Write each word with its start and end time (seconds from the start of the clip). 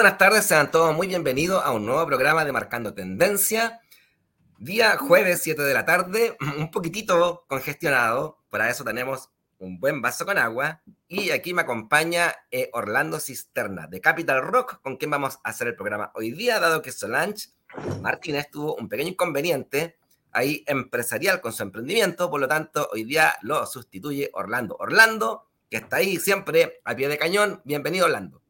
Buenas 0.00 0.16
tardes, 0.16 0.46
sean 0.46 0.70
todos 0.70 0.96
muy 0.96 1.08
bienvenidos 1.08 1.62
a 1.62 1.72
un 1.72 1.84
nuevo 1.84 2.06
programa 2.06 2.42
de 2.46 2.52
Marcando 2.52 2.94
Tendencia. 2.94 3.82
Día 4.58 4.96
jueves 4.96 5.42
7 5.42 5.60
de 5.60 5.74
la 5.74 5.84
tarde, 5.84 6.38
un 6.58 6.70
poquitito 6.70 7.44
congestionado, 7.46 8.38
para 8.48 8.70
eso 8.70 8.82
tenemos 8.82 9.28
un 9.58 9.78
buen 9.78 10.00
vaso 10.00 10.24
con 10.24 10.38
agua. 10.38 10.80
Y 11.06 11.32
aquí 11.32 11.52
me 11.52 11.60
acompaña 11.60 12.34
eh, 12.50 12.70
Orlando 12.72 13.20
Cisterna 13.20 13.88
de 13.88 14.00
Capital 14.00 14.40
Rock, 14.40 14.80
con 14.80 14.96
quien 14.96 15.10
vamos 15.10 15.38
a 15.44 15.50
hacer 15.50 15.68
el 15.68 15.76
programa 15.76 16.12
hoy 16.14 16.30
día, 16.30 16.58
dado 16.60 16.80
que 16.80 16.92
Solange 16.92 17.50
Martínez 18.00 18.50
tuvo 18.50 18.76
un 18.76 18.88
pequeño 18.88 19.10
inconveniente 19.10 19.98
ahí 20.32 20.64
empresarial 20.66 21.42
con 21.42 21.52
su 21.52 21.62
emprendimiento, 21.62 22.30
por 22.30 22.40
lo 22.40 22.48
tanto 22.48 22.88
hoy 22.90 23.04
día 23.04 23.34
lo 23.42 23.66
sustituye 23.66 24.30
Orlando. 24.32 24.76
Orlando, 24.80 25.46
que 25.68 25.76
está 25.76 25.96
ahí 25.96 26.16
siempre 26.16 26.80
a 26.86 26.96
pie 26.96 27.06
de 27.06 27.18
cañón, 27.18 27.60
bienvenido 27.66 28.06
Orlando. 28.06 28.40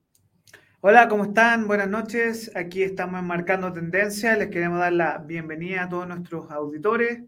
Hola, 0.82 1.08
¿cómo 1.08 1.24
están? 1.24 1.66
Buenas 1.66 1.90
noches. 1.90 2.50
Aquí 2.56 2.82
estamos 2.82 3.22
Marcando 3.22 3.70
Tendencia. 3.70 4.34
Les 4.34 4.48
queremos 4.48 4.78
dar 4.78 4.94
la 4.94 5.18
bienvenida 5.18 5.82
a 5.82 5.88
todos 5.90 6.08
nuestros 6.08 6.50
auditores. 6.50 7.22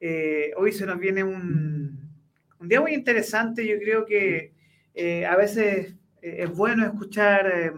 Eh, 0.00 0.52
hoy 0.58 0.70
se 0.70 0.84
nos 0.84 0.98
viene 0.98 1.24
un, 1.24 2.10
día 2.60 2.82
muy 2.82 2.92
interesante. 2.92 3.66
Yo 3.66 3.78
creo 3.78 4.04
que 4.04 4.52
eh, 4.92 5.24
a 5.24 5.34
veces 5.34 5.94
eh, 6.20 6.36
es 6.40 6.50
bueno 6.54 6.84
escuchar 6.84 7.72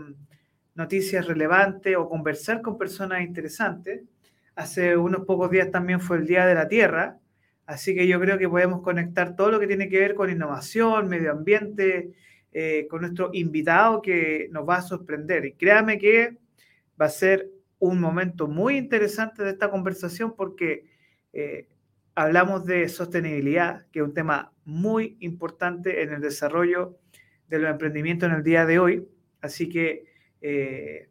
noticias 0.75 1.25
relevantes 1.25 1.97
o 1.97 2.09
conversar 2.09 2.61
con 2.61 2.77
personas 2.77 3.21
interesantes. 3.23 4.03
Hace 4.57 4.97
unos 4.97 5.25
pocos 5.25 5.53
días 5.53 5.71
también 5.71 6.01
fue 6.01 6.17
el 6.17 6.27
Día 6.27 6.47
de 6.47 6.57
la 6.57 6.67
Tierra, 6.67 7.21
así 7.65 7.95
que 7.95 8.09
yo 8.09 8.19
creo 8.19 8.39
que 8.39 8.49
podemos 8.49 8.83
conectar 8.83 9.37
todo 9.37 9.53
lo 9.53 9.61
que 9.61 9.69
tiene 9.69 9.89
que 9.89 10.01
ver 10.01 10.17
con 10.17 10.31
innovación, 10.31 11.09
medio 11.09 11.31
ambiente, 11.31 12.11
eh, 12.53 12.87
con 12.89 13.03
nuestro 13.03 13.31
invitado 13.35 14.01
que 14.01 14.49
nos 14.51 14.67
va 14.67 14.77
a 14.77 14.83
sorprender. 14.83 15.45
Y 15.45 15.53
créame 15.53 15.99
que 15.99 16.39
va 16.99 17.05
a 17.05 17.11
ser 17.11 17.51
un 17.79 18.01
momento 18.01 18.49
muy 18.49 18.79
interesante 18.79 19.43
de 19.43 19.51
esta 19.51 19.71
conversación 19.71 20.35
porque 20.35 20.87
eh, 21.35 21.69
hablamos 22.15 22.65
de 22.65 22.89
sostenibilidad, 22.89 23.85
que 23.93 23.99
es 23.99 24.05
un 24.07 24.15
tema 24.15 24.55
muy 24.65 25.19
importante 25.21 26.03
en 26.03 26.15
el 26.15 26.23
desarrollo 26.23 26.99
de 27.49 27.59
los 27.59 27.71
emprendimientos 27.71 28.31
en 28.31 28.37
el 28.37 28.43
día 28.43 28.65
de 28.65 28.79
hoy. 28.79 29.07
Así 29.43 29.69
que 29.69 30.07
eh, 30.41 31.11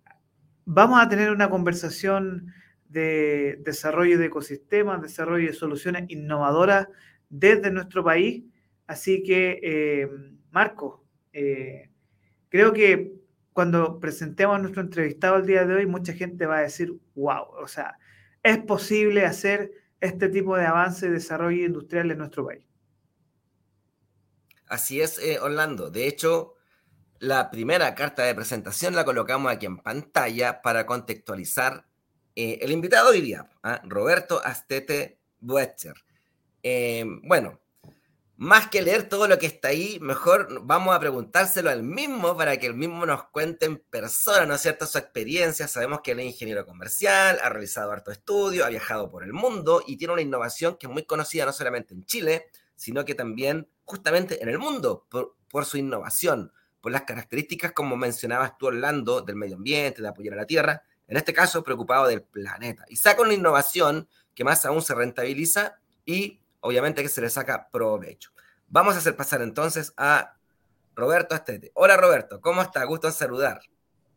vamos 0.65 0.99
a 0.99 1.07
tener 1.07 1.29
una 1.29 1.51
conversación 1.51 2.51
de 2.89 3.59
desarrollo 3.63 4.17
de 4.17 4.25
ecosistemas, 4.25 4.99
desarrollo 4.99 5.45
de 5.45 5.53
soluciones 5.53 6.05
innovadoras 6.07 6.87
desde 7.29 7.69
nuestro 7.69 8.03
país. 8.03 8.45
Así 8.87 9.21
que, 9.21 10.09
Marco, 10.51 11.04
eh, 11.37 11.89
creo 12.47 12.71
que 12.71 13.13
cuando 13.51 13.99
presentemos 13.99 14.55
a 14.55 14.59
nuestro 14.59 14.81
entrevistado 14.81 15.35
el 15.35 15.45
día 15.45 15.65
de 15.65 15.75
hoy, 15.75 15.85
mucha 15.85 16.13
gente 16.13 16.45
va 16.45 16.59
a 16.59 16.61
decir, 16.61 16.93
wow, 17.13 17.43
o 17.61 17.67
sea, 17.67 17.97
es 18.41 18.57
posible 18.59 19.25
hacer 19.25 19.71
este 19.99 20.29
tipo 20.29 20.55
de 20.55 20.65
avance 20.65 21.07
y 21.07 21.09
desarrollo 21.09 21.65
industrial 21.65 22.09
en 22.09 22.19
nuestro 22.19 22.45
país. 22.45 22.65
Así 24.67 25.01
es, 25.01 25.19
eh, 25.19 25.39
Orlando. 25.41 25.89
De 25.89 26.07
hecho, 26.07 26.53
la 27.19 27.51
primera 27.51 27.93
carta 27.95 28.23
de 28.23 28.33
presentación 28.33 28.95
la 28.95 29.03
colocamos 29.03 29.51
aquí 29.51 29.65
en 29.65 29.77
pantalla 29.79 30.61
para 30.61 30.85
contextualizar 30.85 31.85
eh, 32.35 32.59
el 32.61 32.71
invitado 32.71 33.09
hoy 33.09 33.19
día, 33.19 33.49
¿ah? 33.61 33.81
Roberto 33.83 34.41
Astete 34.41 35.19
Buetcher. 35.41 35.95
bueno, 37.23 37.59
más 38.37 38.67
que 38.69 38.81
leer 38.81 39.07
todo 39.07 39.27
lo 39.27 39.39
que 39.39 39.45
está 39.45 39.69
ahí, 39.69 39.97
mejor 40.01 40.59
vamos 40.63 40.93
a 40.93 40.99
preguntárselo 40.99 41.69
al 41.69 41.83
mismo 41.83 42.35
para 42.35 42.57
que 42.57 42.67
el 42.67 42.73
mismo 42.73 43.05
nos 43.05 43.25
cuente 43.29 43.65
en 43.65 43.77
persona, 43.77 44.45
¿no 44.45 44.55
es 44.55 44.61
cierto?, 44.61 44.85
su 44.85 44.97
experiencia. 44.97 45.67
Sabemos 45.67 46.01
que 46.01 46.11
él 46.11 46.19
es 46.19 46.25
ingeniero 46.25 46.65
comercial, 46.65 47.39
ha 47.41 47.49
realizado 47.49 47.91
harto 47.91 48.11
estudio, 48.11 48.65
ha 48.65 48.69
viajado 48.69 49.09
por 49.09 49.23
el 49.23 49.31
mundo 49.31 49.81
y 49.87 49.95
tiene 49.95 50.13
una 50.13 50.21
innovación 50.21 50.75
que 50.77 50.87
es 50.87 50.91
muy 50.91 51.05
conocida 51.05 51.45
no 51.45 51.53
solamente 51.53 51.93
en 51.93 52.05
Chile, 52.05 52.47
sino 52.75 53.05
que 53.05 53.15
también 53.15 53.69
justamente 53.85 54.41
en 54.43 54.49
el 54.49 54.59
mundo 54.59 55.05
por, 55.09 55.37
por 55.49 55.65
su 55.65 55.77
innovación, 55.77 56.51
por 56.81 56.91
las 56.91 57.03
características, 57.03 57.71
como 57.71 57.95
mencionabas 57.95 58.57
tú, 58.57 58.67
Orlando, 58.67 59.21
del 59.21 59.37
medio 59.37 59.55
ambiente, 59.55 60.01
de 60.01 60.09
apoyar 60.09 60.33
a 60.33 60.37
la 60.37 60.45
tierra, 60.45 60.83
en 61.07 61.15
este 61.15 61.33
caso 61.33 61.63
preocupado 61.63 62.07
del 62.07 62.23
planeta. 62.23 62.83
Y 62.89 62.97
saca 62.97 63.21
una 63.21 63.33
innovación 63.33 64.09
que 64.33 64.43
más 64.43 64.65
aún 64.65 64.81
se 64.81 64.93
rentabiliza 64.93 65.79
y 66.05 66.41
obviamente 66.65 67.03
que 67.03 67.09
se 67.09 67.21
le 67.21 67.29
saca 67.29 67.69
provecho. 67.71 68.31
Vamos 68.67 68.95
a 68.95 68.97
hacer 68.97 69.15
pasar 69.15 69.41
entonces 69.41 69.93
a 69.97 70.35
Roberto 70.95 71.35
Astete. 71.35 71.71
Hola 71.75 71.95
Roberto, 71.95 72.41
¿cómo 72.41 72.63
está? 72.63 72.83
Gusto 72.85 73.07
en 73.07 73.13
saludar. 73.13 73.59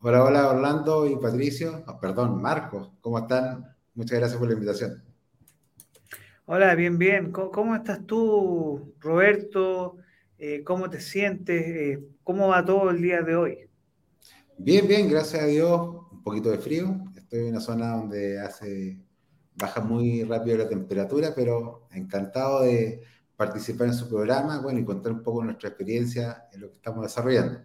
Hola, 0.01 0.25
hola 0.25 0.49
Orlando 0.49 1.07
y 1.07 1.17
Patricio. 1.17 1.85
Ah, 1.87 2.01
perdón, 2.01 2.41
Marcos, 2.41 2.91
¿cómo 3.03 3.19
están? 3.19 3.77
Muchas 3.95 4.19
gracias 4.19 4.39
por 4.39 4.49
la 4.49 4.55
invitación. 4.55 5.03
Hola, 6.47 6.75
bien, 6.75 6.97
bien. 6.97 7.31
¿Cómo, 7.31 7.77
estás 7.77 8.07
tú, 8.07 8.95
Roberto? 9.01 9.99
Eh, 10.39 10.65
¿Cómo 10.65 10.89
te 10.89 11.01
sientes? 11.01 11.67
Eh, 11.67 12.09
¿Cómo 12.25 12.49
va 12.49 12.65
todo 12.65 12.89
el 12.89 13.03
día 13.03 13.21
de 13.21 13.37
hoy? 13.37 13.59
Bien, 14.57 14.89
bien, 14.89 15.11
gracias 15.11 15.43
a 15.43 15.47
Dios. 15.47 15.79
Un 16.11 16.23
poquito 16.23 16.49
de 16.49 16.57
frío. 16.57 16.97
Estoy 17.15 17.41
en 17.41 17.49
una 17.49 17.61
zona 17.61 17.97
donde 17.97 18.41
hace 18.41 18.99
baja 19.59 19.81
muy 19.81 20.23
rápido 20.25 20.59
la 20.59 20.69
temperatura, 20.69 21.33
pero 21.35 21.89
encantado 21.91 22.63
de 22.63 23.03
participar 23.37 23.89
en 23.89 23.95
su 23.95 24.09
programa 24.09 24.61
bueno, 24.61 24.79
y 24.79 24.85
contar 24.85 25.13
un 25.13 25.23
poco 25.23 25.45
nuestra 25.45 25.69
experiencia 25.69 26.49
en 26.53 26.63
lo 26.63 26.71
que 26.71 26.77
estamos 26.77 27.03
desarrollando. 27.03 27.61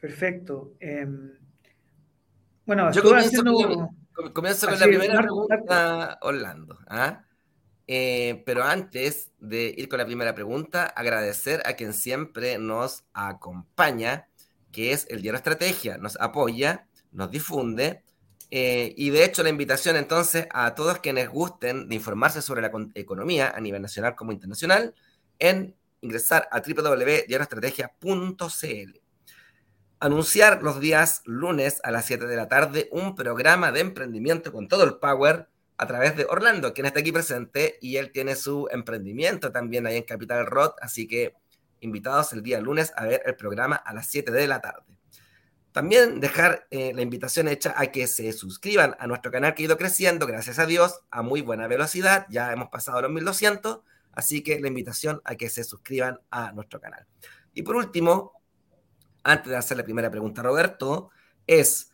Perfecto. 0.00 0.74
Em, 0.78 1.32
bueno, 2.64 2.92
yo 2.92 3.02
comienzo, 3.02 3.42
con, 4.68 4.78
la 4.78 4.86
primera 4.86 5.20
pregunta, 5.20 6.18
Orlando. 6.22 6.78
¿ah? 6.88 7.24
Eh, 7.86 8.42
pero 8.44 8.64
antes 8.64 9.30
de 9.38 9.72
ir 9.76 9.88
con 9.88 9.98
la 9.98 10.06
primera 10.06 10.34
pregunta, 10.34 10.86
agradecer 10.86 11.62
a 11.64 11.74
quien 11.74 11.92
siempre 11.92 12.58
nos 12.58 13.04
acompaña, 13.14 14.28
que 14.72 14.92
es 14.92 15.06
el 15.10 15.22
Diario 15.22 15.36
Estrategia. 15.36 15.96
Nos 15.98 16.16
apoya, 16.20 16.88
nos 17.12 17.30
difunde 17.30 18.02
eh, 18.50 18.94
y 18.96 19.10
de 19.10 19.24
hecho 19.24 19.42
la 19.42 19.48
invitación 19.48 19.96
entonces 19.96 20.46
a 20.52 20.74
todos 20.74 21.00
quienes 21.00 21.28
gusten 21.28 21.88
de 21.88 21.96
informarse 21.96 22.42
sobre 22.42 22.62
la 22.62 22.70
economía 22.94 23.52
a 23.54 23.60
nivel 23.60 23.82
nacional 23.82 24.14
como 24.14 24.30
internacional 24.32 24.94
en 25.38 25.74
ingresar 26.00 26.48
a 26.52 26.60
www.diarioestrategia.cl. 26.60 29.00
Anunciar 29.98 30.62
los 30.62 30.78
días 30.78 31.22
lunes 31.24 31.80
a 31.82 31.90
las 31.90 32.04
7 32.06 32.26
de 32.26 32.36
la 32.36 32.48
tarde 32.48 32.88
un 32.92 33.14
programa 33.14 33.72
de 33.72 33.80
emprendimiento 33.80 34.52
con 34.52 34.68
todo 34.68 34.84
el 34.84 34.98
power 34.98 35.48
a 35.78 35.86
través 35.86 36.16
de 36.16 36.26
Orlando, 36.28 36.72
quien 36.72 36.86
está 36.86 37.00
aquí 37.00 37.12
presente 37.12 37.78
y 37.80 37.96
él 37.96 38.12
tiene 38.12 38.36
su 38.36 38.68
emprendimiento 38.70 39.52
también 39.52 39.86
ahí 39.86 39.96
en 39.96 40.04
Capital 40.04 40.46
Rock, 40.46 40.76
así 40.80 41.08
que 41.08 41.34
invitados 41.80 42.32
el 42.32 42.42
día 42.42 42.60
lunes 42.60 42.92
a 42.96 43.04
ver 43.04 43.22
el 43.26 43.36
programa 43.36 43.76
a 43.76 43.92
las 43.92 44.06
7 44.06 44.32
de 44.32 44.46
la 44.46 44.60
tarde. 44.60 44.95
También 45.76 46.20
dejar 46.20 46.66
eh, 46.70 46.94
la 46.94 47.02
invitación 47.02 47.48
hecha 47.48 47.74
a 47.76 47.88
que 47.88 48.06
se 48.06 48.32
suscriban 48.32 48.96
a 48.98 49.06
nuestro 49.06 49.30
canal 49.30 49.52
que 49.52 49.62
ha 49.62 49.66
ido 49.66 49.76
creciendo, 49.76 50.26
gracias 50.26 50.58
a 50.58 50.64
Dios, 50.64 51.00
a 51.10 51.20
muy 51.20 51.42
buena 51.42 51.66
velocidad. 51.66 52.26
Ya 52.30 52.50
hemos 52.50 52.70
pasado 52.70 53.02
los 53.02 53.10
1200, 53.10 53.80
así 54.12 54.42
que 54.42 54.58
la 54.58 54.68
invitación 54.68 55.20
a 55.22 55.34
que 55.34 55.50
se 55.50 55.64
suscriban 55.64 56.18
a 56.30 56.52
nuestro 56.52 56.80
canal. 56.80 57.04
Y 57.52 57.60
por 57.60 57.76
último, 57.76 58.32
antes 59.22 59.50
de 59.50 59.56
hacer 59.58 59.76
la 59.76 59.84
primera 59.84 60.10
pregunta, 60.10 60.42
Roberto, 60.42 61.10
es 61.46 61.90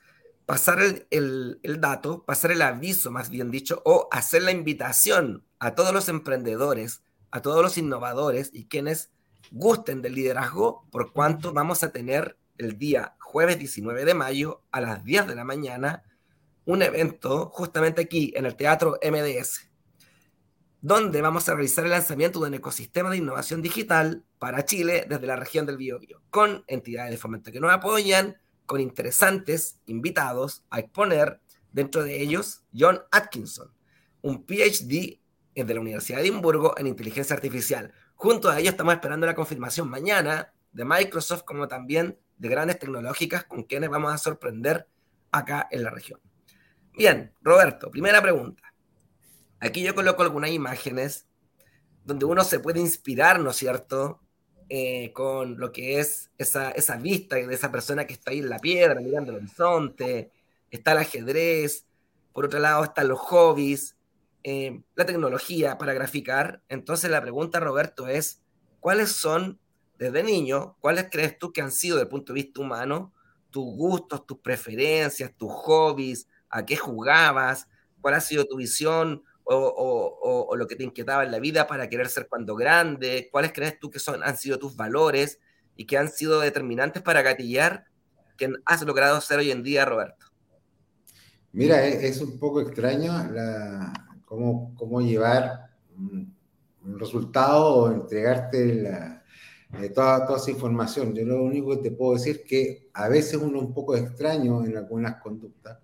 pasar 0.46 0.78
el, 1.10 1.58
el 1.60 1.80
dato, 1.80 2.22
pasar 2.22 2.52
el 2.52 2.62
aviso, 2.62 3.10
más 3.10 3.30
bien 3.30 3.50
dicho, 3.50 3.82
o 3.84 4.06
hacer 4.12 4.44
la 4.44 4.52
invitación 4.52 5.44
a 5.58 5.74
todos 5.74 5.92
los 5.92 6.08
emprendedores, 6.08 7.02
a 7.32 7.42
todos 7.42 7.64
los 7.64 7.76
innovadores 7.76 8.50
y 8.52 8.66
quienes 8.66 9.10
gusten 9.50 10.02
del 10.02 10.14
liderazgo, 10.14 10.86
por 10.92 11.12
cuanto 11.12 11.52
vamos 11.52 11.82
a 11.82 11.90
tener 11.90 12.38
el 12.58 12.78
día 12.78 13.16
jueves 13.32 13.58
19 13.58 14.04
de 14.04 14.12
mayo 14.12 14.60
a 14.72 14.82
las 14.82 15.02
10 15.04 15.26
de 15.26 15.34
la 15.34 15.42
mañana 15.42 16.02
un 16.66 16.82
evento 16.82 17.48
justamente 17.48 18.02
aquí 18.02 18.30
en 18.36 18.44
el 18.44 18.56
Teatro 18.56 18.98
MDS, 19.02 19.70
donde 20.82 21.22
vamos 21.22 21.48
a 21.48 21.54
realizar 21.54 21.86
el 21.86 21.92
lanzamiento 21.92 22.40
de 22.40 22.48
un 22.48 22.54
ecosistema 22.54 23.08
de 23.08 23.16
innovación 23.16 23.62
digital 23.62 24.22
para 24.38 24.66
Chile 24.66 25.06
desde 25.08 25.26
la 25.26 25.36
región 25.36 25.64
del 25.64 25.78
Biobío, 25.78 26.20
con 26.28 26.62
entidades 26.66 27.10
de 27.10 27.16
fomento 27.16 27.50
que 27.50 27.58
nos 27.58 27.72
apoyan, 27.72 28.36
con 28.66 28.82
interesantes 28.82 29.80
invitados 29.86 30.62
a 30.68 30.80
exponer, 30.80 31.40
dentro 31.72 32.04
de 32.04 32.20
ellos 32.20 32.64
John 32.78 33.00
Atkinson, 33.10 33.72
un 34.20 34.44
PhD 34.44 35.20
de 35.54 35.74
la 35.74 35.80
Universidad 35.80 36.18
de 36.18 36.24
Edimburgo 36.24 36.74
en 36.76 36.86
inteligencia 36.86 37.34
artificial. 37.34 37.94
Junto 38.14 38.50
a 38.50 38.60
ellos 38.60 38.72
estamos 38.72 38.92
esperando 38.92 39.24
la 39.24 39.34
confirmación 39.34 39.88
mañana 39.88 40.52
de 40.70 40.84
Microsoft 40.84 41.44
como 41.44 41.66
también 41.66 42.18
de 42.42 42.48
grandes 42.48 42.80
tecnológicas 42.80 43.44
con 43.44 43.62
quienes 43.62 43.88
vamos 43.88 44.12
a 44.12 44.18
sorprender 44.18 44.88
acá 45.30 45.68
en 45.70 45.84
la 45.84 45.90
región. 45.90 46.20
Bien, 46.92 47.32
Roberto, 47.40 47.88
primera 47.88 48.20
pregunta. 48.20 48.74
Aquí 49.60 49.84
yo 49.84 49.94
coloco 49.94 50.24
algunas 50.24 50.50
imágenes 50.50 51.28
donde 52.04 52.24
uno 52.24 52.42
se 52.42 52.58
puede 52.58 52.80
inspirar, 52.80 53.38
¿no 53.38 53.50
es 53.50 53.56
cierto?, 53.56 54.20
eh, 54.68 55.12
con 55.12 55.56
lo 55.56 55.70
que 55.70 56.00
es 56.00 56.32
esa, 56.36 56.72
esa 56.72 56.96
vista 56.96 57.36
de 57.36 57.54
esa 57.54 57.70
persona 57.70 58.06
que 58.06 58.14
está 58.14 58.32
ahí 58.32 58.40
en 58.40 58.48
la 58.48 58.58
piedra 58.58 59.00
mirando 59.00 59.30
el 59.30 59.38
horizonte, 59.38 60.32
está 60.68 60.92
el 60.92 60.98
ajedrez, 60.98 61.86
por 62.32 62.46
otro 62.46 62.58
lado 62.58 62.82
están 62.82 63.06
los 63.06 63.20
hobbies, 63.20 63.96
eh, 64.42 64.82
la 64.96 65.06
tecnología 65.06 65.78
para 65.78 65.92
graficar. 65.92 66.60
Entonces 66.68 67.08
la 67.08 67.20
pregunta, 67.20 67.60
Roberto, 67.60 68.08
es, 68.08 68.42
¿cuáles 68.80 69.12
son 69.12 69.60
desde 69.98 70.22
niño, 70.22 70.76
cuáles 70.80 71.08
crees 71.10 71.38
tú 71.38 71.52
que 71.52 71.60
han 71.60 71.70
sido 71.70 71.96
desde 71.96 72.04
el 72.04 72.10
punto 72.10 72.32
de 72.32 72.42
vista 72.42 72.60
humano 72.60 73.12
tus 73.50 73.64
gustos, 73.64 74.26
tus 74.26 74.38
preferencias, 74.38 75.32
tus 75.36 75.52
hobbies, 75.52 76.26
a 76.48 76.64
qué 76.64 76.76
jugabas, 76.76 77.68
cuál 78.00 78.14
ha 78.14 78.20
sido 78.20 78.46
tu 78.46 78.56
visión 78.56 79.22
o, 79.44 80.54
lo 80.56 80.66
que 80.66 80.76
te 80.76 80.84
inquietaba 80.84 81.24
en 81.24 81.30
la 81.30 81.38
vida 81.38 81.66
para 81.66 81.88
querer 81.88 82.08
ser 82.08 82.28
cuando 82.28 82.54
grande, 82.56 83.28
cuáles 83.30 83.52
crees 83.52 83.78
tú 83.78 83.90
que 83.90 83.98
son, 83.98 84.22
han 84.22 84.36
sido 84.36 84.58
tus 84.58 84.76
valores 84.76 85.38
y 85.76 85.84
que 85.84 85.98
han 85.98 86.08
sido 86.08 86.40
determinantes 86.40 87.02
para 87.02 87.22
gatillar 87.22 87.86
que 88.36 88.52
has 88.64 88.82
logrado 88.82 89.20
ser 89.20 89.38
hoy 89.38 89.50
en 89.50 89.62
día, 89.62 89.84
Roberto. 89.84 90.26
Mira, 91.52 91.84
es, 91.84 92.20
un 92.20 92.38
poco 92.38 92.60
extraño 92.60 93.12
cómo 94.24 95.00
llevar 95.02 95.70
un, 95.96 96.34
resultado 96.98 97.74
o 97.74 97.92
entregarte 97.92 98.74
la, 98.74 99.21
eh, 99.80 99.88
toda, 99.90 100.26
toda 100.26 100.38
esa 100.38 100.50
información. 100.50 101.14
Yo 101.14 101.24
lo 101.24 101.42
único 101.42 101.70
que 101.70 101.88
te 101.88 101.90
puedo 101.90 102.14
decir 102.14 102.36
es 102.42 102.48
que 102.48 102.90
a 102.92 103.08
veces 103.08 103.34
uno 103.34 103.58
es 103.58 103.64
un 103.64 103.74
poco 103.74 103.96
extraño 103.96 104.64
en 104.64 104.76
algunas 104.76 105.20
conductas 105.22 105.78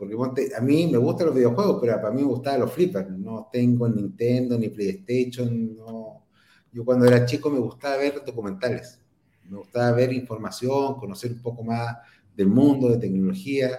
porque 0.00 0.16
a 0.56 0.62
mí 0.62 0.86
me 0.86 0.96
gustan 0.96 1.26
los 1.26 1.36
videojuegos, 1.36 1.76
pero 1.78 1.96
para 1.96 2.10
mí 2.10 2.22
me 2.22 2.28
gustaban 2.28 2.60
los 2.60 2.72
flippers. 2.72 3.10
No 3.10 3.50
tengo 3.52 3.86
Nintendo 3.86 4.58
ni 4.58 4.70
PlayStation. 4.70 5.76
No. 5.76 6.24
Yo 6.72 6.86
cuando 6.86 7.04
era 7.04 7.26
chico 7.26 7.50
me 7.50 7.58
gustaba 7.58 7.98
ver 7.98 8.24
documentales. 8.24 8.98
Me 9.46 9.58
gustaba 9.58 9.92
ver 9.92 10.14
información, 10.14 10.94
conocer 10.94 11.32
un 11.32 11.42
poco 11.42 11.62
más 11.62 11.98
del 12.34 12.46
mundo, 12.46 12.88
de 12.88 12.96
tecnología. 12.96 13.78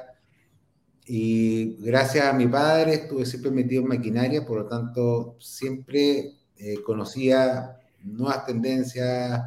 Y 1.07 1.77
gracias 1.83 2.27
a 2.27 2.33
mi 2.33 2.45
padre 2.45 2.93
estuve 2.93 3.25
siempre 3.25 3.49
metido 3.49 3.81
en 3.81 3.87
maquinaria, 3.87 4.45
por 4.45 4.59
lo 4.59 4.67
tanto 4.67 5.37
siempre 5.39 6.35
eh, 6.55 6.83
conocía 6.85 7.80
nuevas 8.03 8.45
tendencias, 8.45 9.41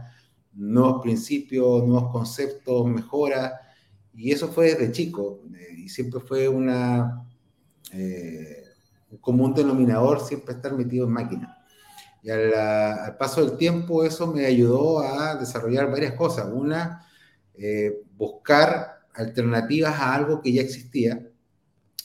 nuevos 0.55 1.03
principios, 1.03 1.85
nuevos 1.85 2.11
conceptos, 2.11 2.87
mejoras. 2.87 3.53
Y 4.15 4.31
eso 4.31 4.49
fue 4.49 4.75
desde 4.75 4.93
chico, 4.93 5.41
eh, 5.55 5.75
y 5.77 5.89
siempre 5.89 6.21
fue 6.21 6.49
una, 6.49 7.27
eh, 7.93 8.65
un 9.11 9.19
común 9.19 9.53
denominador 9.53 10.21
siempre 10.21 10.55
estar 10.55 10.73
metido 10.73 11.07
en 11.07 11.13
máquina. 11.13 11.59
Y 12.23 12.31
al, 12.31 13.17
paso 13.19 13.45
del 13.45 13.59
tiempo 13.59 14.05
eso 14.05 14.27
me 14.33 14.47
ayudó 14.47 15.01
a 15.01 15.35
desarrollar 15.37 15.91
varias 15.91 16.15
cosas. 16.15 16.49
Una, 16.51 17.07
eh, 17.55 18.03
buscar 18.17 19.01
alternativas 19.15 19.95
a 19.95 20.15
algo 20.15 20.41
que 20.41 20.53
ya 20.53 20.63
existía. 20.63 21.29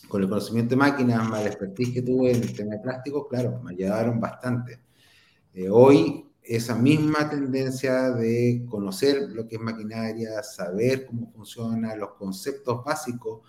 Con 0.10 0.24
el 0.24 0.30
conocimiento 0.30 0.72
de 0.72 0.78
máquinas, 0.78 1.30
más 1.30 1.44
la 1.44 1.50
expertise 1.50 1.94
que 1.94 2.02
tuve 2.02 2.32
en 2.32 2.42
el 2.42 2.54
tema 2.56 2.82
plástico, 2.82 3.28
claro, 3.28 3.62
me 3.62 3.72
ayudaron 3.74 4.20
bastante. 4.20 4.80
hoy 5.70 6.29
esa 6.50 6.74
misma 6.74 7.30
tendencia 7.30 8.10
de 8.10 8.66
conocer 8.68 9.30
lo 9.30 9.48
que 9.48 9.58
es 9.58 9.62
maquinaria, 9.62 10.42
saber 10.42 11.06
cómo 11.06 11.32
funciona, 11.32 11.96
los 11.96 12.14
conceptos 12.14 12.84
básicos 12.84 13.42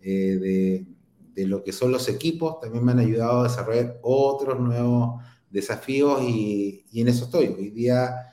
eh, 0.00 0.36
de, 0.40 0.86
de, 1.34 1.46
lo 1.46 1.62
que 1.62 1.72
son 1.72 1.92
los 1.92 2.08
equipos, 2.08 2.58
también 2.58 2.84
me 2.84 2.90
han 2.90 2.98
ayudado 2.98 3.40
a 3.40 3.42
desarrollar 3.44 4.00
otros 4.02 4.58
nuevos 4.58 5.22
desafíos 5.48 6.20
y, 6.22 6.84
y 6.90 7.00
en 7.00 7.06
eso 7.06 7.26
estoy. 7.26 7.46
Hoy 7.46 7.70
día 7.70 8.32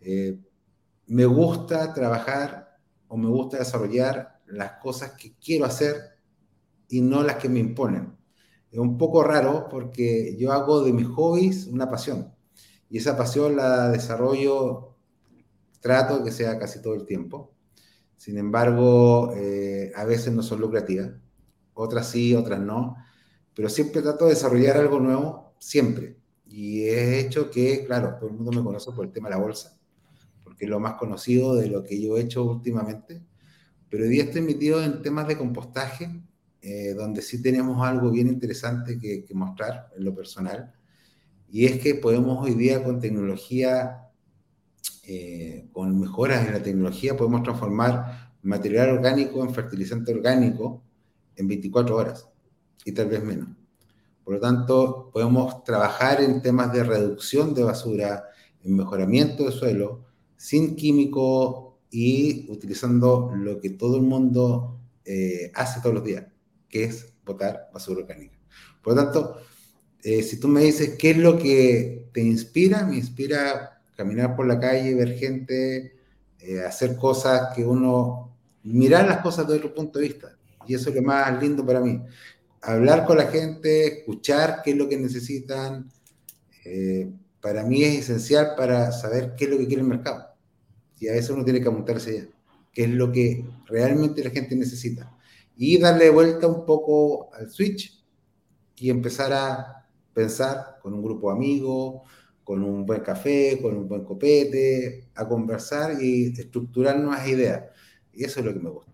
eh, 0.00 0.38
me 1.06 1.24
gusta 1.24 1.94
trabajar 1.94 2.76
o 3.08 3.16
me 3.16 3.30
gusta 3.30 3.56
desarrollar 3.56 4.42
las 4.48 4.72
cosas 4.82 5.12
que 5.12 5.32
quiero 5.42 5.64
hacer 5.64 5.96
y 6.90 7.00
no 7.00 7.22
las 7.22 7.36
que 7.36 7.48
me 7.48 7.60
imponen. 7.60 8.14
Es 8.70 8.78
un 8.78 8.98
poco 8.98 9.24
raro 9.24 9.66
porque 9.70 10.36
yo 10.36 10.52
hago 10.52 10.82
de 10.84 10.92
mis 10.92 11.06
hobbies 11.06 11.66
una 11.68 11.88
pasión 11.88 12.32
y 12.92 12.98
esa 12.98 13.16
pasión 13.16 13.56
la 13.56 13.88
desarrollo, 13.88 14.96
trato 15.80 16.22
que 16.22 16.30
sea 16.30 16.58
casi 16.58 16.82
todo 16.82 16.94
el 16.94 17.06
tiempo. 17.06 17.54
Sin 18.18 18.36
embargo, 18.36 19.32
eh, 19.34 19.90
a 19.96 20.04
veces 20.04 20.30
no 20.34 20.42
son 20.42 20.60
lucrativas, 20.60 21.10
otras 21.72 22.10
sí, 22.10 22.34
otras 22.34 22.60
no, 22.60 22.96
pero 23.54 23.70
siempre 23.70 24.02
trato 24.02 24.26
de 24.26 24.34
desarrollar 24.34 24.76
algo 24.76 25.00
nuevo, 25.00 25.54
siempre. 25.58 26.18
Y 26.44 26.82
he 26.82 27.18
hecho 27.18 27.50
que, 27.50 27.86
claro, 27.86 28.16
todo 28.20 28.28
el 28.28 28.34
mundo 28.34 28.52
me 28.52 28.62
conoce 28.62 28.92
por 28.92 29.06
el 29.06 29.10
tema 29.10 29.30
de 29.30 29.36
la 29.36 29.40
bolsa, 29.40 29.80
porque 30.44 30.66
es 30.66 30.70
lo 30.70 30.78
más 30.78 30.96
conocido 30.96 31.54
de 31.54 31.68
lo 31.68 31.82
que 31.84 31.98
yo 31.98 32.18
he 32.18 32.20
hecho 32.20 32.44
últimamente. 32.44 33.22
Pero 33.88 34.04
hoy 34.04 34.10
día 34.10 34.24
estoy 34.24 34.42
metido 34.42 34.84
en 34.84 35.00
temas 35.00 35.26
de 35.26 35.38
compostaje, 35.38 36.10
eh, 36.60 36.92
donde 36.92 37.22
sí 37.22 37.40
tenemos 37.40 37.82
algo 37.88 38.10
bien 38.10 38.28
interesante 38.28 38.98
que 38.98 39.24
mostrar 39.32 39.88
en 39.96 40.04
lo 40.04 40.14
personal 40.14 40.74
y 41.52 41.66
es 41.66 41.80
que 41.80 41.94
podemos 41.94 42.42
hoy 42.42 42.54
día 42.54 42.82
con 42.82 42.98
tecnología, 42.98 44.08
eh, 45.04 45.68
con 45.70 46.00
mejoras 46.00 46.46
en 46.46 46.54
la 46.54 46.62
tecnología, 46.62 47.14
podemos 47.14 47.42
transformar 47.42 48.32
material 48.40 48.88
orgánico 48.88 49.44
en 49.44 49.52
fertilizante 49.52 50.14
orgánico 50.14 50.82
en 51.36 51.48
24 51.48 51.94
horas 51.94 52.26
y 52.86 52.92
tal 52.92 53.08
vez 53.10 53.22
menos. 53.22 53.50
Por 54.24 54.34
lo 54.34 54.40
tanto, 54.40 55.10
podemos 55.12 55.62
trabajar 55.62 56.22
en 56.22 56.40
temas 56.40 56.72
de 56.72 56.84
reducción 56.84 57.52
de 57.52 57.64
basura, 57.64 58.24
en 58.64 58.74
mejoramiento 58.74 59.44
de 59.44 59.52
suelo, 59.52 60.06
sin 60.38 60.74
químicos 60.74 61.74
y 61.90 62.50
utilizando 62.50 63.30
lo 63.36 63.60
que 63.60 63.68
todo 63.68 63.96
el 63.96 64.02
mundo 64.04 64.80
eh, 65.04 65.52
hace 65.54 65.82
todos 65.82 65.96
los 65.96 66.04
días, 66.04 66.24
que 66.70 66.84
es 66.84 67.12
botar 67.26 67.68
basura 67.74 68.00
orgánica. 68.00 68.38
Por 68.82 68.96
lo 68.96 69.02
tanto, 69.04 69.36
eh, 70.02 70.22
si 70.22 70.38
tú 70.40 70.48
me 70.48 70.62
dices 70.62 70.96
qué 70.98 71.10
es 71.10 71.16
lo 71.16 71.38
que 71.38 72.08
te 72.12 72.20
inspira, 72.20 72.84
me 72.84 72.96
inspira 72.96 73.80
caminar 73.96 74.34
por 74.34 74.46
la 74.46 74.58
calle, 74.58 74.94
ver 74.94 75.16
gente, 75.16 75.96
eh, 76.40 76.60
hacer 76.60 76.96
cosas 76.96 77.54
que 77.54 77.64
uno, 77.64 78.36
mirar 78.64 79.06
las 79.06 79.18
cosas 79.18 79.46
desde 79.46 79.60
otro 79.60 79.74
punto 79.74 79.98
de 79.98 80.08
vista. 80.08 80.36
Y 80.66 80.74
eso 80.74 80.90
es 80.90 80.96
lo 80.96 81.02
más 81.02 81.40
lindo 81.40 81.64
para 81.64 81.80
mí. 81.80 82.02
Hablar 82.62 83.06
con 83.06 83.16
la 83.16 83.26
gente, 83.26 83.86
escuchar 83.86 84.60
qué 84.64 84.72
es 84.72 84.76
lo 84.76 84.88
que 84.88 84.96
necesitan, 84.96 85.90
eh, 86.64 87.10
para 87.40 87.64
mí 87.64 87.82
es 87.84 88.00
esencial 88.00 88.54
para 88.56 88.92
saber 88.92 89.34
qué 89.36 89.44
es 89.44 89.50
lo 89.50 89.58
que 89.58 89.66
quiere 89.66 89.82
el 89.82 89.88
mercado. 89.88 90.26
Y 90.98 91.08
a 91.08 91.14
eso 91.14 91.34
uno 91.34 91.44
tiene 91.44 91.60
que 91.60 91.68
apuntarse 91.68 92.16
ya, 92.16 92.28
qué 92.72 92.84
es 92.84 92.90
lo 92.90 93.10
que 93.10 93.44
realmente 93.66 94.22
la 94.22 94.30
gente 94.30 94.56
necesita. 94.56 95.16
Y 95.56 95.78
darle 95.78 96.10
vuelta 96.10 96.46
un 96.46 96.64
poco 96.64 97.32
al 97.34 97.50
switch 97.50 98.00
y 98.76 98.90
empezar 98.90 99.32
a 99.32 99.81
pensar 100.12 100.78
con 100.82 100.94
un 100.94 101.02
grupo 101.02 101.30
de 101.30 101.36
amigos, 101.36 102.02
con 102.44 102.62
un 102.62 102.84
buen 102.84 103.00
café, 103.02 103.58
con 103.60 103.76
un 103.76 103.88
buen 103.88 104.04
copete, 104.04 105.08
a 105.14 105.26
conversar 105.26 106.02
y 106.02 106.32
estructurar 106.38 106.98
nuevas 106.98 107.26
ideas. 107.28 107.64
Y 108.12 108.24
eso 108.24 108.40
es 108.40 108.46
lo 108.46 108.52
que 108.52 108.60
me 108.60 108.70
gusta. 108.70 108.92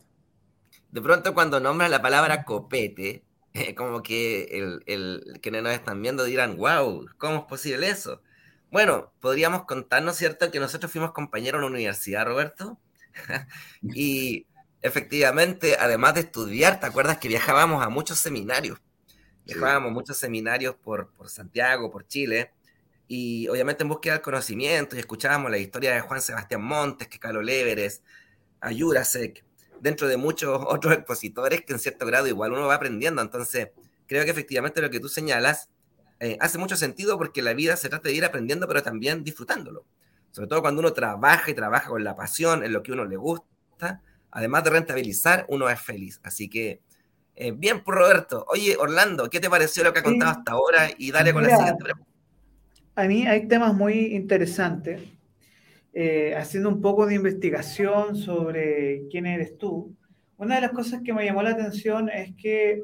De 0.91 1.03
pronto 1.03 1.35
cuando 1.35 1.61
nombras 1.61 1.91
la 1.91 2.03
palabra 2.03 2.45
copete, 2.45 3.25
como 3.77 4.03
que 4.03 4.45
el, 4.53 4.83
el 4.87 5.41
que 5.41 5.51
nos 5.51 5.73
están 5.73 6.03
viendo 6.03 6.25
dirán, 6.25 6.57
wow, 6.57 7.07
¿cómo 7.19 7.37
es 7.39 7.45
posible 7.45 7.89
eso? 7.89 8.23
Bueno, 8.71 9.13
podríamos 9.21 9.65
contarnos, 9.65 10.17
¿cierto?, 10.17 10.51
que 10.51 10.61
nosotros 10.61 10.93
fuimos 10.93 11.13
compañeros 11.13 11.59
en 11.59 11.63
la 11.63 11.69
universidad, 11.69 12.27
Roberto. 12.27 12.79
y 13.83 14.47
efectivamente, 14.83 15.77
además 15.79 16.15
de 16.15 16.21
estudiar, 16.21 16.79
¿te 16.79 16.87
acuerdas 16.87 17.19
que 17.19 17.29
viajábamos 17.29 17.83
a 17.83 17.89
muchos 17.89 18.19
seminarios? 18.19 18.79
Viajábamos 19.49 19.93
muchos 19.93 20.19
seminarios 20.19 20.75
por, 20.77 21.11
por 21.13 21.31
Santiago, 21.31 21.91
por 21.91 22.07
Chile, 22.07 22.53
y 23.07 23.49
obviamente 23.49 23.83
en 23.83 23.89
búsqueda 23.89 24.13
del 24.13 24.23
conocimiento, 24.23 24.95
y 24.95 24.99
escuchábamos 24.99 25.51
la 25.51 25.57
historia 25.57 25.95
de 25.95 26.01
Juan 26.01 26.21
Sebastián 26.21 26.63
Montes, 26.63 27.09
que 27.09 27.19
Carlos 27.19 27.43
Léveres, 27.43 28.03
a 28.61 28.71
Jurasek, 28.73 29.43
dentro 29.81 30.07
de 30.07 30.19
muchos 30.19 30.61
otros 30.69 30.93
expositores 30.93 31.63
que 31.63 31.73
en 31.73 31.79
cierto 31.79 32.05
grado 32.05 32.27
igual 32.27 32.53
uno 32.53 32.67
va 32.67 32.75
aprendiendo. 32.75 33.23
Entonces, 33.23 33.71
creo 34.07 34.25
que 34.25 34.31
efectivamente 34.31 34.83
lo 34.83 34.91
que 34.91 35.01
tú 35.01 35.09
señalas 35.09 35.71
eh, 36.21 36.37
hace 36.41 36.59
mucho 36.59 36.77
sentido 36.77 37.17
porque 37.17 37.43
la 37.43 37.55
vida 37.55 37.77
se 37.77 37.89
trata 37.89 38.09
de 38.09 38.15
ir 38.15 38.25
aprendiendo, 38.25 38.69
pero 38.69 38.83
también 38.83 39.25
disfrutándolo. 39.25 39.87
Sobre 40.31 40.49
todo 40.49 40.61
cuando 40.61 40.81
uno 40.81 40.93
trabaja 40.93 41.51
y 41.51 41.55
trabaja 41.55 41.89
con 41.89 42.05
la 42.05 42.15
pasión 42.15 42.63
en 42.63 42.73
lo 42.73 42.83
que 42.83 42.93
uno 42.93 43.07
le 43.07 43.17
gusta, 43.17 44.03
además 44.31 44.65
de 44.65 44.71
rentabilizar, 44.71 45.47
uno 45.49 45.71
es 45.71 45.81
feliz. 45.81 46.21
Así 46.23 46.51
que 46.51 46.83
eh, 47.41 47.53
bien, 47.53 47.85
por 47.85 47.95
Roberto. 47.95 48.45
Oye, 48.49 48.77
Orlando, 48.77 49.31
¿qué 49.31 49.39
te 49.39 49.49
pareció 49.49 49.85
lo 49.85 49.93
que 49.93 50.01
ha 50.01 50.03
contado 50.03 50.33
hasta 50.33 50.53
ahora? 50.53 50.89
Y 50.99 51.13
dale 51.13 51.33
con 51.33 51.45
la 51.45 51.57
siguiente 51.57 51.85
pregunta. 51.85 52.11
A 52.97 53.05
mí 53.05 53.29
hay 53.29 53.47
temas 53.47 53.75
muy 53.75 54.07
interesantes. 54.17 55.01
Eh, 55.95 56.35
haciendo 56.37 56.69
un 56.69 56.81
poco 56.81 57.07
de 57.07 57.15
investigación 57.15 58.17
sobre 58.17 59.07
quién 59.09 59.27
eres 59.27 59.57
tú, 59.57 59.95
una 60.37 60.57
de 60.57 60.63
las 60.63 60.73
cosas 60.73 61.01
que 61.05 61.13
me 61.13 61.25
llamó 61.25 61.43
la 61.45 61.51
atención 61.51 62.09
es 62.09 62.35
que 62.35 62.83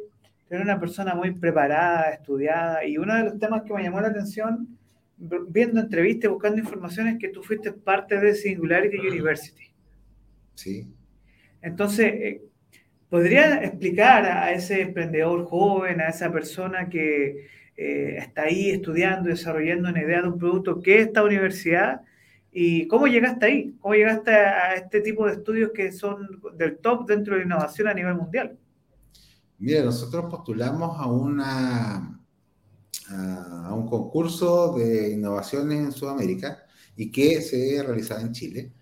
eres 0.48 0.64
una 0.64 0.78
persona 0.78 1.16
muy 1.16 1.32
preparada, 1.32 2.10
estudiada, 2.10 2.84
y 2.84 2.96
uno 2.96 3.14
de 3.16 3.24
los 3.24 3.38
temas 3.40 3.62
que 3.62 3.74
me 3.74 3.82
llamó 3.82 4.00
la 4.00 4.08
atención 4.08 4.78
viendo 5.16 5.80
entrevistas, 5.80 6.30
buscando 6.30 6.60
informaciones, 6.60 7.18
que 7.18 7.28
tú 7.28 7.42
fuiste 7.42 7.72
parte 7.72 8.20
de 8.20 8.34
Singularity 8.34 8.98
University. 8.98 9.72
Sí. 10.54 10.88
Entonces, 11.60 12.06
eh, 12.06 12.42
¿podría 13.08 13.62
explicar 13.62 14.24
a 14.24 14.52
ese 14.52 14.82
emprendedor 14.82 15.44
joven, 15.44 16.00
a 16.00 16.08
esa 16.08 16.32
persona 16.32 16.88
que 16.88 17.48
eh, 17.76 18.16
está 18.18 18.42
ahí 18.42 18.70
estudiando, 18.70 19.28
desarrollando 19.28 19.88
una 19.88 20.02
idea 20.02 20.22
de 20.22 20.28
un 20.28 20.38
producto, 20.38 20.80
qué 20.80 21.00
es 21.00 21.06
esta 21.08 21.24
universidad 21.24 22.02
y 22.52 22.86
cómo 22.86 23.06
llegaste 23.06 23.46
ahí? 23.46 23.74
¿Cómo 23.80 23.94
llegaste 23.94 24.30
a 24.30 24.74
este 24.74 25.00
tipo 25.00 25.26
de 25.26 25.34
estudios 25.34 25.70
que 25.72 25.92
son 25.92 26.40
del 26.56 26.78
top 26.78 27.06
dentro 27.06 27.34
de 27.34 27.40
la 27.40 27.46
innovación 27.46 27.88
a 27.88 27.94
nivel 27.94 28.14
mundial? 28.14 28.56
Mira, 29.58 29.82
nosotros 29.82 30.26
postulamos 30.30 30.98
a 31.00 31.06
una 31.06 32.20
a, 33.10 33.74
un 33.74 33.86
concurso 33.88 34.74
de 34.74 35.12
innovaciones 35.12 35.78
en 35.80 35.92
Sudamérica 35.92 36.64
y 36.96 37.10
que 37.10 37.40
se 37.40 37.82
realizaba 37.82 38.20
en 38.22 38.32
Chile. 38.32 38.72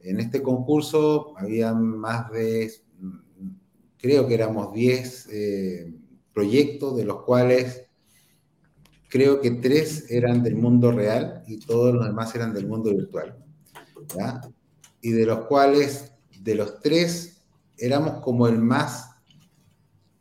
En 0.00 0.20
este 0.20 0.42
concurso 0.42 1.34
había 1.36 1.74
más 1.74 2.30
de, 2.30 2.70
creo 3.98 4.26
que 4.26 4.34
éramos 4.34 4.72
10 4.72 5.28
eh, 5.30 5.94
proyectos, 6.32 6.96
de 6.96 7.04
los 7.04 7.22
cuales 7.24 7.88
creo 9.08 9.40
que 9.40 9.52
tres 9.52 10.10
eran 10.10 10.42
del 10.42 10.56
mundo 10.56 10.92
real 10.92 11.42
y 11.46 11.58
todos 11.58 11.94
los 11.94 12.06
demás 12.06 12.34
eran 12.34 12.52
del 12.52 12.66
mundo 12.66 12.90
virtual. 12.90 13.36
Y 15.00 15.10
de 15.10 15.26
los 15.26 15.46
cuales, 15.46 16.12
de 16.40 16.54
los 16.54 16.80
tres, 16.80 17.42
éramos 17.76 18.22
como 18.22 18.46
el 18.46 18.58
más 18.58 19.10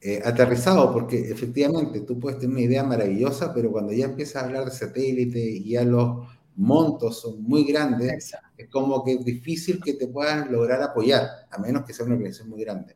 eh, 0.01 0.21
aterrizado, 0.23 0.93
porque 0.93 1.31
efectivamente 1.31 2.01
tú 2.01 2.19
puedes 2.19 2.39
tener 2.39 2.55
una 2.55 2.65
idea 2.65 2.83
maravillosa, 2.83 3.53
pero 3.53 3.71
cuando 3.71 3.93
ya 3.93 4.05
empiezas 4.05 4.43
a 4.43 4.45
hablar 4.45 4.65
de 4.65 4.71
satélite 4.71 5.39
y 5.39 5.69
ya 5.69 5.83
los 5.83 6.27
montos 6.55 7.21
son 7.21 7.43
muy 7.43 7.63
grandes, 7.63 8.33
es 8.57 8.69
como 8.69 9.03
que 9.03 9.13
es 9.13 9.25
difícil 9.25 9.79
que 9.83 9.93
te 9.93 10.07
puedan 10.07 10.51
lograr 10.51 10.81
apoyar, 10.81 11.27
a 11.49 11.57
menos 11.59 11.85
que 11.85 11.93
sea 11.93 12.05
una 12.05 12.15
organización 12.15 12.49
muy 12.49 12.63
grande. 12.63 12.95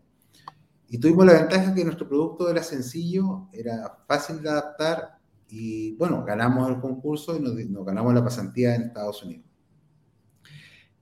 Y 0.94 0.98
tuvimos 0.98 1.26
la 1.26 1.36
ventaja 1.36 1.74
que 1.74 1.86
nuestro 1.86 2.06
producto 2.06 2.50
era 2.50 2.62
sencillo, 2.62 3.48
era 3.54 4.04
fácil 4.06 4.42
de 4.42 4.50
adaptar 4.50 5.20
y 5.48 5.96
bueno, 5.96 6.26
ganamos 6.26 6.70
el 6.70 6.82
concurso 6.82 7.34
y 7.38 7.40
nos, 7.40 7.86
ganamos 7.86 8.14
la 8.14 8.22
pasantía 8.22 8.76
en 8.76 8.82
Estados 8.82 9.24
Unidos. 9.24 9.46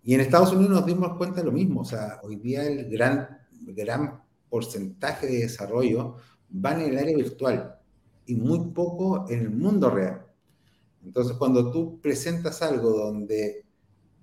Y 0.04 0.14
en 0.14 0.22
Estados 0.22 0.54
Unidos 0.54 0.70
nos 0.70 0.86
dimos 0.86 1.18
cuenta 1.18 1.40
de 1.40 1.46
lo 1.46 1.52
mismo, 1.52 1.82
o 1.82 1.86
sea, 1.86 2.20
hoy 2.22 2.36
día 2.36 2.68
el 2.68 2.88
gran, 2.88 3.40
gran 3.52 4.22
porcentaje 4.48 5.26
de 5.26 5.40
desarrollo 5.40 6.18
van 6.50 6.82
en 6.82 6.92
el 6.92 7.00
área 7.00 7.18
virtual 7.18 7.80
y 8.28 8.36
muy 8.36 8.72
poco 8.72 9.26
en 9.28 9.40
el 9.40 9.50
mundo 9.50 9.90
real. 9.90 10.24
Entonces, 11.04 11.36
cuando 11.36 11.72
tú 11.72 12.00
presentas 12.00 12.62
algo 12.62 12.92
donde 12.92 13.66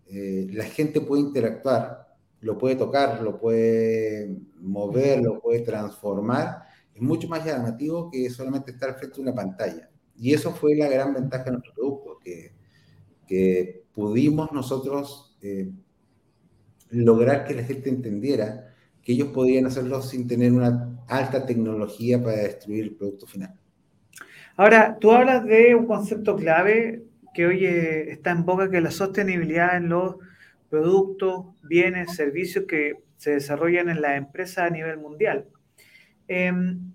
eh, 0.06 0.46
la 0.52 0.64
gente 0.66 1.00
puede 1.00 1.22
interactuar, 1.22 2.05
lo 2.46 2.56
puede 2.56 2.76
tocar, 2.76 3.20
lo 3.22 3.38
puede 3.38 4.36
mover, 4.60 5.20
lo 5.20 5.40
puede 5.40 5.60
transformar, 5.60 6.62
es 6.94 7.02
mucho 7.02 7.26
más 7.28 7.44
llamativo 7.44 8.08
que 8.08 8.30
solamente 8.30 8.70
estar 8.70 8.96
frente 8.96 9.18
a 9.18 9.22
una 9.22 9.34
pantalla. 9.34 9.90
Y 10.16 10.32
eso 10.32 10.52
fue 10.52 10.76
la 10.76 10.88
gran 10.88 11.12
ventaja 11.12 11.44
de 11.44 11.50
nuestro 11.50 11.74
producto, 11.74 12.18
que, 12.22 12.52
que 13.26 13.82
pudimos 13.92 14.52
nosotros 14.52 15.36
eh, 15.42 15.72
lograr 16.90 17.44
que 17.44 17.54
la 17.54 17.64
gente 17.64 17.90
entendiera 17.90 18.72
que 19.02 19.12
ellos 19.12 19.28
podían 19.28 19.66
hacerlo 19.66 20.00
sin 20.00 20.28
tener 20.28 20.52
una 20.52 21.00
alta 21.08 21.46
tecnología 21.46 22.22
para 22.22 22.36
destruir 22.36 22.84
el 22.84 22.94
producto 22.94 23.26
final. 23.26 23.54
Ahora, 24.56 24.96
tú 25.00 25.10
hablas 25.10 25.44
de 25.44 25.74
un 25.74 25.86
concepto 25.86 26.36
clave 26.36 27.02
que 27.34 27.46
hoy 27.46 27.66
eh, 27.66 28.12
está 28.12 28.30
en 28.30 28.44
boca, 28.44 28.70
que 28.70 28.76
es 28.76 28.82
la 28.84 28.92
sostenibilidad 28.92 29.76
en 29.76 29.88
los 29.88 30.16
productos, 30.68 31.46
bienes, 31.62 32.14
servicios 32.14 32.64
que 32.66 32.94
se 33.16 33.32
desarrollan 33.32 33.88
en 33.88 34.00
la 34.00 34.16
empresa 34.16 34.64
a 34.64 34.70
nivel 34.70 34.98
mundial. 34.98 35.46
Em, 36.28 36.92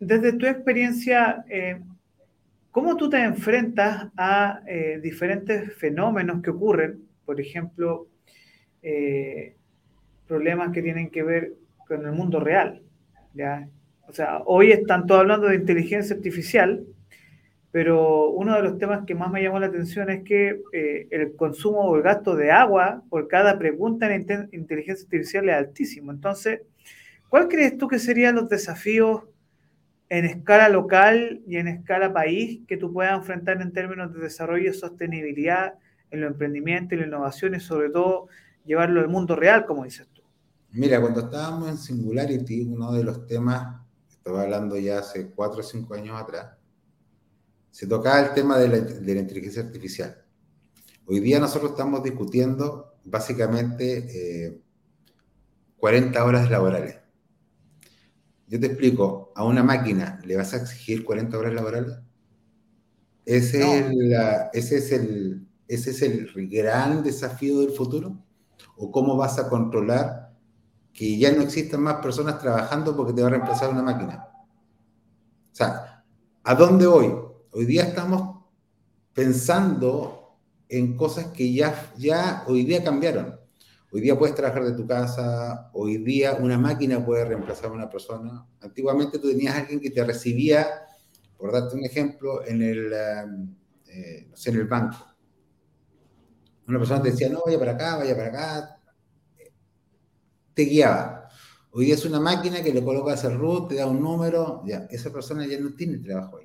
desde 0.00 0.32
tu 0.32 0.46
experiencia, 0.46 1.44
eh, 1.50 1.80
¿cómo 2.70 2.96
tú 2.96 3.10
te 3.10 3.22
enfrentas 3.22 4.08
a 4.16 4.60
eh, 4.66 5.00
diferentes 5.02 5.74
fenómenos 5.76 6.42
que 6.42 6.50
ocurren? 6.50 7.02
Por 7.24 7.40
ejemplo, 7.40 8.08
problemas 10.26 10.70
que 10.70 10.82
tienen 10.82 11.10
que 11.10 11.22
ver 11.22 11.54
con 11.86 12.06
el 12.06 12.12
mundo 12.12 12.40
real. 12.40 12.82
¿ya? 13.34 13.68
O 14.08 14.12
sea, 14.12 14.42
hoy 14.46 14.72
están 14.72 15.06
todos 15.06 15.20
hablando 15.20 15.48
de 15.48 15.56
inteligencia 15.56 16.16
artificial, 16.16 16.84
pero 17.78 18.30
uno 18.30 18.56
de 18.56 18.62
los 18.62 18.76
temas 18.76 19.06
que 19.06 19.14
más 19.14 19.30
me 19.30 19.40
llamó 19.40 19.60
la 19.60 19.68
atención 19.68 20.10
es 20.10 20.24
que 20.24 20.62
eh, 20.72 21.06
el 21.12 21.36
consumo 21.36 21.82
o 21.82 21.94
el 21.94 22.02
gasto 22.02 22.34
de 22.34 22.50
agua 22.50 23.04
por 23.08 23.28
cada 23.28 23.56
pregunta 23.56 24.12
en 24.12 24.48
inteligencia 24.50 25.04
artificial 25.04 25.48
es 25.48 25.54
altísimo. 25.54 26.10
Entonces, 26.10 26.62
¿cuál 27.28 27.46
crees 27.46 27.78
tú 27.78 27.86
que 27.86 28.00
serían 28.00 28.34
los 28.34 28.48
desafíos 28.48 29.22
en 30.08 30.24
escala 30.24 30.68
local 30.68 31.40
y 31.46 31.58
en 31.58 31.68
escala 31.68 32.12
país 32.12 32.62
que 32.66 32.76
tú 32.76 32.92
puedas 32.92 33.16
enfrentar 33.16 33.62
en 33.62 33.72
términos 33.72 34.12
de 34.12 34.22
desarrollo 34.22 34.72
y 34.72 34.74
sostenibilidad 34.74 35.74
en 36.10 36.22
los 36.22 36.32
emprendimientos 36.32 36.94
y 36.94 37.00
la 37.00 37.06
innovación 37.06 37.54
y 37.54 37.60
sobre 37.60 37.90
todo 37.90 38.26
llevarlo 38.64 38.98
al 38.98 39.08
mundo 39.08 39.36
real, 39.36 39.66
como 39.66 39.84
dices 39.84 40.08
tú? 40.12 40.22
Mira, 40.72 41.00
cuando 41.00 41.20
estábamos 41.20 41.68
en 41.68 41.78
Singularity, 41.78 42.62
uno 42.62 42.90
de 42.90 43.04
los 43.04 43.24
temas, 43.28 43.80
estaba 44.10 44.42
hablando 44.42 44.76
ya 44.76 44.98
hace 44.98 45.30
cuatro 45.30 45.60
o 45.60 45.62
cinco 45.62 45.94
años 45.94 46.20
atrás, 46.20 46.57
se 47.70 47.86
tocaba 47.86 48.20
el 48.20 48.34
tema 48.34 48.58
de 48.58 48.68
la, 48.68 49.20
inteligencia 49.20 49.62
artificial. 49.62 50.24
Hoy 51.06 51.20
día 51.20 51.40
nosotros 51.40 51.72
estamos 51.72 52.02
discutiendo 52.02 52.96
básicamente 53.04 54.60
40 55.76 56.18
eh, 56.18 56.22
horas 56.22 56.50
laborales. 56.50 56.98
Yo 58.46 58.58
te 58.58 58.66
explico, 58.66 59.32
a 59.34 59.44
una 59.44 59.62
máquina 59.62 60.20
le 60.24 60.36
vas 60.36 60.54
a 60.54 60.58
exigir 60.58 61.04
40 61.04 61.38
horas 61.38 61.54
laborales. 61.54 61.98
Ese, 63.24 63.78
es, 63.78 63.86
ese, 64.54 64.76
es 64.78 64.92
el, 64.92 65.46
ese 65.66 65.90
es 65.90 66.02
el 66.02 66.48
gran 66.48 67.02
desafío 67.02 67.60
del 67.60 67.72
futuro. 67.72 68.24
¿O 68.76 68.90
cómo 68.90 69.16
vas 69.16 69.38
a 69.38 69.48
controlar 69.48 70.28
que 70.98 71.16
ya 71.16 71.30
no 71.30 71.42
existan 71.42 71.80
más 71.80 71.98
personas 71.98 72.40
trabajando 72.40 72.96
porque 72.96 73.12
te 73.12 73.20
va 73.22 73.28
a 73.28 73.30
reemplazar 73.30 73.70
una 73.70 73.82
máquina. 73.82 74.26
O 75.52 75.54
sea, 75.54 76.04
¿a 76.42 76.54
dónde 76.56 76.88
voy? 76.88 77.14
Hoy 77.58 77.66
día 77.66 77.82
estamos 77.82 78.44
pensando 79.12 80.38
en 80.68 80.96
cosas 80.96 81.26
que 81.32 81.52
ya, 81.52 81.92
ya 81.98 82.44
hoy 82.46 82.64
día 82.64 82.84
cambiaron. 82.84 83.36
Hoy 83.90 84.00
día 84.00 84.16
puedes 84.16 84.36
trabajar 84.36 84.64
de 84.64 84.74
tu 84.74 84.86
casa, 84.86 85.68
hoy 85.72 85.96
día 85.96 86.34
una 86.34 86.56
máquina 86.56 87.04
puede 87.04 87.24
reemplazar 87.24 87.70
a 87.70 87.72
una 87.72 87.90
persona. 87.90 88.46
Antiguamente 88.60 89.18
tú 89.18 89.30
tenías 89.30 89.56
a 89.56 89.58
alguien 89.58 89.80
que 89.80 89.90
te 89.90 90.04
recibía, 90.04 90.68
por 91.36 91.50
darte 91.50 91.74
un 91.74 91.84
ejemplo, 91.84 92.46
en 92.46 92.62
el, 92.62 92.92
eh, 92.92 94.30
sé, 94.34 94.50
en 94.50 94.56
el 94.56 94.68
banco. 94.68 95.04
Una 96.68 96.78
persona 96.78 97.02
te 97.02 97.10
decía, 97.10 97.28
no, 97.28 97.42
vaya 97.44 97.58
para 97.58 97.72
acá, 97.72 97.96
vaya 97.96 98.14
para 98.14 98.28
acá, 98.28 98.80
te 100.54 100.62
guiaba. 100.62 101.28
Hoy 101.72 101.86
día 101.86 101.96
es 101.96 102.04
una 102.04 102.20
máquina 102.20 102.62
que 102.62 102.72
le 102.72 102.84
colocas 102.84 103.24
el 103.24 103.36
root, 103.36 103.70
te 103.70 103.74
da 103.74 103.88
un 103.88 104.00
número, 104.00 104.62
ya, 104.64 104.86
esa 104.92 105.12
persona 105.12 105.44
ya 105.44 105.58
no 105.58 105.74
tiene 105.74 105.98
trabajo. 105.98 106.37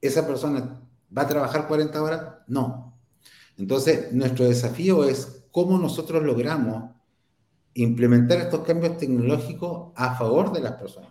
¿Esa 0.00 0.26
persona 0.26 0.80
va 1.16 1.22
a 1.22 1.28
trabajar 1.28 1.66
40 1.68 2.02
horas? 2.02 2.22
No. 2.46 2.98
Entonces, 3.58 4.12
nuestro 4.12 4.46
desafío 4.46 5.04
es 5.04 5.44
cómo 5.50 5.78
nosotros 5.78 6.22
logramos 6.22 6.90
implementar 7.74 8.40
estos 8.40 8.60
cambios 8.60 8.96
tecnológicos 8.96 9.92
a 9.94 10.16
favor 10.16 10.52
de 10.52 10.60
las 10.60 10.72
personas. 10.72 11.10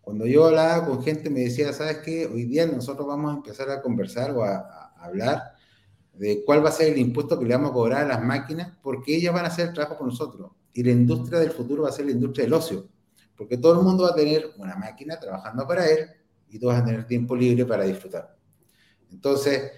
Cuando 0.00 0.26
yo 0.26 0.46
hablaba 0.46 0.86
con 0.86 1.02
gente 1.02 1.30
me 1.30 1.40
decía, 1.40 1.72
¿sabes 1.72 1.98
qué? 1.98 2.26
Hoy 2.26 2.44
día 2.44 2.66
nosotros 2.66 3.06
vamos 3.06 3.32
a 3.32 3.36
empezar 3.36 3.70
a 3.70 3.80
conversar 3.80 4.32
o 4.32 4.42
a, 4.42 4.56
a 4.56 5.04
hablar 5.04 5.52
de 6.14 6.42
cuál 6.44 6.64
va 6.64 6.70
a 6.70 6.72
ser 6.72 6.92
el 6.92 6.98
impuesto 6.98 7.38
que 7.38 7.44
le 7.44 7.54
vamos 7.54 7.70
a 7.70 7.74
cobrar 7.74 8.04
a 8.04 8.08
las 8.08 8.22
máquinas, 8.22 8.72
porque 8.82 9.14
ellas 9.14 9.32
van 9.32 9.44
a 9.44 9.48
hacer 9.48 9.68
el 9.68 9.74
trabajo 9.74 9.98
por 9.98 10.06
nosotros. 10.06 10.50
Y 10.72 10.82
la 10.82 10.90
industria 10.90 11.38
del 11.38 11.50
futuro 11.50 11.84
va 11.84 11.90
a 11.90 11.92
ser 11.92 12.06
la 12.06 12.12
industria 12.12 12.44
del 12.44 12.54
ocio, 12.54 12.88
porque 13.36 13.58
todo 13.58 13.78
el 13.78 13.84
mundo 13.84 14.04
va 14.04 14.10
a 14.10 14.14
tener 14.14 14.50
una 14.58 14.76
máquina 14.76 15.20
trabajando 15.20 15.66
para 15.66 15.86
él 15.88 16.08
y 16.52 16.58
todos 16.58 16.74
van 16.74 16.82
a 16.82 16.86
tener 16.86 17.06
tiempo 17.06 17.34
libre 17.34 17.64
para 17.66 17.84
disfrutar. 17.84 18.36
Entonces, 19.10 19.72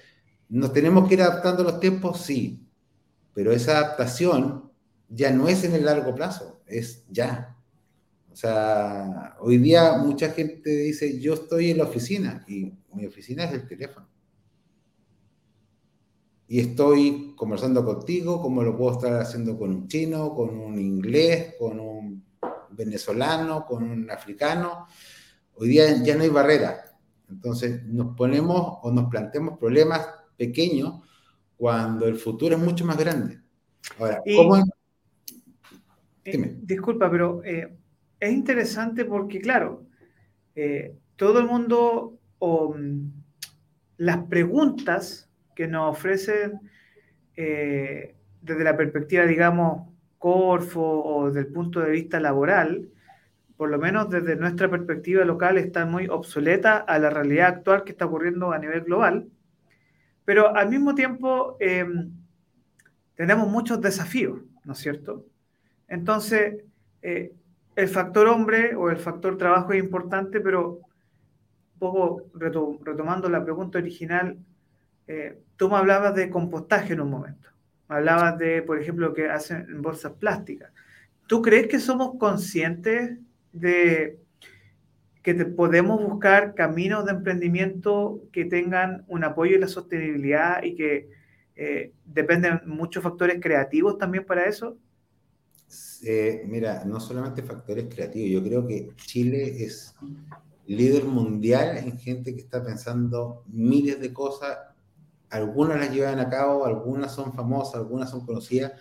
¿nos 0.48 0.72
tenemos 0.72 1.08
que 1.08 1.14
ir 1.14 1.22
adaptando 1.22 1.62
los 1.62 1.80
tiempos? 1.80 2.20
Sí, 2.20 2.68
pero 3.32 3.52
esa 3.52 3.78
adaptación 3.78 4.70
ya 5.08 5.30
no 5.30 5.48
es 5.48 5.64
en 5.64 5.74
el 5.74 5.84
largo 5.84 6.14
plazo, 6.14 6.60
es 6.66 7.04
ya. 7.08 7.56
O 8.32 8.36
sea, 8.36 9.36
hoy 9.40 9.58
día 9.58 9.96
mucha 9.98 10.30
gente 10.30 10.70
dice, 10.70 11.20
yo 11.20 11.34
estoy 11.34 11.70
en 11.70 11.78
la 11.78 11.84
oficina 11.84 12.44
y 12.48 12.72
mi 12.92 13.06
oficina 13.06 13.44
es 13.44 13.52
el 13.52 13.66
teléfono 13.66 14.08
y 16.46 16.60
estoy 16.60 17.34
conversando 17.36 17.84
contigo 17.84 18.40
como 18.40 18.62
lo 18.62 18.76
puedo 18.76 18.92
estar 18.92 19.20
haciendo 19.20 19.58
con 19.58 19.70
un 19.70 19.88
chino, 19.88 20.34
con 20.34 20.50
un 20.50 20.78
inglés, 20.78 21.54
con 21.58 21.80
un 21.80 22.24
venezolano, 22.70 23.64
con 23.66 23.82
un 23.82 24.10
africano. 24.10 24.86
Hoy 25.56 25.68
día 25.68 26.02
ya 26.02 26.16
no 26.16 26.22
hay 26.22 26.30
barrera. 26.30 26.96
Entonces 27.30 27.84
nos 27.84 28.16
ponemos 28.16 28.78
o 28.82 28.90
nos 28.92 29.08
planteamos 29.10 29.58
problemas 29.58 30.06
pequeño 30.36 31.02
cuando 31.56 32.06
el 32.06 32.16
futuro 32.16 32.56
es 32.56 32.62
mucho 32.62 32.84
más 32.84 32.98
grande. 32.98 33.40
Ahora, 33.98 34.22
¿cómo 34.36 34.56
eh, 36.24 36.56
disculpa, 36.62 37.10
pero 37.10 37.42
eh, 37.44 37.76
es 38.18 38.32
interesante 38.32 39.04
porque, 39.04 39.40
claro, 39.40 39.84
eh, 40.54 40.96
todo 41.16 41.38
el 41.38 41.46
mundo 41.46 42.18
o 42.38 42.74
mm, 42.74 43.12
las 43.98 44.24
preguntas 44.26 45.30
que 45.54 45.68
nos 45.68 45.92
ofrecen 45.92 46.60
desde 47.36 48.64
la 48.64 48.76
perspectiva, 48.76 49.24
digamos, 49.26 49.88
Corfo 50.18 50.80
o 50.80 51.26
desde 51.26 51.40
el 51.48 51.52
punto 51.52 51.80
de 51.80 51.90
vista 51.90 52.20
laboral, 52.20 52.88
por 53.56 53.70
lo 53.70 53.78
menos 53.78 54.10
desde 54.10 54.36
nuestra 54.36 54.68
perspectiva 54.68 55.24
local, 55.24 55.58
están 55.58 55.90
muy 55.90 56.08
obsoletas 56.08 56.84
a 56.86 56.98
la 56.98 57.10
realidad 57.10 57.48
actual 57.48 57.84
que 57.84 57.92
está 57.92 58.06
ocurriendo 58.06 58.52
a 58.52 58.58
nivel 58.58 58.82
global. 58.82 59.28
Pero 60.24 60.54
al 60.56 60.70
mismo 60.70 60.94
tiempo 60.94 61.56
em, 61.60 62.10
tenemos 63.14 63.48
muchos 63.48 63.80
desafíos, 63.80 64.40
¿no 64.64 64.72
es 64.72 64.78
cierto? 64.78 65.24
Entonces, 65.86 66.64
eh, 67.02 67.32
el 67.76 67.88
factor 67.88 68.26
hombre 68.28 68.74
o 68.74 68.90
el 68.90 68.96
factor 68.96 69.36
trabajo 69.36 69.72
es 69.72 69.82
importante, 69.82 70.40
pero 70.40 70.80
un 71.74 71.78
poco 71.78 72.22
retomando 72.34 73.28
la 73.28 73.44
pregunta 73.44 73.78
original, 73.78 74.38
eh, 75.06 75.38
tú 75.56 75.68
me 75.68 75.76
hablabas 75.76 76.14
de 76.14 76.30
compostaje 76.30 76.94
en 76.94 77.00
un 77.00 77.10
momento. 77.10 77.50
Me 77.88 77.96
hablabas 77.96 78.38
de, 78.38 78.62
por 78.62 78.80
ejemplo, 78.80 79.08
lo 79.08 79.14
que 79.14 79.28
hacen 79.28 79.66
en 79.68 79.82
bolsas 79.82 80.12
plásticas. 80.12 80.72
¿Tú 81.26 81.42
crees 81.42 81.68
que 81.68 81.78
somos 81.78 82.16
conscientes 82.18 83.18
de 83.54 84.18
que 85.22 85.34
podemos 85.34 86.02
buscar 86.06 86.54
caminos 86.54 87.06
de 87.06 87.12
emprendimiento 87.12 88.20
que 88.30 88.44
tengan 88.44 89.04
un 89.08 89.24
apoyo 89.24 89.54
en 89.54 89.62
la 89.62 89.68
sostenibilidad 89.68 90.62
y 90.62 90.74
que 90.74 91.08
eh, 91.56 91.92
dependen 92.04 92.60
muchos 92.66 93.02
factores 93.02 93.40
creativos 93.40 93.96
también 93.96 94.26
para 94.26 94.44
eso? 94.44 94.76
Eh, 96.04 96.44
mira, 96.46 96.84
no 96.84 97.00
solamente 97.00 97.42
factores 97.42 97.86
creativos, 97.86 98.30
yo 98.30 98.46
creo 98.46 98.66
que 98.66 98.90
Chile 98.96 99.64
es 99.64 99.94
líder 100.66 101.04
mundial 101.04 101.78
en 101.78 101.98
gente 101.98 102.34
que 102.34 102.42
está 102.42 102.62
pensando 102.62 103.44
miles 103.46 104.00
de 104.00 104.12
cosas, 104.12 104.58
algunas 105.30 105.78
las 105.78 105.90
llevan 105.90 106.20
a 106.20 106.28
cabo, 106.28 106.66
algunas 106.66 107.14
son 107.14 107.32
famosas, 107.32 107.76
algunas 107.76 108.10
son 108.10 108.26
conocidas, 108.26 108.72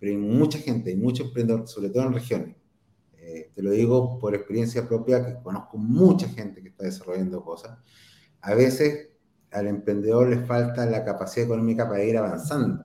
pero 0.00 0.10
hay 0.10 0.18
mucha 0.18 0.58
gente, 0.58 0.90
hay 0.90 0.96
muchos 0.96 1.28
emprendedores, 1.28 1.70
sobre 1.70 1.90
todo 1.90 2.02
en 2.08 2.14
regiones. 2.14 2.63
Eh, 3.26 3.50
te 3.54 3.62
lo 3.62 3.70
digo 3.70 4.18
por 4.18 4.34
experiencia 4.34 4.86
propia, 4.86 5.24
que 5.24 5.42
conozco 5.42 5.78
mucha 5.78 6.28
gente 6.28 6.60
que 6.60 6.68
está 6.68 6.84
desarrollando 6.84 7.42
cosas. 7.42 7.78
A 8.42 8.54
veces 8.54 9.08
al 9.50 9.66
emprendedor 9.66 10.28
le 10.28 10.44
falta 10.44 10.84
la 10.84 11.04
capacidad 11.04 11.46
económica 11.46 11.88
para 11.88 12.04
ir 12.04 12.18
avanzando, 12.18 12.84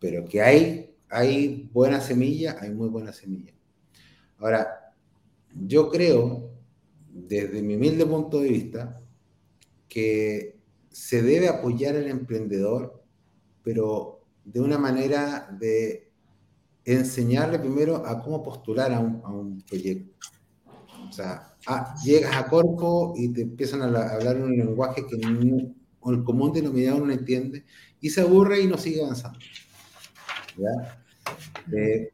pero 0.00 0.24
que 0.24 0.42
hay, 0.42 0.96
hay 1.08 1.70
buena 1.72 2.00
semilla, 2.00 2.56
hay 2.60 2.70
muy 2.70 2.88
buena 2.88 3.12
semilla. 3.12 3.52
Ahora, 4.38 4.92
yo 5.54 5.88
creo, 5.88 6.50
desde 7.12 7.62
mi 7.62 7.76
humilde 7.76 8.06
punto 8.06 8.40
de 8.40 8.48
vista, 8.48 9.00
que 9.88 10.58
se 10.90 11.22
debe 11.22 11.48
apoyar 11.48 11.94
al 11.94 12.08
emprendedor, 12.08 13.04
pero 13.62 14.24
de 14.44 14.60
una 14.60 14.78
manera 14.78 15.48
de 15.60 16.03
enseñarle 16.84 17.58
primero 17.58 18.06
a 18.06 18.22
cómo 18.22 18.42
postular 18.42 18.92
a 18.92 19.00
un, 19.00 19.62
proyecto. 19.68 20.28
O 21.08 21.12
sea, 21.12 21.54
ah, 21.66 21.94
llegas 22.04 22.36
a 22.36 22.48
Corpo 22.48 23.14
y 23.16 23.32
te 23.32 23.42
empiezan 23.42 23.82
a, 23.82 23.86
hablar 23.86 24.36
un 24.36 24.56
lenguaje 24.56 25.06
que 25.06 25.16
el 25.16 26.24
común 26.24 26.52
denominador 26.52 27.06
no 27.06 27.12
entiende 27.12 27.64
y 28.00 28.10
se 28.10 28.20
aburre 28.20 28.60
y 28.60 28.66
no 28.66 28.76
sigue 28.76 29.02
avanzando. 29.02 29.38
Eh, 31.72 32.12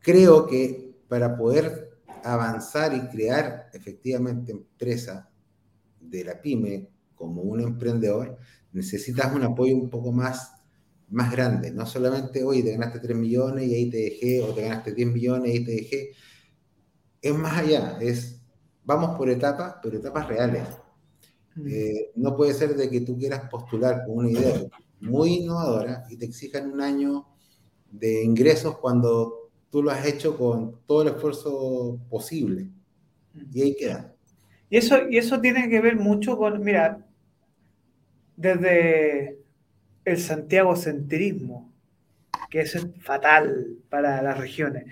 creo 0.00 0.46
que 0.46 0.96
para 1.08 1.36
poder 1.36 2.00
avanzar 2.22 2.94
y 2.94 3.08
crear 3.08 3.70
efectivamente 3.72 4.52
empresa 4.52 5.30
de 6.00 6.24
la 6.24 6.40
pyme 6.40 6.88
como 7.14 7.42
un 7.42 7.60
emprendedor, 7.60 8.38
necesitas 8.72 9.34
un 9.34 9.42
apoyo 9.42 9.74
un 9.76 9.90
poco 9.90 10.12
más 10.12 10.57
más 11.10 11.32
grande, 11.32 11.70
no 11.70 11.86
solamente, 11.86 12.44
oye, 12.44 12.62
te 12.62 12.72
ganaste 12.72 13.00
3 13.00 13.16
millones 13.16 13.66
y 13.66 13.74
ahí 13.74 13.90
te 13.90 13.96
dejé, 13.98 14.42
o 14.42 14.52
te 14.54 14.62
ganaste 14.62 14.92
10 14.92 15.08
millones 15.08 15.50
y 15.50 15.58
ahí 15.58 15.64
te 15.64 15.72
dejé. 15.72 16.12
Es 17.20 17.34
más 17.34 17.58
allá, 17.58 17.98
es, 18.00 18.42
vamos 18.84 19.16
por 19.16 19.30
etapas, 19.30 19.76
pero 19.82 19.98
etapas 19.98 20.28
reales. 20.28 20.68
Mm. 21.54 21.66
Eh, 21.68 22.10
no 22.16 22.36
puede 22.36 22.52
ser 22.52 22.76
de 22.76 22.90
que 22.90 23.00
tú 23.00 23.16
quieras 23.16 23.48
postular 23.50 24.04
con 24.06 24.18
una 24.18 24.30
idea 24.30 24.60
muy 25.00 25.36
innovadora 25.36 26.04
y 26.10 26.16
te 26.16 26.26
exijan 26.26 26.70
un 26.70 26.80
año 26.80 27.26
de 27.90 28.22
ingresos 28.22 28.78
cuando 28.78 29.50
tú 29.70 29.82
lo 29.82 29.90
has 29.90 30.04
hecho 30.06 30.36
con 30.36 30.80
todo 30.86 31.02
el 31.02 31.08
esfuerzo 31.08 31.98
posible. 32.10 32.68
Mm. 33.32 33.40
Y 33.52 33.62
ahí 33.62 33.76
queda. 33.76 34.14
Y 34.70 34.76
eso, 34.76 35.08
y 35.08 35.16
eso 35.16 35.40
tiene 35.40 35.70
que 35.70 35.80
ver 35.80 35.96
mucho 35.96 36.36
con, 36.36 36.62
mira, 36.62 37.06
desde 38.36 39.38
el 40.08 40.18
Santiago 40.18 40.76
centrismo, 40.76 41.72
que 42.50 42.60
es 42.60 42.86
fatal 43.00 43.76
para 43.88 44.22
las 44.22 44.38
regiones. 44.38 44.84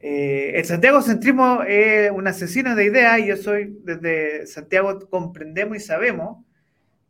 Eh, 0.00 0.52
el 0.54 0.64
Santiago 0.64 1.02
centrismo 1.02 1.62
es 1.62 2.10
un 2.10 2.26
asesino 2.26 2.74
de 2.74 2.84
ideas 2.84 3.18
y 3.18 3.26
yo 3.26 3.36
soy 3.36 3.78
desde 3.82 4.46
Santiago 4.46 5.08
comprendemos 5.08 5.76
y 5.76 5.80
sabemos 5.80 6.44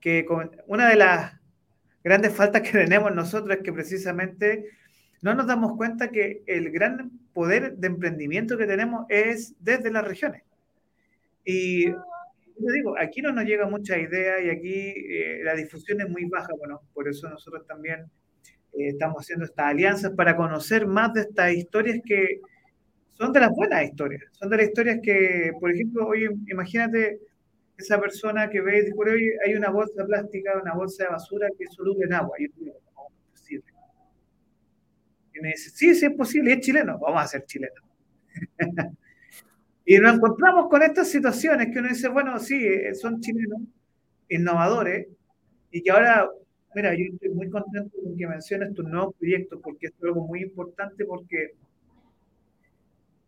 que 0.00 0.26
una 0.66 0.88
de 0.88 0.96
las 0.96 1.32
grandes 2.04 2.32
faltas 2.32 2.62
que 2.62 2.70
tenemos 2.70 3.14
nosotros 3.14 3.56
es 3.56 3.62
que 3.62 3.72
precisamente 3.72 4.66
no 5.22 5.34
nos 5.34 5.46
damos 5.46 5.76
cuenta 5.76 6.10
que 6.10 6.42
el 6.46 6.70
gran 6.70 7.10
poder 7.32 7.76
de 7.76 7.88
emprendimiento 7.88 8.56
que 8.56 8.66
tenemos 8.66 9.06
es 9.08 9.54
desde 9.58 9.90
las 9.90 10.06
regiones. 10.06 10.42
Y 11.44 11.86
yo 12.58 12.72
digo, 12.72 12.94
aquí 12.98 13.22
no 13.22 13.32
nos 13.32 13.44
llega 13.44 13.68
mucha 13.68 13.98
idea 13.98 14.40
y 14.40 14.50
aquí 14.50 14.74
eh, 14.74 15.40
la 15.42 15.54
difusión 15.54 16.00
es 16.00 16.08
muy 16.08 16.24
baja. 16.26 16.48
Bueno, 16.58 16.80
por 16.94 17.08
eso 17.08 17.28
nosotros 17.28 17.66
también 17.66 18.00
eh, 18.72 18.88
estamos 18.88 19.22
haciendo 19.22 19.44
estas 19.44 19.66
alianzas 19.66 20.12
para 20.12 20.36
conocer 20.36 20.86
más 20.86 21.12
de 21.12 21.22
estas 21.22 21.52
historias 21.52 22.00
que 22.04 22.40
son 23.10 23.32
de 23.32 23.40
las 23.40 23.50
buenas 23.50 23.84
historias. 23.84 24.22
Son 24.32 24.48
de 24.48 24.56
las 24.56 24.66
historias 24.66 25.00
que, 25.02 25.52
por 25.60 25.72
ejemplo, 25.72 26.06
oye, 26.06 26.28
imagínate 26.48 27.20
esa 27.78 28.00
persona 28.00 28.48
que 28.48 28.60
ve 28.60 28.78
y 28.78 28.80
dice, 28.82 28.94
oye, 28.96 29.32
hay 29.44 29.54
una 29.54 29.70
bolsa 29.70 30.04
plástica, 30.04 30.58
una 30.60 30.74
bolsa 30.74 31.04
de 31.04 31.10
basura 31.10 31.48
que 31.58 31.64
es 31.64 31.74
soluble 31.74 32.06
en 32.06 32.14
agua. 32.14 32.36
Y. 32.38 32.46
Y 35.34 35.40
me 35.40 35.48
dice, 35.48 35.68
sí, 35.68 35.94
sí 35.94 36.06
es 36.06 36.12
posible, 36.14 36.54
es 36.54 36.60
chileno, 36.60 36.98
vamos 36.98 37.22
a 37.22 37.26
ser 37.26 37.44
chilenos. 37.44 37.84
Y 39.88 39.98
nos 39.98 40.16
encontramos 40.16 40.68
con 40.68 40.82
estas 40.82 41.08
situaciones 41.08 41.68
que 41.72 41.78
uno 41.78 41.88
dice, 41.88 42.08
bueno, 42.08 42.38
sí, 42.40 42.56
eh, 42.66 42.92
son 42.92 43.20
chilenos, 43.20 43.60
innovadores, 44.28 45.06
y 45.70 45.80
que 45.80 45.90
ahora, 45.92 46.28
mira, 46.74 46.92
yo 46.92 47.04
estoy 47.12 47.28
muy 47.28 47.48
contento 47.48 47.96
con 48.02 48.16
que 48.16 48.26
menciones 48.26 48.74
tus 48.74 48.84
nuevos 48.84 49.14
proyectos, 49.16 49.60
porque 49.62 49.86
es 49.86 49.92
algo 50.02 50.26
muy 50.26 50.42
importante, 50.42 51.04
porque 51.04 51.52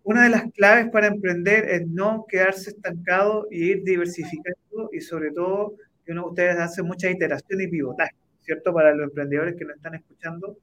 una 0.02 0.24
de 0.24 0.30
las 0.30 0.50
claves 0.50 0.90
para 0.90 1.06
emprender 1.06 1.68
es 1.68 1.86
no 1.86 2.26
quedarse 2.28 2.70
estancado 2.70 3.46
y 3.52 3.70
ir 3.70 3.84
diversificando, 3.84 4.90
y 4.92 5.00
sobre 5.00 5.30
todo, 5.30 5.76
que 6.04 6.10
uno, 6.10 6.26
ustedes 6.26 6.58
hacen 6.58 6.86
mucha 6.86 7.08
iteración 7.08 7.60
y 7.60 7.68
pivotaje, 7.68 8.16
¿cierto? 8.40 8.74
Para 8.74 8.92
los 8.92 9.04
emprendedores 9.10 9.54
que 9.54 9.64
nos 9.64 9.76
están 9.76 9.94
escuchando. 9.94 10.58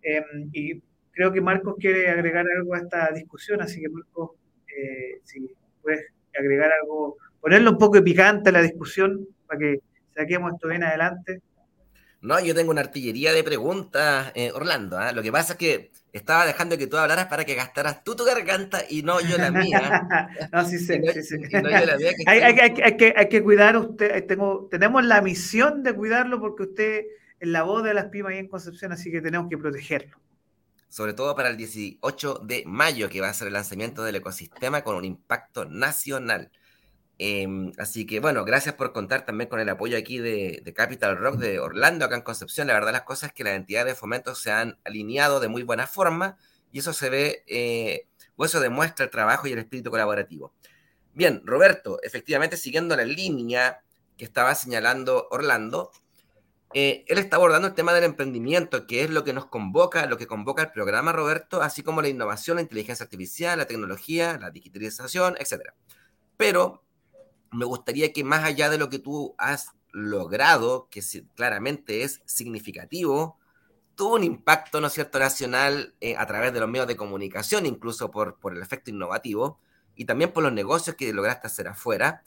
Em, 0.00 0.48
y 0.54 0.80
creo 1.12 1.32
que 1.32 1.42
Marcos 1.42 1.74
quiere 1.78 2.08
agregar 2.08 2.46
algo 2.56 2.74
a 2.74 2.78
esta 2.78 3.10
discusión, 3.10 3.60
así 3.60 3.80
que 3.82 3.90
Marcos, 3.90 4.30
eh, 4.78 5.20
si 5.24 5.50
puedes 5.82 6.06
agregar 6.38 6.70
algo, 6.82 7.16
ponerle 7.40 7.68
un 7.70 7.78
poco 7.78 7.96
de 7.96 8.02
picante 8.02 8.50
a 8.50 8.52
la 8.52 8.62
discusión 8.62 9.26
para 9.46 9.58
que 9.58 9.80
saquemos 10.14 10.52
esto 10.54 10.68
bien 10.68 10.84
adelante. 10.84 11.40
No, 12.20 12.40
yo 12.40 12.54
tengo 12.54 12.72
una 12.72 12.80
artillería 12.80 13.32
de 13.32 13.44
preguntas, 13.44 14.32
eh, 14.34 14.50
Orlando. 14.52 14.98
¿ah? 14.98 15.12
Lo 15.12 15.22
que 15.22 15.30
pasa 15.30 15.52
es 15.52 15.58
que 15.58 15.92
estaba 16.12 16.46
dejando 16.46 16.76
que 16.76 16.88
tú 16.88 16.96
hablaras 16.96 17.26
para 17.26 17.44
que 17.44 17.54
gastaras 17.54 18.02
tú 18.02 18.16
tu 18.16 18.24
garganta 18.24 18.80
y 18.88 19.02
no 19.02 19.20
yo 19.20 19.38
la 19.38 19.52
mía. 19.52 20.28
no, 20.52 20.64
sí 20.64 20.78
sé, 20.78 21.00
sí, 21.12 21.22
sí. 21.22 21.36
hay, 22.26 22.96
que, 22.96 23.14
hay 23.16 23.28
que 23.28 23.42
cuidar 23.42 23.76
usted. 23.76 24.16
Eh, 24.16 24.22
tengo, 24.22 24.68
tenemos 24.70 25.04
la 25.04 25.20
misión 25.20 25.82
de 25.82 25.94
cuidarlo 25.94 26.40
porque 26.40 26.64
usted 26.64 27.04
es 27.38 27.48
la 27.48 27.62
voz 27.62 27.84
de 27.84 27.94
las 27.94 28.06
pymes 28.06 28.32
ahí 28.32 28.38
en 28.38 28.48
Concepción, 28.48 28.90
así 28.90 29.12
que 29.12 29.20
tenemos 29.20 29.48
que 29.48 29.58
protegerlo 29.58 30.18
sobre 30.88 31.12
todo 31.12 31.34
para 31.36 31.48
el 31.50 31.56
18 31.56 32.40
de 32.44 32.64
mayo, 32.66 33.08
que 33.08 33.20
va 33.20 33.28
a 33.28 33.34
ser 33.34 33.48
el 33.48 33.54
lanzamiento 33.54 34.02
del 34.02 34.16
ecosistema 34.16 34.82
con 34.82 34.96
un 34.96 35.04
impacto 35.04 35.64
nacional. 35.64 36.50
Em, 37.18 37.72
así 37.78 38.06
que 38.06 38.20
bueno, 38.20 38.44
gracias 38.44 38.76
por 38.76 38.92
contar 38.92 39.26
también 39.26 39.50
con 39.50 39.58
el 39.58 39.68
apoyo 39.68 39.98
aquí 39.98 40.18
de, 40.18 40.62
Capital 40.74 41.18
Rock 41.18 41.36
de 41.38 41.58
Orlando, 41.58 42.04
acá 42.04 42.16
en 42.16 42.22
Concepción. 42.22 42.68
La 42.68 42.74
verdad 42.74 42.92
las 42.92 43.02
cosas 43.02 43.30
es 43.30 43.34
que 43.34 43.44
las 43.44 43.54
entidades 43.54 43.94
de 43.94 43.94
fomento 43.96 44.34
se 44.34 44.52
han 44.52 44.78
alineado 44.84 45.40
de 45.40 45.48
muy 45.48 45.62
buena 45.64 45.86
forma 45.86 46.38
y 46.72 46.78
eso 46.78 46.92
se 46.92 47.10
ve, 47.10 47.44
eh, 47.48 48.06
o 48.36 48.44
eso 48.44 48.60
demuestra 48.60 49.04
el 49.04 49.10
trabajo 49.10 49.48
y 49.48 49.52
el 49.52 49.58
espíritu 49.58 49.90
colaborativo. 49.90 50.54
Bien, 51.12 51.42
Roberto, 51.44 52.00
efectivamente 52.02 52.56
siguiendo 52.56 52.96
la 52.96 53.04
línea 53.04 53.82
que 54.16 54.24
estaba 54.24 54.54
señalando 54.54 55.26
Orlando, 55.30 55.90
eh, 56.74 57.04
él 57.08 57.18
está 57.18 57.36
abordando 57.36 57.68
el 57.68 57.74
tema 57.74 57.94
del 57.94 58.04
emprendimiento, 58.04 58.86
que 58.86 59.02
es 59.02 59.10
lo 59.10 59.24
que 59.24 59.32
nos 59.32 59.46
convoca, 59.46 60.06
lo 60.06 60.18
que 60.18 60.26
convoca 60.26 60.62
el 60.62 60.72
programa, 60.72 61.12
Roberto, 61.12 61.62
así 61.62 61.82
como 61.82 62.02
la 62.02 62.08
innovación, 62.08 62.56
la 62.56 62.62
inteligencia 62.62 63.04
artificial, 63.04 63.58
la 63.58 63.66
tecnología, 63.66 64.38
la 64.38 64.50
digitalización, 64.50 65.36
etc. 65.38 65.72
Pero 66.36 66.84
me 67.50 67.64
gustaría 67.64 68.12
que 68.12 68.24
más 68.24 68.44
allá 68.44 68.68
de 68.68 68.78
lo 68.78 68.90
que 68.90 68.98
tú 68.98 69.34
has 69.38 69.72
logrado, 69.92 70.88
que 70.90 71.02
claramente 71.34 72.02
es 72.02 72.20
significativo, 72.26 73.38
tuvo 73.94 74.16
un 74.16 74.24
impacto, 74.24 74.80
¿no 74.80 74.88
es 74.88 74.92
cierto?, 74.92 75.18
nacional 75.18 75.94
eh, 76.00 76.16
a 76.16 76.26
través 76.26 76.52
de 76.52 76.60
los 76.60 76.68
medios 76.68 76.86
de 76.86 76.96
comunicación, 76.96 77.64
incluso 77.66 78.10
por, 78.10 78.38
el 78.52 78.62
efecto 78.62 78.90
innovativo, 78.90 79.58
y 79.96 80.04
también 80.04 80.32
por 80.32 80.42
los 80.42 80.52
negocios 80.52 80.94
que 80.96 81.12
lograste 81.12 81.46
hacer 81.46 81.66
afuera. 81.66 82.22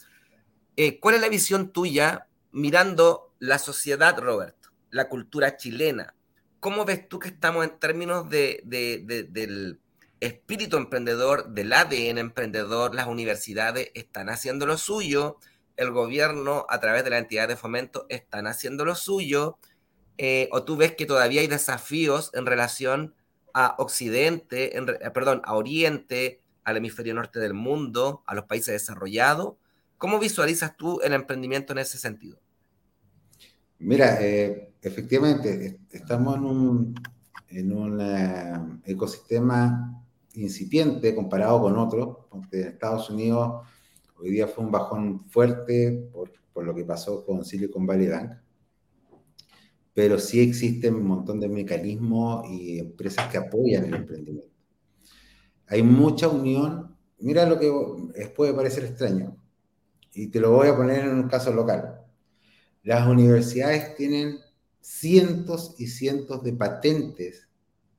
Eh, 0.76 1.00
¿Cuál 1.00 1.16
es 1.16 1.22
la 1.22 1.30
visión 1.30 1.72
tuya 1.72 2.28
mirando 2.52 3.31
la 3.42 3.58
sociedad, 3.58 4.18
Roberto, 4.20 4.70
la 4.92 5.10
cultura 5.10 5.58
chilena? 5.58 6.14
¿Cómo 6.60 6.86
ves 6.86 7.10
tú 7.10 7.18
que 7.18 7.30
estamos 7.30 7.66
en 7.66 7.80
términos 7.80 8.30
de, 8.30 8.62
del 8.64 9.80
espíritu 10.20 10.78
emprendedor, 10.78 11.50
del 11.50 11.74
ADN 11.74 12.20
emprendedor? 12.20 12.94
Las 12.94 13.08
universidades 13.08 13.90
están 13.96 14.30
haciendo 14.30 14.68
lo 14.68 14.78
suyo, 14.78 15.40
el 15.76 15.90
gobierno 15.90 16.68
a 16.70 16.80
través 16.80 17.04
de 17.04 17.10
la 17.10 17.18
entidad 17.18 17.48
de 17.48 17.58
fomento 17.58 18.06
están 18.10 18.46
haciendo 18.46 18.86
lo 18.86 18.94
suyo, 18.94 19.58
eh, 20.20 20.48
o 20.52 20.64
tú 20.64 20.78
ves 20.78 20.96
que 20.96 21.08
todavía 21.08 21.42
hay 21.42 21.48
desafíos 21.48 22.30
en 22.36 22.46
relación 22.46 23.16
a 23.56 23.74
Occidente, 23.80 24.78
en, 24.78 24.86
perdón, 25.14 25.42
a 25.46 25.56
Oriente, 25.56 26.42
al 26.64 26.78
hemisferio 26.78 27.16
norte 27.16 27.40
del 27.40 27.56
mundo, 27.56 28.22
a 28.28 28.36
los 28.36 28.46
países 28.46 28.74
desarrollados, 28.74 29.56
¿Cómo 30.02 30.18
visualizas 30.18 30.76
tú 30.76 31.00
el 31.04 31.14
emprendimiento 31.14 31.74
en 31.74 31.78
ese 31.78 32.00
sentido? 32.00 32.41
Mira, 33.84 34.22
eh, 34.22 34.76
efectivamente, 34.80 35.80
estamos 35.90 36.36
en 36.36 36.44
un, 36.44 36.96
en 37.50 37.74
un 37.74 38.00
eh, 38.00 38.54
ecosistema 38.86 40.06
incipiente 40.36 41.16
comparado 41.16 41.62
con 41.62 41.76
otros, 41.80 42.18
porque 42.30 42.62
Estados 42.62 43.10
Unidos 43.10 43.68
hoy 44.20 44.30
día 44.30 44.48
fue 44.48 44.64
un 44.64 44.72
bajón 44.72 45.20
fuerte 45.32 46.10
por, 46.14 46.32
por 46.54 46.64
lo 46.64 46.76
que 46.76 46.86
pasó 46.86 47.26
con 47.26 47.44
Silicon 47.44 47.88
Valley 47.88 48.08
Bank, 48.08 48.34
pero 49.96 50.20
sí 50.20 50.42
existen 50.42 50.94
un 50.94 51.08
montón 51.08 51.40
de 51.40 51.50
mecanismos 51.50 52.48
y 52.52 52.78
empresas 52.78 53.32
que 53.32 53.40
apoyan 53.40 53.86
el 53.86 53.96
emprendimiento. 53.96 54.56
Hay 55.66 55.82
mucha 55.82 56.28
unión, 56.28 56.96
mira 57.18 57.48
lo 57.48 57.58
que 57.58 57.72
puede 58.36 58.54
parecer 58.54 58.86
extraño, 58.86 59.36
y 60.14 60.28
te 60.28 60.40
lo 60.40 60.52
voy 60.52 60.68
a 60.68 60.76
poner 60.76 61.06
en 61.06 61.16
un 61.16 61.28
caso 61.28 61.52
local. 61.52 62.01
Las 62.84 63.08
universidades 63.08 63.96
tienen 63.96 64.40
cientos 64.80 65.76
y 65.78 65.88
cientos 65.88 66.44
de 66.44 66.54
patentes 66.54 67.48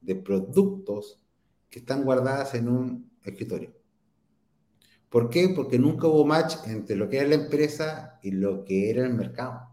de 0.00 0.16
productos 0.16 1.22
que 1.70 1.78
están 1.78 2.04
guardadas 2.04 2.54
en 2.54 2.68
un 2.68 3.10
escritorio. 3.22 3.72
¿Por 5.08 5.30
qué? 5.30 5.50
Porque 5.50 5.78
nunca 5.78 6.08
hubo 6.08 6.24
match 6.24 6.56
entre 6.66 6.96
lo 6.96 7.08
que 7.08 7.18
era 7.18 7.28
la 7.28 7.34
empresa 7.36 8.18
y 8.22 8.32
lo 8.32 8.64
que 8.64 8.90
era 8.90 9.04
el 9.04 9.14
mercado. 9.14 9.68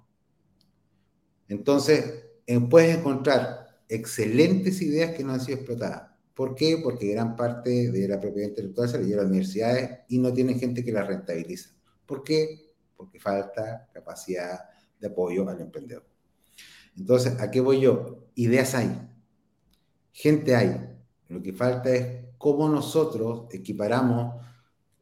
Entonces, 1.48 2.26
eh, 2.46 2.60
puedes 2.60 2.98
encontrar 2.98 3.80
excelentes 3.88 4.82
ideas 4.82 5.16
que 5.16 5.24
no 5.24 5.34
han 5.34 5.42
sido 5.42 5.58
explotadas. 5.58 6.12
¿Por 6.36 6.56
qué? 6.56 6.80
Porque 6.82 7.08
gran 7.08 7.36
parte 7.36 7.92
de 7.92 8.08
la 8.08 8.20
propiedad 8.20 8.50
intelectual 8.50 8.88
se 8.88 9.00
le 9.00 9.06
lleva 9.06 9.22
a 9.22 9.24
las 9.24 9.32
universidades 9.32 10.00
y 10.08 10.20
no 10.20 10.32
tienen 10.32 10.60
gente 10.60 10.84
que 10.84 10.92
la 10.92 11.04
rentabiliza. 11.04 11.72
¿Por 12.06 12.24
qué? 12.24 12.74
Porque 12.96 13.20
falta 13.20 13.90
capacidad 13.92 14.69
de 15.00 15.08
apoyo 15.08 15.48
al 15.50 15.62
emprendedor. 15.62 16.06
Entonces, 16.98 17.40
¿a 17.40 17.50
qué 17.50 17.62
voy 17.62 17.82
yo? 17.82 18.28
Ideas 18.36 18.76
hay, 18.76 18.92
gente 20.12 20.56
hay. 20.56 20.76
Lo 21.28 21.42
que 21.42 21.54
falta 21.54 21.94
es 21.94 22.26
cómo 22.38 22.68
nosotros 22.68 23.48
equiparamos 23.52 24.36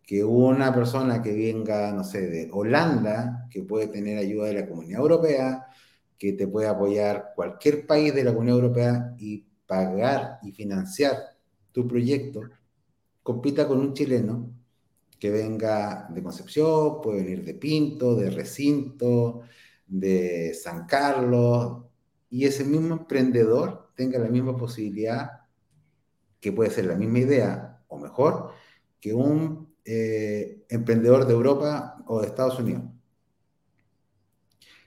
que 0.04 0.24
una 0.24 0.74
persona 0.74 1.22
que 1.22 1.34
venga, 1.34 1.92
no 1.92 2.04
sé, 2.04 2.28
de 2.28 2.50
Holanda, 2.52 3.48
que 3.50 3.64
puede 3.64 3.88
tener 3.88 4.18
ayuda 4.18 4.48
de 4.48 4.54
la 4.54 4.68
Comunidad 4.68 5.02
Europea, 5.02 5.68
que 6.18 6.34
te 6.34 6.48
puede 6.48 6.68
apoyar 6.68 7.34
cualquier 7.36 7.86
país 7.86 8.14
de 8.14 8.24
la 8.24 8.32
Comunidad 8.32 8.60
Europea 8.60 9.16
y 9.18 9.46
pagar 9.66 10.40
y 10.44 10.52
financiar 10.52 11.18
tu 11.72 11.88
proyecto, 11.88 12.42
compita 13.22 13.68
con 13.68 13.80
un 13.80 13.94
chileno 13.94 14.50
que 15.20 15.30
venga 15.30 16.08
de 16.10 16.24
Concepción, 16.24 17.02
puede 17.02 17.24
venir 17.24 17.44
de 17.44 17.56
Pinto, 17.56 18.16
de 18.16 18.30
Recinto, 18.30 19.42
de 19.88 20.54
San 20.54 20.86
Carlos, 20.86 21.86
y 22.30 22.45
ese 22.45 22.63
mismo 22.63 22.95
emprendedor 22.95 23.91
tenga 23.95 24.19
la 24.19 24.30
misma 24.30 24.58
posibilidad, 24.58 25.32
que 26.39 26.52
puede 26.52 26.69
ser 26.69 26.86
la 26.86 26.95
misma 26.95 27.19
idea, 27.19 27.84
o 27.88 27.97
mejor, 27.97 28.52
que 29.00 29.13
un 29.13 29.73
eh, 29.86 30.65
emprendedor 30.69 31.26
de 31.26 31.34
Europa 31.34 32.04
o 32.06 32.21
de 32.21 32.28
Estados 32.28 32.60
Unidos. 32.60 32.84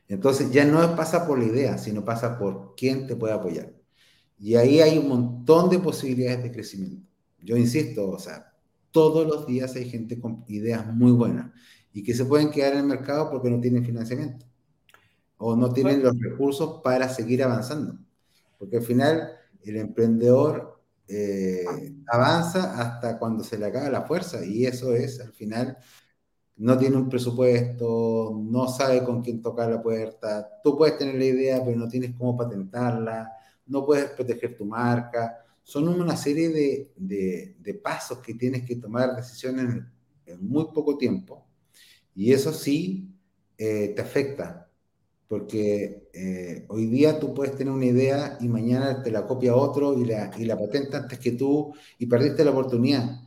Entonces 0.08 0.50
ya 0.50 0.64
no 0.64 0.96
pasa 0.96 1.26
por 1.26 1.38
la 1.38 1.44
idea, 1.44 1.78
sino 1.78 2.04
pasa 2.04 2.38
por 2.38 2.74
quién 2.76 3.06
te 3.06 3.16
puede 3.16 3.32
apoyar. 3.32 3.72
Y 4.38 4.56
ahí 4.56 4.80
hay 4.80 4.98
un 4.98 5.08
montón 5.08 5.70
de 5.70 5.78
posibilidades 5.78 6.42
de 6.42 6.50
crecimiento. 6.50 7.06
Yo 7.38 7.56
insisto, 7.56 8.10
o 8.10 8.18
sea, 8.18 8.52
todos 8.90 9.26
los 9.26 9.46
días 9.46 9.74
hay 9.76 9.88
gente 9.88 10.18
con 10.18 10.44
ideas 10.48 10.86
muy 10.86 11.12
buenas 11.12 11.52
y 11.92 12.02
que 12.02 12.14
se 12.14 12.24
pueden 12.24 12.50
quedar 12.50 12.72
en 12.72 12.80
el 12.80 12.86
mercado 12.86 13.30
porque 13.30 13.50
no 13.50 13.60
tienen 13.60 13.84
financiamiento 13.84 14.49
o 15.42 15.57
no 15.57 15.72
tienen 15.72 16.03
los 16.03 16.18
recursos 16.20 16.81
para 16.83 17.09
seguir 17.09 17.42
avanzando. 17.42 17.94
Porque 18.59 18.76
al 18.76 18.83
final 18.83 19.31
el 19.64 19.76
emprendedor 19.76 20.81
eh, 21.09 21.64
avanza 22.07 22.79
hasta 22.81 23.18
cuando 23.18 23.42
se 23.42 23.59
le 23.59 23.66
acaba 23.66 23.88
la 23.88 24.03
fuerza 24.03 24.44
y 24.44 24.66
eso 24.66 24.94
es 24.94 25.18
al 25.20 25.33
final 25.33 25.76
no 26.57 26.76
tiene 26.76 26.96
un 26.96 27.09
presupuesto, 27.09 28.38
no 28.38 28.68
sabe 28.68 29.03
con 29.03 29.22
quién 29.22 29.40
tocar 29.40 29.70
la 29.70 29.83
puerta, 29.83 30.61
tú 30.62 30.76
puedes 30.76 30.98
tener 30.98 31.14
la 31.14 31.24
idea 31.24 31.64
pero 31.64 31.76
no 31.76 31.88
tienes 31.88 32.14
cómo 32.16 32.37
patentarla, 32.37 33.33
no 33.66 33.87
puedes 33.87 34.11
proteger 34.11 34.57
tu 34.57 34.66
marca. 34.66 35.38
Son 35.62 35.88
una 35.88 36.16
serie 36.16 36.50
de, 36.96 37.81
pasos 37.83 38.18
que 38.18 38.35
tienes 38.35 38.64
que 38.64 38.76
tomar 38.76 39.16
decisiones 39.16 39.83
en, 40.26 40.48
muy 40.48 40.66
poco 40.66 40.98
tiempo 40.98 41.46
y 42.14 42.33
eso 42.33 42.53
sí 42.53 43.11
eh, 43.57 43.92
te 43.96 44.03
afecta, 44.03 44.69
porque 45.30 46.08
eh, 46.12 46.64
hoy 46.66 46.86
día 46.86 47.20
tú 47.20 47.32
puedes 47.32 47.54
tener 47.54 47.72
una 47.72 47.84
idea 47.84 48.36
y 48.40 48.48
mañana 48.48 49.00
te 49.00 49.12
la 49.12 49.28
copia 49.28 49.54
otro 49.54 49.96
y 49.96 50.04
la, 50.04 50.32
y 50.36 50.44
la 50.44 50.58
patenta 50.58 50.98
antes 50.98 51.20
que 51.20 51.30
tú 51.30 51.72
y 51.98 52.06
perdiste 52.06 52.44
la 52.44 52.50
oportunidad. 52.50 53.20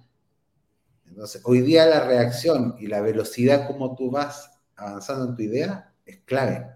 Entonces, 1.07 1.41
hoy 1.45 1.61
día 1.61 1.85
la 1.85 2.05
reacción 2.05 2.75
y 2.77 2.87
la 2.87 2.99
velocidad 2.99 3.67
como 3.67 3.95
tú 3.95 4.11
vas 4.11 4.51
avanzando 4.75 5.29
en 5.29 5.35
tu 5.37 5.43
idea 5.43 5.93
es 6.05 6.17
clave. 6.25 6.71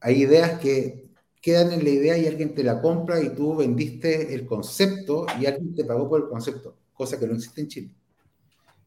Hay 0.00 0.20
ideas 0.20 0.60
que 0.60 1.08
quedan 1.40 1.72
en 1.72 1.82
la 1.82 1.90
idea 1.90 2.18
y 2.18 2.26
alguien 2.26 2.54
te 2.54 2.62
la 2.62 2.82
compra 2.82 3.18
y 3.18 3.30
tú 3.30 3.56
vendiste 3.56 4.34
el 4.34 4.44
concepto 4.44 5.24
y 5.40 5.46
alguien 5.46 5.74
te 5.74 5.86
pagó 5.86 6.10
por 6.10 6.20
el 6.20 6.28
concepto, 6.28 6.76
cosa 6.92 7.18
que 7.18 7.26
no 7.26 7.32
existe 7.32 7.62
en 7.62 7.68
Chile. 7.68 7.94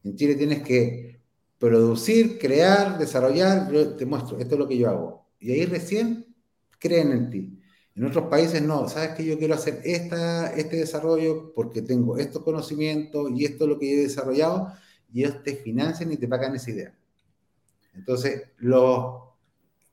En 0.03 0.15
Chile 0.15 0.35
tienes 0.35 0.61
que 0.61 1.19
producir, 1.65 2.38
crear, 2.38 2.99
desarrollar, 2.99 3.71
yo 3.71 3.95
te 3.95 4.06
muestro, 4.06 4.38
esto 4.38 4.54
es 4.54 4.60
lo 4.60 4.67
que 4.67 4.78
yo 4.78 4.88
hago. 4.88 5.25
Y 5.39 5.51
ahí 5.51 5.65
recién 5.65 6.28
creen 6.78 7.12
en 7.12 7.30
ti. 7.32 7.60
En 7.95 8.06
otros 8.06 8.28
países 8.28 8.62
no, 8.62 8.88
sabes 8.88 9.15
que 9.15 9.25
yo 9.25 9.39
quiero 9.39 9.56
hacer 9.56 9.82
esta, 9.84 10.54
este 10.54 10.75
desarrollo 10.78 11.54
porque 11.56 11.82
tengo 11.82 12.17
estos 12.17 12.43
conocimientos 12.43 13.32
y 13.32 13.45
esto 13.45 13.63
es 13.63 13.69
lo 13.71 13.80
que 13.80 13.89
yo 13.89 13.97
he 13.97 14.04
desarrollado 14.04 14.73
y 15.12 15.23
ellos 15.23 15.41
te 15.43 15.56
financian 15.56 16.12
y 16.12 16.17
te 16.17 16.28
pagan 16.28 16.56
esa 16.56 16.69
idea. 16.69 16.95
Entonces, 17.95 18.43
los 18.58 19.23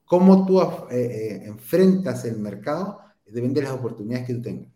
cómo 0.05 0.45
tú 0.45 0.61
eh, 0.61 0.67
eh, 0.91 1.43
enfrentas 1.47 2.27
el 2.27 2.39
mercado 2.39 2.99
depende 3.25 3.63
de 3.63 3.69
las 3.69 3.77
oportunidades 3.77 4.27
que 4.27 4.35
tú 4.35 4.43
tengas. 4.43 4.73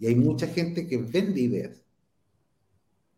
Y 0.00 0.08
hay 0.08 0.16
mucha 0.16 0.48
gente 0.48 0.88
que 0.88 0.96
vende 0.96 1.40
ideas. 1.40 1.84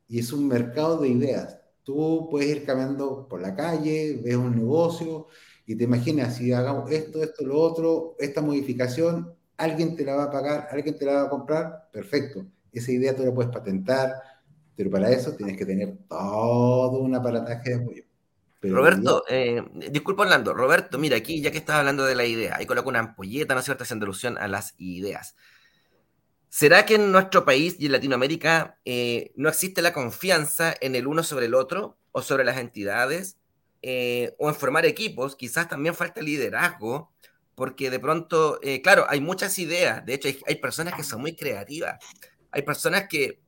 Y 0.09 0.19
es 0.19 0.31
un 0.31 0.47
mercado 0.47 0.99
de 0.99 1.09
ideas. 1.09 1.64
Tú 1.85 2.29
puedes 2.31 2.49
ir 2.49 2.65
caminando 2.65 3.29
por 3.29 3.41
la 3.41 3.55
calle, 3.55 4.19
ves 4.23 4.37
un 4.37 4.57
negocio 4.57 5.29
y 5.67 5.77
te 5.77 5.85
imaginas, 5.85 6.37
si 6.37 6.53
hagamos 6.53 6.91
esto, 6.91 7.23
esto, 7.23 7.45
lo 7.45 7.61
otro, 7.61 8.17
esta 8.19 8.41
modificación, 8.41 9.35
alguien 9.57 9.95
te 9.95 10.05
la 10.05 10.17
va 10.17 10.25
a 10.25 10.31
pagar, 10.31 10.69
alguien 10.71 10.99
te 10.99 11.05
la 11.05 11.15
va 11.15 11.23
a 11.23 11.31
comprar, 11.31 11.89
perfecto. 11.93 12.47
Esa 12.73 12.91
idea 12.91 13.15
tú 13.15 13.25
la 13.25 13.33
puedes 13.33 13.53
patentar, 13.53 14.13
pero 14.75 14.91
para 14.91 15.11
eso 15.11 15.33
tienes 15.33 15.57
que 15.57 15.67
tener 15.67 15.97
todo 16.09 16.99
un 16.99 17.15
aparataje 17.15 17.71
de 17.71 17.77
apoyo. 17.77 18.03
Roberto, 18.63 19.25
eh, 19.29 19.63
disculpa 19.91 20.23
Orlando, 20.23 20.55
Roberto, 20.55 20.99
mira 20.99 21.19
aquí, 21.19 21.43
ya 21.43 21.51
que 21.51 21.59
estás 21.59 21.77
hablando 21.77 22.07
de 22.07 22.15
la 22.15 22.25
idea, 22.25 22.57
ahí 22.57 22.65
coloco 22.65 22.89
una 22.89 23.01
ampolleta, 23.01 23.53
¿no 23.53 23.61
es 23.61 23.67
cierto?, 23.67 23.85
haciendo 23.85 24.07
alusión 24.07 24.39
a 24.39 24.49
las 24.49 24.75
ideas. 24.79 25.37
¿Será 26.57 26.87
que 26.87 26.95
en 26.95 27.11
nuestro 27.11 27.45
país 27.45 27.75
y 27.81 27.87
en 27.87 27.91
Latinoamérica 27.91 28.79
eh, 28.85 29.33
no 29.35 29.49
existe 29.49 29.83
la 29.83 29.93
confianza 29.93 30.73
en 30.81 30.95
el 30.95 31.09
uno 31.09 31.25
sobre 31.25 31.47
el 31.47 31.55
otro 31.55 31.99
o 32.13 32.23
sobre 32.23 32.45
las 32.45 32.59
entidades 32.59 33.39
eh, 33.83 34.37
o 34.39 34.49
en 34.49 34.55
formar 34.55 34.87
equipos? 34.87 35.35
Quizás 35.35 35.69
también 35.69 35.97
falta 35.97 36.23
liderazgo 36.23 37.11
porque 37.57 37.91
de 37.91 37.99
pronto, 37.99 38.61
eh, 38.63 38.83
claro, 38.83 39.05
hay 39.09 39.21
muchas 39.21 39.59
ideas, 39.59 40.07
de 40.07 40.15
hecho 40.15 40.29
hay, 40.47 40.55
personas 40.55 40.95
que 40.95 41.03
son 41.03 41.23
muy 41.23 41.35
creativas, 41.35 41.99
hay 42.53 42.63
personas 42.63 43.09
que 43.09 43.41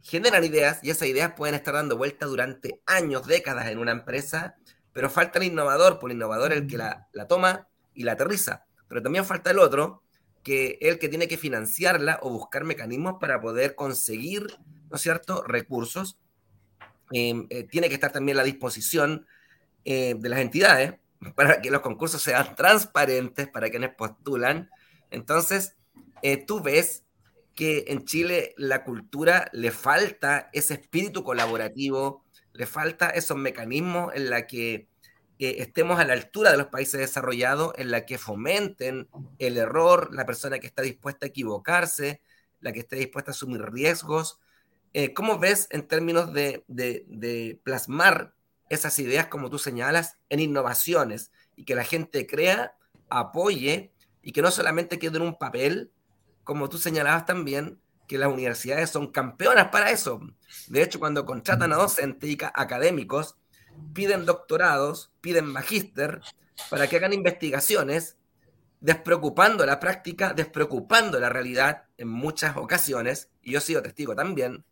generan 0.00 0.44
ideas 0.44 0.78
y 0.84 0.90
esas 0.90 1.08
ideas 1.08 1.32
pueden 1.36 1.56
estar 1.56 1.74
dando 1.74 1.96
vuelta 1.96 2.26
durante 2.26 2.80
años, 2.86 3.26
décadas 3.26 3.66
en 3.66 3.78
una 3.78 3.90
empresa, 3.90 4.54
pero 4.92 5.10
falta 5.10 5.40
el 5.40 5.46
innovador, 5.46 5.98
por 5.98 6.12
el 6.12 6.16
innovador 6.16 6.52
el 6.52 6.68
que 6.68 6.76
la 6.76 7.26
toma 7.28 7.66
y 7.92 8.04
la 8.04 8.12
aterriza, 8.12 8.66
pero 8.86 9.02
también 9.02 9.24
falta 9.24 9.50
el 9.50 9.58
otro, 9.58 10.04
que 10.42 10.78
el 10.80 10.98
que 10.98 11.08
tiene 11.08 11.28
que 11.28 11.36
financiarla 11.36 12.18
o 12.22 12.30
buscar 12.30 12.64
mecanismos 12.64 13.16
para 13.20 13.40
poder 13.40 13.74
conseguir, 13.74 14.46
¿no 14.88 14.96
es 14.96 15.02
cierto?, 15.02 15.42
recursos. 15.42 16.18
Em, 17.12 17.46
eh, 17.50 17.64
tiene 17.64 17.88
que 17.88 17.94
estar 17.94 18.12
también 18.12 18.36
la 18.36 18.44
disposición 18.44 19.26
eh, 19.84 20.14
de 20.16 20.28
las 20.28 20.40
entidades 20.40 20.94
para 21.34 21.60
que 21.60 21.70
los 21.70 21.80
concursos 21.80 22.22
sean 22.22 22.54
transparentes 22.54 23.48
para 23.48 23.70
quienes 23.70 23.94
postulan. 23.94 24.70
Entonces, 25.10 25.76
eh, 26.22 26.44
tú 26.44 26.60
ves 26.60 27.04
que 27.54 27.84
en 27.88 28.04
Chile 28.04 28.54
la 28.56 28.84
cultura 28.84 29.50
le 29.52 29.70
falta 29.70 30.48
ese 30.52 30.74
espíritu 30.74 31.24
colaborativo, 31.24 32.24
le 32.52 32.66
falta 32.66 33.10
esos 33.10 33.36
mecanismos 33.36 34.14
en 34.14 34.30
la 34.30 34.46
que 34.46 34.88
estemos 35.40 35.98
a 35.98 36.04
la 36.04 36.12
altura 36.12 36.50
de 36.50 36.58
los 36.58 36.66
países 36.66 37.00
desarrollados, 37.00 37.72
en 37.76 37.90
la 37.90 38.04
que 38.04 38.18
fomenten 38.18 39.08
el 39.38 39.56
error, 39.56 40.14
la 40.14 40.26
persona 40.26 40.58
que 40.58 40.66
está 40.66 40.82
dispuesta 40.82 41.24
a 41.24 41.28
equivocarse, 41.28 42.20
la 42.60 42.72
que 42.72 42.80
esté 42.80 42.96
dispuesta 42.96 43.30
a 43.30 43.32
asumir 43.32 43.62
riesgos. 43.62 44.38
Eh, 44.92 45.14
¿Cómo 45.14 45.38
ves 45.38 45.66
en 45.70 45.88
términos 45.88 46.32
de, 46.32 46.64
de, 46.68 47.58
plasmar 47.64 48.34
esas 48.68 48.98
ideas, 48.98 49.28
como 49.28 49.48
tú 49.48 49.58
señalas, 49.58 50.18
en 50.28 50.40
innovaciones 50.40 51.32
y 51.56 51.64
que 51.64 51.74
la 51.74 51.84
gente 51.84 52.26
crea, 52.26 52.76
apoye 53.08 53.92
y 54.22 54.32
que 54.32 54.42
no 54.42 54.50
solamente 54.50 54.98
quede 54.98 55.16
en 55.16 55.22
un 55.22 55.38
papel, 55.38 55.90
como 56.44 56.68
tú 56.68 56.78
señalabas 56.78 57.24
también, 57.24 57.80
que 58.06 58.18
las 58.18 58.32
universidades 58.32 58.90
son 58.90 59.10
campeonas 59.10 59.68
para 59.68 59.90
eso. 59.90 60.20
De 60.68 60.82
hecho, 60.82 60.98
cuando 60.98 61.24
contratan 61.24 61.72
a 61.72 61.76
docentes 61.76 62.28
y 62.28 62.36
académicos, 62.54 63.36
piden 63.92 64.26
doctorados, 64.26 65.12
piden 65.20 65.46
magíster 65.46 66.20
para 66.68 66.88
que 66.88 66.96
hagan 66.96 67.12
investigaciones, 67.12 68.16
despreocupando 68.80 69.64
la 69.66 69.80
práctica, 69.80 70.32
despreocupando 70.32 71.18
la 71.20 71.28
realidad 71.28 71.84
en 71.96 72.08
muchas 72.08 72.56
ocasiones, 72.56 73.30
y 73.42 73.52
yo 73.52 73.58
he 73.58 73.62
sido 73.62 73.82
testigo 73.82 74.14
también. 74.14 74.64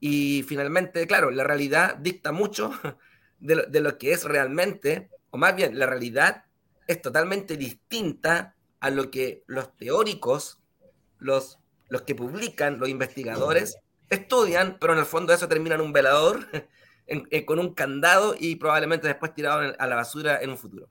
Y 0.00 0.44
finalmente, 0.46 1.06
claro, 1.06 1.30
la 1.30 1.44
realidad 1.44 1.96
dicta 1.96 2.32
mucho 2.32 2.72
de 3.40 3.56
lo, 3.56 3.62
de 3.64 3.80
lo 3.80 3.98
que 3.98 4.12
es 4.12 4.24
realmente, 4.24 5.10
o 5.30 5.38
más 5.38 5.54
bien, 5.56 5.78
la 5.78 5.86
realidad 5.86 6.44
es 6.86 7.02
totalmente 7.02 7.56
distinta 7.56 8.54
a 8.80 8.90
lo 8.90 9.10
que 9.10 9.44
los 9.46 9.76
teóricos, 9.76 10.60
los, 11.18 11.58
los 11.88 12.02
que 12.02 12.14
publican, 12.14 12.78
los 12.78 12.88
investigadores, 12.88 13.76
estudian, 14.08 14.78
pero 14.80 14.94
en 14.94 15.00
el 15.00 15.04
fondo 15.04 15.32
eso 15.32 15.48
termina 15.48 15.74
en 15.74 15.82
un 15.82 15.92
velador 15.92 16.46
eh, 17.08 17.46
con 17.46 17.58
un 17.58 17.72
candado 17.72 18.34
y 18.38 18.56
probablemente 18.56 19.08
después 19.08 19.34
tirado 19.34 19.74
a 19.78 19.86
la 19.86 19.96
basura 19.96 20.42
en 20.42 20.50
un 20.50 20.58
futuro. 20.58 20.88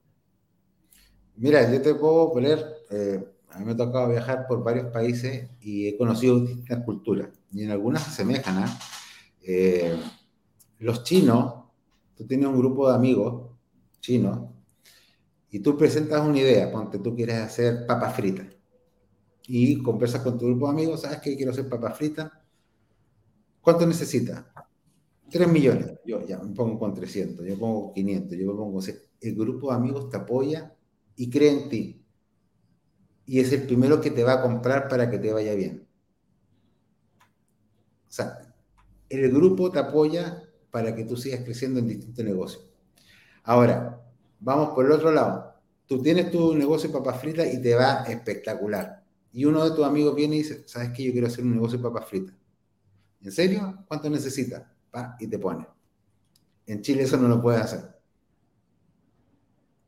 Mira, 1.36 1.72
yo 1.72 1.80
te 1.80 1.94
puedo 1.94 2.34
poner, 2.34 2.66
eh, 2.90 3.24
a 3.50 3.60
mí 3.60 3.66
me 3.66 3.74
ha 3.74 3.78
tocado 3.78 4.10
viajar 4.10 4.48
por 4.48 4.64
varios 4.64 4.88
países 4.88 5.48
y 5.62 5.88
he 5.88 5.96
conocido 5.96 6.40
distintas 6.40 6.84
culturas 6.84 7.30
y 7.52 7.64
en 7.64 7.70
algunas 7.70 8.04
se 8.04 8.10
asemejan. 8.10 8.58
¿ah? 8.58 8.80
Eh, 9.44 9.96
los 10.80 11.04
chinos, 11.04 11.54
tú 12.16 12.26
tienes 12.26 12.48
un 12.48 12.58
grupo 12.58 12.90
de 12.90 12.96
amigos 12.96 13.52
chinos 14.00 14.50
y 15.52 15.60
tú 15.60 15.78
presentas 15.78 16.22
una 16.26 16.40
idea, 16.40 16.72
ponte 16.72 16.98
tú 16.98 17.16
quieres 17.16 17.36
hacer 17.36 17.86
papas 17.86 18.16
fritas 18.16 18.48
y 19.48 19.82
conversas 19.84 20.22
con 20.22 20.40
tu 20.40 20.48
grupo 20.48 20.66
de 20.66 20.72
amigos, 20.72 21.02
¿sabes 21.02 21.20
que 21.20 21.36
quiero 21.36 21.52
hacer 21.52 21.70
papas 21.70 21.96
fritas? 21.96 22.32
¿Cuánto 23.62 23.86
necesitas? 23.86 24.44
3 25.30 25.48
millones, 25.48 25.94
yo 26.06 26.26
ya 26.26 26.38
me 26.40 26.54
pongo 26.54 26.80
con 26.80 26.94
300, 26.94 27.46
yo 27.46 27.58
pongo 27.58 27.94
500, 27.94 28.38
yo 28.38 28.48
me 28.48 28.54
pongo... 28.54 28.80
El 29.20 29.36
grupo 29.36 29.70
de 29.70 29.76
amigos 29.76 30.10
te 30.10 30.18
apoya 30.18 30.76
y 31.16 31.30
cree 31.30 31.52
en 31.52 31.70
ti. 31.70 32.06
Y 33.26 33.40
es 33.40 33.52
el 33.52 33.64
primero 33.64 34.00
que 34.00 34.12
te 34.12 34.24
va 34.24 34.34
a 34.34 34.42
comprar 34.42 34.88
para 34.88 35.10
que 35.10 35.18
te 35.18 35.34
vaya 35.34 35.54
bien. 35.54 35.88
O 38.08 38.12
sea, 38.12 38.56
el 39.10 39.32
grupo 39.32 39.72
te 39.72 39.80
apoya 39.80 40.44
para 40.72 40.96
que 40.96 41.04
tú 41.04 41.18
sigas 41.18 41.42
creciendo 41.42 41.80
en 41.80 41.88
distintos 41.88 42.24
negocios. 42.24 42.70
Ahora, 43.44 44.02
vamos 44.40 44.70
por 44.70 44.86
el 44.86 44.92
otro 44.92 45.12
lado. 45.12 45.56
Tú 45.88 46.02
tienes 46.02 46.32
tu 46.32 46.54
negocio 46.56 46.90
de 46.90 46.94
papas 46.94 47.20
fritas 47.20 47.54
y 47.54 47.62
te 47.62 47.76
va 47.76 48.04
espectacular. 48.04 49.04
Y 49.34 49.46
uno 49.46 49.64
de 49.68 49.76
tus 49.76 49.86
amigos 49.86 50.16
viene 50.16 50.36
y 50.36 50.40
dice, 50.40 50.64
¿sabes 50.68 50.92
qué? 50.92 51.04
Yo 51.04 51.12
quiero 51.12 51.28
hacer 51.28 51.44
un 51.44 51.54
negocio 51.54 51.78
de 51.78 51.84
papas 51.84 52.08
fritas. 52.08 52.36
¿En 53.22 53.32
serio? 53.32 53.84
¿Cuánto 53.88 54.10
necesitas? 54.10 54.64
Y 55.20 55.28
te 55.28 55.40
pone. 55.40 55.66
En 56.66 56.82
Chile 56.82 57.04
eso 57.04 57.18
no 57.18 57.28
lo 57.28 57.42
puedes 57.42 57.62
hacer. 57.62 57.98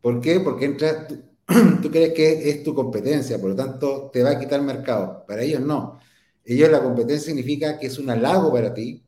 ¿Por 0.02 0.22
qué? 0.22 0.40
Porque 0.40 0.66
entra, 0.66 1.08
tú, 1.82 1.92
crees 1.92 2.14
que 2.14 2.50
es 2.50 2.64
tu 2.64 2.74
competencia, 2.74 3.40
por 3.40 3.50
lo 3.52 3.56
tanto 3.56 4.10
te 4.14 4.24
va 4.24 4.32
a 4.32 4.40
quitar 4.40 4.62
mercado. 4.62 5.26
Para 5.28 5.44
ellos 5.44 5.62
no. 5.62 6.00
Ellos 6.46 6.70
la 6.70 6.82
competencia 6.82 7.28
significa 7.28 7.78
que 7.78 7.88
es 7.88 8.00
un 8.00 8.10
halago 8.10 8.52
para 8.52 8.74
ti, 8.74 9.04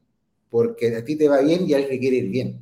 porque 0.50 0.96
a 0.96 1.04
ti 1.04 1.16
te 1.16 1.30
va 1.30 1.40
bien 1.40 1.68
y 1.68 1.74
a 1.74 1.80
él 1.80 1.88
le 1.90 2.00
quiere 2.00 2.18
ir 2.18 2.30
bien. 2.30 2.62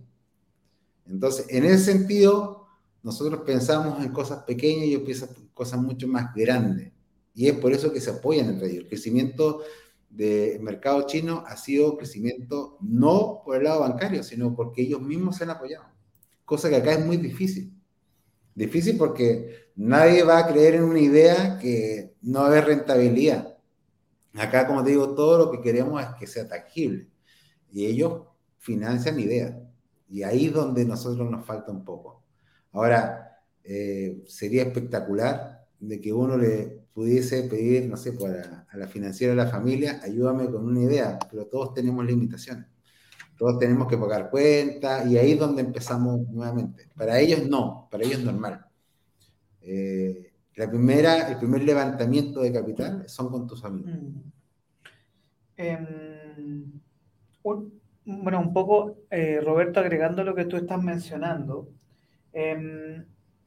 Entonces, 1.07 1.47
en 1.49 1.65
ese 1.65 1.91
sentido, 1.91 2.67
nosotros 3.01 3.41
pensamos 3.45 4.03
en 4.03 4.11
cosas 4.11 4.43
pequeñas 4.43 4.85
y 4.85 4.89
ellos 4.89 5.01
piensan 5.03 5.29
en 5.35 5.47
cosas 5.53 5.81
mucho 5.81 6.07
más 6.07 6.33
grandes. 6.35 6.91
Y 7.33 7.47
es 7.47 7.57
por 7.57 7.71
eso 7.73 7.91
que 7.91 8.01
se 8.01 8.11
apoyan 8.11 8.49
entre 8.49 8.67
ellos. 8.67 8.83
El 8.83 8.89
crecimiento 8.89 9.61
del 10.09 10.59
mercado 10.61 11.05
chino 11.05 11.43
ha 11.47 11.55
sido 11.55 11.97
crecimiento 11.97 12.77
no 12.81 13.41
por 13.45 13.57
el 13.57 13.63
lado 13.65 13.81
bancario, 13.81 14.23
sino 14.23 14.55
porque 14.55 14.81
ellos 14.81 15.01
mismos 15.01 15.37
se 15.37 15.43
han 15.43 15.51
apoyado. 15.51 15.85
Cosa 16.45 16.69
que 16.69 16.77
acá 16.77 16.93
es 16.93 17.05
muy 17.05 17.17
difícil. 17.17 17.73
Difícil 18.55 18.97
porque 18.97 19.71
nadie 19.75 20.23
va 20.23 20.39
a 20.39 20.47
creer 20.47 20.75
en 20.75 20.83
una 20.83 20.99
idea 20.99 21.57
que 21.59 22.15
no 22.21 22.41
va 22.41 22.61
rentabilidad. 22.61 23.57
Acá, 24.33 24.67
como 24.67 24.83
te 24.83 24.91
digo, 24.91 25.15
todo 25.15 25.37
lo 25.37 25.51
que 25.51 25.61
queremos 25.61 26.01
es 26.01 26.09
que 26.19 26.27
sea 26.27 26.47
tangible. 26.47 27.07
Y 27.71 27.85
ellos 27.85 28.23
financian 28.57 29.19
ideas. 29.19 29.55
Y 30.09 30.23
ahí 30.23 30.47
es 30.47 30.53
donde 30.53 30.85
nosotros 30.85 31.29
nos 31.29 31.45
falta 31.45 31.71
un 31.71 31.85
poco. 31.85 32.23
Ahora, 32.71 33.39
eh, 33.63 34.23
sería 34.27 34.63
espectacular 34.63 35.67
de 35.79 36.01
que 36.01 36.11
uno 36.11 36.37
le 36.37 36.78
pudiese 36.99 37.43
pedir, 37.43 37.87
no 37.87 37.95
sé, 37.95 38.11
para, 38.11 38.67
a 38.69 38.77
la 38.77 38.85
financiera 38.85 39.31
de 39.31 39.37
la 39.37 39.47
familia, 39.47 40.01
ayúdame 40.03 40.47
con 40.47 40.65
una 40.65 40.81
idea, 40.81 41.17
pero 41.31 41.45
todos 41.45 41.73
tenemos 41.73 42.05
limitaciones. 42.05 42.65
Todos 43.37 43.57
tenemos 43.57 43.87
que 43.87 43.97
pagar 43.97 44.29
cuentas 44.29 45.09
y 45.09 45.17
ahí 45.17 45.31
es 45.31 45.39
donde 45.39 45.61
empezamos 45.61 46.27
nuevamente. 46.27 46.89
Para 46.97 47.17
ellos 47.17 47.47
no, 47.47 47.87
para 47.89 48.03
ellos 48.03 48.21
normal. 48.21 48.65
Eh, 49.61 50.33
la 50.55 50.69
primera, 50.69 51.29
el 51.29 51.37
primer 51.37 51.63
levantamiento 51.63 52.41
de 52.41 52.51
capital 52.51 53.07
son 53.07 53.29
con 53.29 53.47
tus 53.47 53.63
amigos. 53.63 53.93
Mm. 53.93 54.31
Em, 55.55 56.81
bueno, 58.03 58.41
un 58.41 58.51
poco, 58.51 58.97
eh, 59.09 59.39
Roberto, 59.41 59.79
agregando 59.79 60.21
lo 60.25 60.35
que 60.35 60.43
tú 60.43 60.57
estás 60.57 60.83
mencionando. 60.83 61.69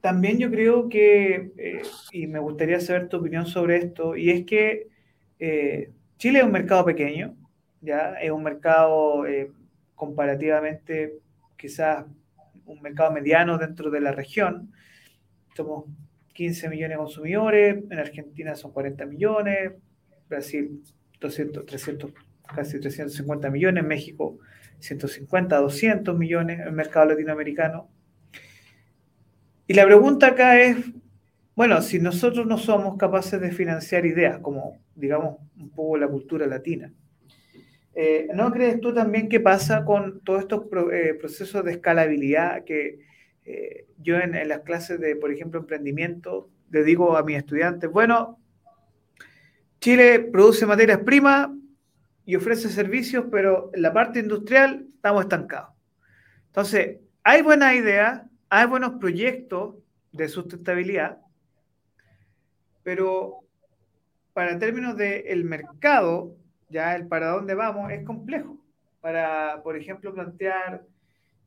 También 0.03 0.38
yo 0.41 0.51
creo 0.51 0.88
que, 0.88 1.53
eh, 1.57 1.83
y 2.11 2.27
me 2.27 2.41
gustaría 2.41 2.81
saber 2.81 3.09
tu 3.09 3.19
opinión 3.19 3.47
sobre 3.47 3.77
esto, 3.77 4.17
y 4.17 4.31
es 4.31 4.45
que 4.45 4.88
eh, 5.38 5.93
Chile 6.19 6.41
es 6.41 6.45
un 6.45 6.51
mercado 6.51 6.85
pequeño, 6.85 7.37
ya 7.81 8.15
es 8.15 8.33
un 8.33 8.43
mercado 8.43 9.25
eh, 9.27 9.53
comparativamente 9.95 11.21
quizás 11.57 12.05
un 12.67 12.83
mercado 12.83 13.12
mediano 13.12 13.59
dentro 13.59 13.91
de 13.93 14.01
la 14.01 14.11
región. 14.11 14.73
Somos 15.55 15.85
15 16.35 16.69
millones 16.69 16.97
de 16.97 17.05
consumidores, 17.05 17.85
en 17.88 17.99
Argentina 18.01 18.57
son 18.57 18.73
40 18.73 19.07
millones, 19.07 19.73
Brasil 20.29 20.83
200, 21.21 21.65
300, 21.65 22.12
casi 22.53 22.81
350 22.81 23.51
millones, 23.51 23.85
México 23.85 24.38
150, 24.81 25.59
200 25.59 26.19
millones, 26.19 26.59
el 26.59 26.73
mercado 26.73 27.11
latinoamericano 27.11 27.88
y 29.66 29.75
la 29.75 29.85
pregunta 29.85 30.29
acá 30.29 30.61
es, 30.61 30.77
bueno, 31.55 31.81
si 31.83 31.98
nosotros 31.98 32.46
no 32.46 32.59
somos 32.59 32.96
capaces 32.96 33.40
de 33.40 33.53
financiar 33.53 34.07
ideas, 34.07 34.38
como 34.38 34.79
digamos 34.94 35.37
un 35.59 35.70
poco 35.70 35.96
la 35.96 36.09
cultura 36.09 36.46
latina, 36.46 36.92
eh, 37.94 38.29
¿no 38.35 38.51
crees 38.53 38.81
tú 38.81 38.94
también 38.94 39.29
qué 39.29 39.40
pasa 39.40 39.85
con 39.85 40.20
todos 40.20 40.40
estos 40.40 40.64
eh, 40.92 41.14
procesos 41.18 41.64
de 41.64 41.72
escalabilidad 41.72 42.64
que 42.64 43.01
eh, 43.44 43.87
yo 43.98 44.16
en, 44.16 44.35
en, 44.35 44.48
las 44.48 44.61
clases 44.61 44.98
de, 44.98 45.16
por 45.16 45.31
ejemplo, 45.31 45.61
emprendimiento, 45.61 46.48
le 46.70 46.85
digo 46.85 47.16
a 47.16 47.22
mis 47.22 47.37
estudiantes, 47.37 47.90
bueno, 47.90 48.38
Chile 49.81 50.20
produce 50.20 50.64
materias 50.64 51.01
primas 51.01 51.51
y 52.25 52.37
ofrece 52.37 52.68
servicios, 52.68 53.27
pero 53.31 53.70
en 53.75 53.83
la 53.83 53.92
parte 53.92 54.20
industrial 54.20 54.87
estamos 54.94 55.22
estancados. 55.22 55.75
Entonces, 56.46 56.98
hay 57.25 57.42
buenas 57.42 57.75
ideas, 57.75 58.22
hay 58.55 58.67
buenos 58.67 58.99
proyectos 59.01 59.77
de 60.12 60.29
sustentabilidad, 60.29 61.17
pero 62.83 63.38
para 64.35 64.59
términos 64.59 64.95
del 64.95 65.45
mercado, 65.45 66.37
ya 66.69 66.95
el 66.95 67.07
para 67.09 67.29
dónde 67.29 67.55
vamos 67.55 67.91
es 67.91 68.05
complejo. 68.05 68.59
Para, 69.01 69.62
por 69.62 69.75
ejemplo, 69.75 70.12
plantear 70.12 70.85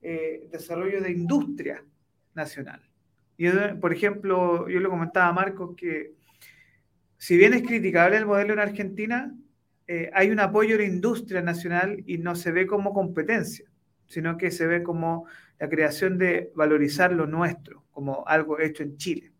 eh, 0.01 0.47
desarrollo 0.51 0.99
de 0.99 1.11
industria 1.11 1.85
nacional. 2.33 2.81
Y, 3.37 3.51
por 3.79 3.93
ejemplo, 3.93 4.67
yo 4.67 4.79
le 4.79 4.89
comentaba 4.89 5.27
a 5.27 5.33
Marcos 5.33 5.75
que 5.77 6.15
si 7.19 7.37
bien 7.37 7.53
es 7.53 7.61
criticable 7.61 8.17
el 8.17 8.25
modelo 8.25 8.53
en 8.53 8.59
Argentina, 8.59 9.31
eh, 9.85 10.09
hay 10.11 10.31
un 10.31 10.39
apoyo 10.39 10.73
a 10.73 10.79
la 10.79 10.85
industria 10.85 11.43
nacional 11.43 12.01
y 12.07 12.17
no 12.17 12.33
se 12.33 12.51
ve 12.51 12.65
como 12.65 12.95
competencia, 12.95 13.69
sino 14.07 14.37
que 14.37 14.51
se 14.51 14.67
ve 14.67 14.83
como 14.83 15.25
la 15.59 15.69
creación 15.69 16.17
de 16.17 16.51
valorizar 16.55 17.11
lo 17.11 17.27
nuestro, 17.27 17.83
como 17.91 18.23
algo 18.27 18.59
hecho 18.59 18.83
en 18.83 18.97
Chile. 18.97 19.31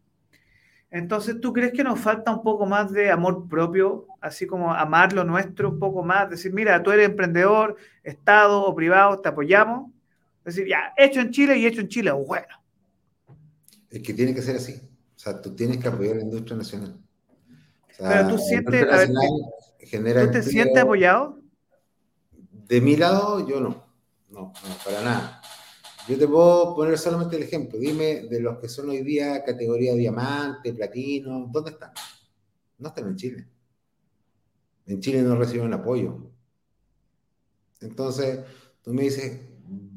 Entonces, 0.92 1.42
¿tú 1.42 1.52
crees 1.52 1.74
que 1.74 1.84
nos 1.84 2.00
falta 2.00 2.32
un 2.32 2.42
poco 2.42 2.66
más 2.66 2.92
de 2.92 3.12
amor 3.12 3.50
propio, 3.50 4.08
así 4.22 4.48
como 4.48 4.74
amar 4.74 5.12
lo 5.12 5.26
nuestro 5.26 5.70
un 5.70 5.80
poco 5.80 6.04
más? 6.04 6.30
Decir, 6.30 6.54
mira, 6.54 6.82
tú 6.82 6.92
eres 6.92 7.10
emprendedor, 7.10 7.76
Estado 8.04 8.64
o 8.64 8.74
privado, 8.74 9.20
te 9.20 9.28
apoyamos. 9.28 9.92
Decir, 10.46 10.68
ya, 10.68 10.94
hecho 10.96 11.20
en 11.20 11.32
Chile 11.32 11.58
y 11.58 11.66
hecho 11.66 11.82
en 11.82 11.90
Chile, 11.90 12.12
bueno. 12.12 12.48
Es 13.90 14.02
que 14.02 14.14
tiene 14.14 14.34
que 14.34 14.42
ser 14.42 14.56
así. 14.56 14.74
O 15.16 15.20
sea, 15.20 15.42
tú 15.42 15.54
tienes 15.56 15.78
que 15.78 15.88
apoyar 15.88 16.16
la 16.18 16.22
industria 16.22 16.56
nacional. 16.56 16.98
Pero 17.98 18.28
tú 18.30 18.38
sientes, 18.38 18.86
¿tú 19.92 20.32
te 20.32 20.44
sientes 20.44 20.84
apoyado? 20.84 21.40
De 22.68 22.80
mi 22.80 22.96
lado, 22.96 23.48
yo 23.48 23.60
no. 23.60 23.85
No, 24.30 24.54
no, 24.68 24.76
para 24.84 25.02
nada. 25.02 25.42
Yo 26.08 26.18
te 26.18 26.28
puedo 26.28 26.76
poner 26.76 26.98
solamente 26.98 27.36
el 27.36 27.44
ejemplo. 27.44 27.80
Dime 27.80 28.28
de 28.30 28.40
los 28.40 28.60
que 28.60 28.70
son 28.70 28.90
hoy 28.90 29.04
día 29.04 29.44
categoría 29.44 29.96
diamante, 29.96 30.74
platino, 30.74 31.48
¿dónde 31.52 31.72
están? 31.72 31.92
No 32.78 32.90
están 32.90 33.08
en 33.08 33.16
Chile. 33.16 33.48
En 34.86 35.00
Chile 35.00 35.22
no 35.22 35.36
reciben 35.36 35.74
apoyo. 35.74 36.30
Entonces, 37.82 38.40
tú 38.84 38.94
me 38.94 39.04
dices, 39.04 39.42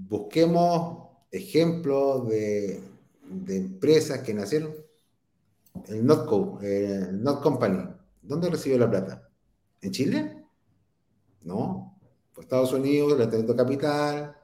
busquemos 0.08 1.08
ejemplos 1.30 2.28
de, 2.28 2.82
empresas 3.48 4.20
que 4.20 4.34
nacieron. 4.34 4.74
El 5.88 6.04
Notco, 6.04 6.58
el 6.62 7.22
Not 7.22 7.42
Company, 7.42 7.84
¿dónde 8.22 8.50
recibe 8.50 8.78
la 8.78 8.90
plata? 8.90 9.28
¿En 9.80 9.92
Chile? 9.92 10.44
No. 11.42 11.97
Por 12.38 12.44
Estados 12.44 12.72
Unidos, 12.72 13.20
Atento 13.20 13.56
Capital, 13.56 14.36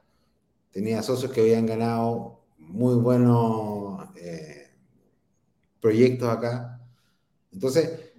tenía 0.69 1.01
socios 1.01 1.31
que 1.31 1.39
habían 1.39 1.65
ganado 1.65 2.41
muy 2.57 2.95
buenos 2.95 4.09
eh, 4.17 4.67
proyectos 5.79 6.27
acá. 6.27 6.81
Entonces, 7.53 8.11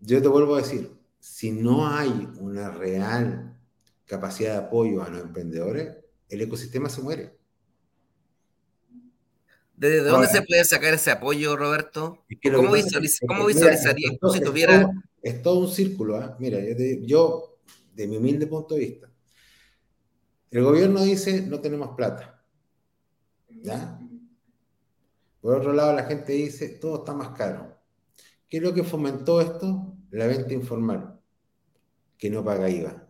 yo 0.00 0.22
te 0.22 0.28
vuelvo 0.28 0.54
a 0.54 0.62
decir, 0.62 0.90
si 1.20 1.52
no 1.52 1.86
hay 1.86 2.30
una 2.40 2.70
real 2.70 3.54
capacidad 4.06 4.52
de 4.52 4.66
apoyo 4.68 5.02
a 5.02 5.10
los 5.10 5.20
emprendedores, 5.20 5.98
el 6.30 6.40
ecosistema 6.40 6.88
se 6.88 7.02
muere. 7.02 7.36
¿Desde 9.76 10.00
dónde 10.00 10.28
se 10.28 10.40
puede 10.40 10.64
sacar 10.64 10.94
ese 10.94 11.10
apoyo, 11.10 11.58
Roberto? 11.58 12.24
¿Cómo, 12.54 12.72
visualizaría 12.72 14.08
si 14.32 14.40
tuviera... 14.40 14.90
Es 15.20 15.42
todo, 15.42 15.58
un 15.58 15.68
círculo. 15.68 16.18
¿eh? 16.22 16.30
Mira, 16.38 16.58
yo, 17.02 17.53
de 17.94 18.06
mi 18.08 18.16
humilde 18.16 18.46
punto 18.46 18.74
de 18.74 18.80
vista, 18.80 19.10
el 20.50 20.62
gobierno 20.62 21.02
dice, 21.02 21.42
no 21.42 21.60
tenemos 21.60 21.96
plata. 21.96 22.40
¿Ya? 23.48 23.98
Por 25.40 25.56
otro 25.56 25.72
lado, 25.72 25.92
la 25.92 26.04
gente 26.04 26.32
dice, 26.32 26.68
todo 26.68 26.98
está 26.98 27.12
más 27.12 27.30
caro. 27.30 27.76
¿Qué 28.48 28.58
es 28.58 28.62
lo 28.62 28.72
que 28.72 28.84
fomentó 28.84 29.40
esto? 29.40 29.96
La 30.10 30.26
venta 30.26 30.54
informal, 30.54 31.20
que 32.16 32.30
no 32.30 32.44
paga 32.44 32.70
IVA. 32.70 33.04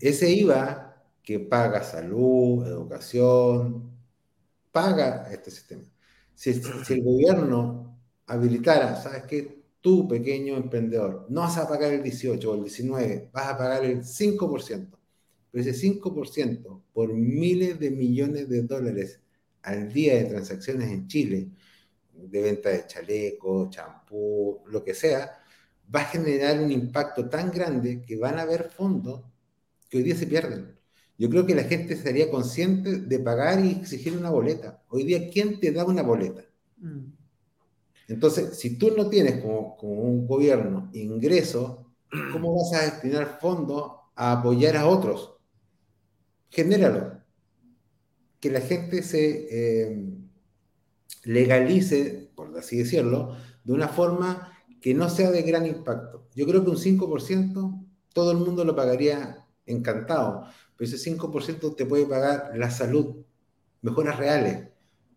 Ese 0.00 0.30
IVA 0.30 1.04
que 1.22 1.38
paga 1.38 1.82
salud, 1.82 2.66
educación, 2.66 3.96
paga 4.72 5.30
este 5.32 5.52
sistema. 5.52 5.84
Si, 6.34 6.52
si 6.52 6.94
el 6.94 7.04
gobierno 7.04 7.96
habilitara, 8.26 9.00
¿sabes 9.00 9.22
qué? 9.22 9.63
Tú, 9.84 10.08
pequeño 10.08 10.56
emprendedor, 10.56 11.26
no 11.28 11.42
vas 11.42 11.58
a 11.58 11.68
pagar 11.68 11.92
el 11.92 12.02
18 12.02 12.50
o 12.50 12.54
el 12.54 12.62
19, 12.62 13.28
vas 13.32 13.48
a 13.48 13.58
pagar 13.58 13.84
el 13.84 14.02
5% 14.02 14.98
pero 15.54 15.70
ese 15.70 15.74
5% 15.74 16.82
por 16.92 17.14
miles 17.14 17.78
de 17.78 17.92
millones 17.92 18.48
de 18.48 18.62
dólares 18.62 19.20
al 19.62 19.92
día 19.92 20.16
de 20.16 20.24
transacciones 20.24 20.90
en 20.90 21.06
Chile, 21.06 21.48
de 22.12 22.42
venta 22.42 22.70
de 22.70 22.88
chalecos, 22.88 23.70
champú, 23.70 24.64
lo 24.66 24.82
que 24.82 24.94
sea, 24.94 25.30
va 25.94 26.00
a 26.00 26.06
generar 26.06 26.58
un 26.58 26.72
impacto 26.72 27.28
tan 27.28 27.52
grande 27.52 28.02
que 28.04 28.16
van 28.16 28.40
a 28.40 28.42
haber 28.42 28.68
fondos 28.68 29.22
que 29.88 29.98
hoy 29.98 30.02
día 30.02 30.16
se 30.16 30.26
pierden. 30.26 30.76
Yo 31.16 31.30
creo 31.30 31.46
que 31.46 31.54
la 31.54 31.62
gente 31.62 31.94
sería 31.94 32.32
consciente 32.32 32.98
de 32.98 33.18
pagar 33.20 33.64
y 33.64 33.70
exigir 33.70 34.16
una 34.16 34.30
boleta. 34.30 34.82
Hoy 34.88 35.04
día, 35.04 35.30
¿quién 35.30 35.60
te 35.60 35.70
da 35.70 35.84
una 35.84 36.02
boleta? 36.02 36.42
Mm. 36.78 37.12
Entonces, 38.08 38.58
si 38.58 38.78
tú 38.78 38.92
no 38.96 39.08
tienes 39.08 39.42
como, 39.42 39.76
un 39.80 40.26
gobierno 40.26 40.90
ingresos, 40.92 41.78
¿cómo 42.32 42.54
vas 42.56 42.72
a 42.74 42.84
destinar 42.84 43.38
fondos 43.40 43.92
a 44.14 44.32
apoyar 44.32 44.76
a 44.76 44.86
otros? 44.86 45.34
genéralo. 46.54 47.20
Que 48.40 48.50
la 48.50 48.60
gente 48.60 49.02
se 49.02 49.48
eh, 49.50 50.08
legalice, 51.24 52.30
por 52.34 52.56
así 52.56 52.78
decirlo, 52.78 53.36
de 53.64 53.72
una 53.72 53.88
forma 53.88 54.52
que 54.80 54.94
no 54.94 55.08
sea 55.10 55.30
de 55.30 55.42
gran 55.42 55.66
impacto. 55.66 56.28
Yo 56.34 56.46
creo 56.46 56.64
que 56.64 56.70
un 56.70 56.76
5% 56.76 57.84
todo 58.12 58.30
el 58.30 58.38
mundo 58.38 58.64
lo 58.64 58.76
pagaría 58.76 59.46
encantado, 59.66 60.44
pero 60.76 60.88
ese 60.88 60.98
5% 60.98 61.74
te 61.74 61.86
puede 61.86 62.06
pagar 62.06 62.52
la 62.54 62.70
salud, 62.70 63.24
mejoras 63.80 64.18
reales, 64.18 64.68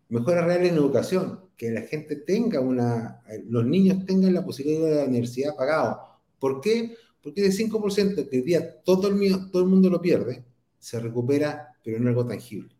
mejoras 0.08 0.44
reales 0.44 0.70
en 0.70 0.78
educación, 0.78 1.40
que 1.56 1.70
la 1.70 1.82
gente 1.82 2.16
tenga 2.16 2.60
una, 2.60 3.22
los 3.48 3.66
niños 3.66 4.04
tengan 4.06 4.34
la 4.34 4.44
posibilidad 4.44 4.88
de 4.88 4.94
la 4.96 5.04
universidad 5.04 5.56
pagado. 5.56 6.00
¿Por 6.38 6.60
qué? 6.60 6.94
Porque 7.22 7.46
ese 7.46 7.64
5% 7.66 8.28
que 8.28 8.36
hoy 8.38 8.42
día 8.42 8.80
todo 8.82 9.08
el, 9.08 9.50
todo 9.50 9.62
el 9.62 9.68
mundo 9.68 9.90
lo 9.90 10.00
pierde, 10.00 10.44
se 10.78 11.00
recupera, 11.00 11.76
pero 11.82 11.98
no 11.98 12.08
algo 12.08 12.26
tangible. 12.26 12.74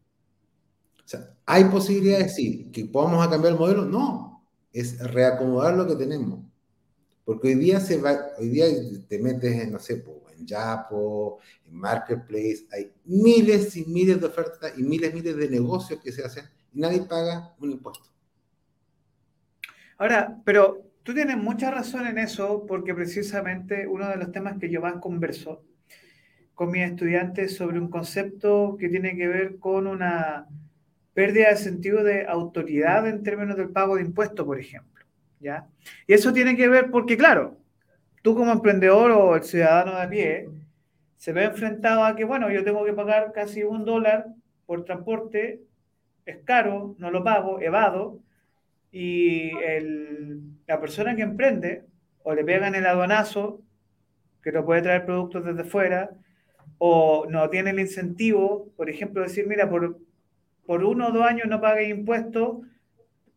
O 1.05 1.09
sea, 1.09 1.35
¿hay 1.47 1.65
posibilidades, 1.65 2.35
sí, 2.35 2.71
que 2.73 2.85
podamos 2.85 3.27
cambiar 3.29 3.55
el 3.55 3.59
modelo? 3.59 3.85
No, 3.85 4.47
es 4.73 4.99
reacomodar 4.99 5.77
lo 5.77 5.87
que 5.87 5.97
tenemos. 5.97 6.41
Porque 7.25 7.49
hoy 7.49 7.55
día, 7.57 7.81
se 7.81 7.99
va, 7.99 8.17
hoy 8.39 8.49
día 8.49 8.67
te 9.09 9.19
metes 9.19 9.53
en, 9.53 9.73
no 9.73 9.79
sé, 9.79 10.05
en 10.39 10.47
Yapo, 10.47 11.39
en 11.67 11.75
Marketplace, 11.75 12.67
hay 12.71 12.93
miles 13.05 13.77
y 13.77 13.85
miles 13.87 14.21
de 14.21 14.27
ofertas 14.27 14.73
y 14.79 14.83
miles 14.83 15.11
y 15.11 15.15
miles 15.15 15.37
de 15.37 15.49
negocios 15.51 16.01
que 16.01 16.13
se 16.13 16.23
hacen 16.23 16.45
nadie 16.73 17.03
paga 17.03 17.55
un 17.59 17.73
impuesto. 17.73 18.09
Ahora, 19.99 20.37
pero 20.45 20.83
tú 21.03 21.15
tienes 21.15 21.37
mucha 21.37 21.71
razón 21.71 22.07
en 22.07 22.19
eso 22.19 22.65
porque 22.67 22.95
precisamente 22.95 23.87
uno 23.87 24.09
de 24.09 24.17
los 24.17 24.31
temas 24.31 24.59
que 24.59 24.71
yo 24.71 24.81
más 24.81 24.97
converso 24.97 25.65
con 26.55 26.71
mis 26.71 26.83
estudiantes 26.83 27.57
sobre 27.57 27.79
un 27.79 27.89
concepto 27.89 28.77
que 28.79 28.89
tiene 28.89 29.17
que 29.17 29.29
ver 29.29 29.59
con 29.59 29.87
una 29.87 30.47
pérdida 31.15 31.51
de 31.51 31.57
sentido 31.57 32.05
de 32.05 32.27
autoridad 32.27 33.09
en 33.09 33.23
términos 33.23 33.57
del 33.57 33.71
pago 33.71 33.97
de 33.97 34.03
impuestos, 34.03 34.45
por 34.45 34.59
ejemplo. 34.59 35.05
¿ya? 35.41 35.67
Y 36.07 36.15
eso 36.15 36.33
tiene 36.33 36.57
que 36.57 36.69
ver 36.69 36.91
porque, 36.91 37.17
claro, 37.17 37.59
tú 38.23 38.35
como 38.35 38.53
emprendedor 38.53 39.11
o 39.13 39.37
el 39.37 39.43
ciudadano 39.43 39.97
de 39.97 40.03
a 40.03 40.09
pie, 40.09 40.49
se 41.17 41.33
ve 41.33 41.45
enfrentado 41.45 42.05
a 42.05 42.15
que, 42.15 42.25
bueno, 42.25 42.51
yo 42.51 42.63
tengo 42.65 42.85
que 42.85 42.93
pagar 42.93 43.33
casi 43.33 43.65
un 43.65 43.85
dólar 43.85 44.27
por 44.67 44.85
transporte, 44.85 45.63
es 46.29 46.39
caro, 46.45 46.95
no 46.99 47.11
lo 47.11 47.25
pago, 47.25 47.61
evado, 47.61 48.21
y 48.93 49.51
la 50.67 50.81
persona 50.81 51.17
que 51.17 51.23
emprende 51.23 51.85
o 52.23 52.35
le 52.35 52.45
pegan 52.45 52.75
el 52.75 52.87
aduanazo, 52.87 53.63
que 54.43 54.53
no 54.53 54.65
puede 54.65 54.83
traer 54.83 55.07
productos 55.07 55.45
desde 55.45 55.65
fuera, 55.65 56.11
o 56.77 57.27
no 57.29 57.49
tiene 57.49 57.71
el 57.71 57.81
incentivo, 57.81 58.71
por 58.77 58.91
ejemplo, 58.91 59.23
decir, 59.23 59.47
mira, 59.47 59.71
por, 59.71 59.99
por 60.67 60.85
uno 60.85 61.09
o 61.09 61.13
dos 61.13 61.25
años 61.25 61.49
no 61.49 61.63
pague 61.63 61.89
impuestos, 61.89 62.59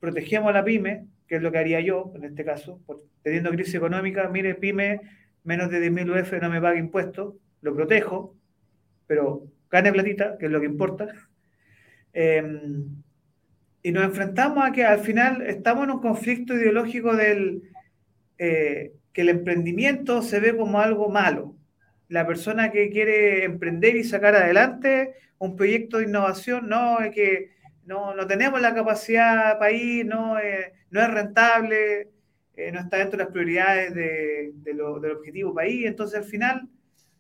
protegemos 0.02 0.50
a 0.50 0.54
la 0.54 0.66
pyme, 0.66 1.08
que 1.28 1.38
es 1.38 1.42
lo 1.42 1.52
que 1.52 1.60
haría 1.60 1.80
yo 1.80 2.12
en 2.16 2.26
este 2.26 2.44
caso, 2.44 2.82
teniendo 3.24 3.52
crisis 3.52 3.76
económica, 3.76 4.28
mire, 4.28 4.56
pyme, 4.56 5.00
menos 5.46 5.70
de 5.70 5.90
10.000 5.90 6.22
UF 6.22 6.34
no 6.42 6.50
me 6.50 6.60
paga 6.60 6.78
impuestos, 6.78 7.36
lo 7.62 7.74
protejo, 7.74 8.36
pero 9.08 9.48
gane 9.70 9.94
platita, 9.94 10.38
que 10.38 10.48
es 10.48 10.52
lo 10.52 10.60
que 10.60 10.66
importa. 10.66 11.08
Em, 12.14 13.02
y 13.84 13.92
nos 13.92 14.04
enfrentamos 14.04 14.64
a 14.64 14.72
que 14.72 14.84
al 14.84 15.00
final 15.00 15.42
estamos 15.44 15.86
en 15.86 15.92
un 15.92 16.02
conflicto 16.02 16.54
ideológico 16.54 17.16
del 17.16 17.64
eh, 18.38 18.94
que 19.14 19.22
el 19.22 19.30
emprendimiento 19.30 20.22
se 20.22 20.40
ve 20.40 20.56
como 20.56 20.80
algo 20.80 21.10
malo, 21.10 21.56
la 22.08 22.26
persona 22.26 22.72
que 22.72 22.90
quiere 22.90 23.44
emprender 23.44 23.96
y 23.96 24.04
sacar 24.04 24.36
adelante 24.36 25.16
un 25.38 25.56
proyecto 25.56 25.98
de 25.98 26.06
innovación, 26.06 26.70
no 26.70 27.00
es 27.00 27.14
que 27.14 27.52
no, 27.86 28.14
no 28.16 28.28
tenemos 28.28 28.62
la 28.62 28.74
capacidad 28.74 29.58
país, 29.60 30.06
no, 30.06 30.36
no 30.92 31.02
es 31.02 31.12
rentable. 31.12 32.10
no 32.74 32.80
está 32.80 32.98
dentro 32.98 33.18
de 33.18 33.24
las 33.24 33.34
prioridades 33.34 33.94
de, 33.96 34.52
del 34.56 34.82
objetivo 34.82 35.54
país. 35.54 35.86
Entonces, 35.86 36.20
al 36.20 36.26
final, 36.26 36.70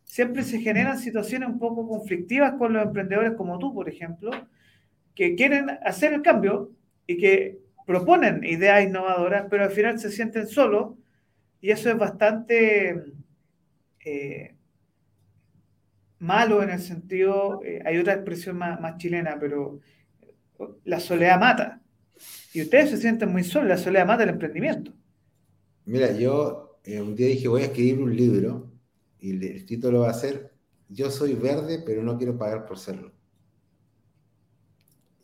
siempre 0.03 0.43
se 0.43 0.59
generan 0.59 0.99
situaciones 0.99 1.49
un 1.49 1.57
poco 1.57 1.87
conflictivas 1.87 2.53
con 2.53 2.73
los 2.73 2.83
emprendedores 2.83 3.33
como 3.33 3.57
tú, 3.59 3.73
por 3.73 3.89
ejemplo, 3.89 4.31
que 5.15 5.35
quieren 5.35 5.69
hacer 5.83 6.13
el 6.13 6.21
cambio 6.21 6.71
y 7.07 7.17
que 7.17 7.59
proponen 7.85 8.43
ideas 8.43 8.83
innovadoras, 8.83 9.47
pero 9.49 9.63
al 9.63 9.71
final 9.71 9.99
se 9.99 10.11
sienten 10.11 10.47
solos 10.47 10.93
y 11.59 11.71
eso 11.71 11.89
es 11.89 11.97
bastante 11.97 13.03
eh, 14.03 14.55
malo 16.19 16.63
en 16.63 16.69
el 16.69 16.79
sentido, 16.79 17.61
eh, 17.63 17.81
hay 17.85 17.97
otra 17.97 18.13
expresión 18.13 18.57
más, 18.57 18.97
chilena, 18.97 19.37
pero 19.39 19.79
la 20.85 20.99
soledad 20.99 21.39
mata. 21.39 21.81
Y 22.53 22.61
ustedes 22.61 22.91
se 22.91 22.97
sienten 22.97 23.31
muy 23.31 23.43
solos, 23.43 23.69
la 23.69 23.77
soledad 23.77 24.05
mata 24.05 24.23
el 24.23 24.29
emprendimiento. 24.29 24.93
Mira, 25.85 26.11
yo 26.11 26.79
eh, 26.83 27.01
un 27.01 27.15
día 27.15 27.27
dije, 27.27 27.47
voy 27.47 27.63
a 27.63 27.65
escribir 27.65 27.99
un 27.99 28.15
libro 28.15 28.71
y 29.19 29.31
el 29.45 29.65
título 29.65 30.01
va 30.01 30.11
a 30.11 30.13
ser, 30.13 30.51
yo 30.89 31.09
soy 31.09 31.33
verde, 31.33 31.81
pero 31.85 32.03
no 32.03 32.17
quiero 32.17 32.37
pagar 32.37 32.65
por 32.65 32.77
serlo. 32.77 33.11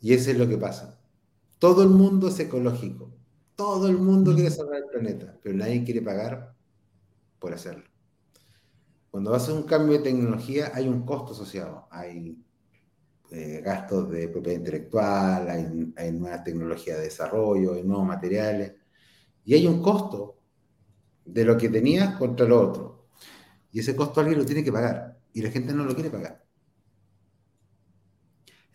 Y 0.00 0.14
eso 0.14 0.30
es 0.30 0.38
lo 0.38 0.48
que 0.48 0.56
pasa. 0.56 0.98
Todo 1.58 1.82
el 1.82 1.88
mundo 1.90 2.28
es 2.28 2.38
ecológico. 2.38 3.12
Todo 3.56 3.88
el 3.88 3.98
mundo 3.98 4.34
quiere 4.34 4.50
salvar 4.50 4.78
el 4.78 4.84
planeta, 4.90 5.36
pero 5.42 5.56
nadie 5.56 5.84
quiere 5.84 6.00
pagar 6.00 6.54
por 7.40 7.52
hacerlo. 7.52 7.84
Cuando 9.10 9.34
a 9.34 9.52
un 9.52 9.64
cambio 9.64 9.98
de 9.98 10.04
tecnología 10.04 10.70
hay 10.74 10.86
un 10.86 11.04
costo 11.04 11.32
asociado. 11.32 11.88
Hay 11.90 12.38
eh, 13.30 13.60
gastos 13.64 14.10
de 14.10 14.28
propiedad 14.28 14.58
intelectual, 14.58 15.48
hay, 15.48 15.92
hay 15.96 16.12
nuevas 16.12 16.44
tecnologías 16.44 16.98
de 16.98 17.04
desarrollo, 17.04 17.74
hay 17.74 17.82
nuevos 17.82 18.06
materiales. 18.06 18.74
Y 19.44 19.54
hay 19.54 19.66
un 19.66 19.82
costo 19.82 20.38
de 21.24 21.44
lo 21.44 21.56
que 21.56 21.68
tenías 21.68 22.16
contra 22.16 22.46
lo 22.46 22.60
otro. 22.60 23.08
Y 23.72 23.80
ese 23.80 23.96
costo 23.96 24.20
alguien 24.20 24.38
lo 24.38 24.46
tiene 24.46 24.64
que 24.64 24.72
pagar. 24.72 25.18
Y 25.32 25.42
la 25.42 25.50
gente 25.50 25.72
no 25.74 25.84
lo 25.84 25.94
quiere 25.94 26.10
pagar. 26.10 26.47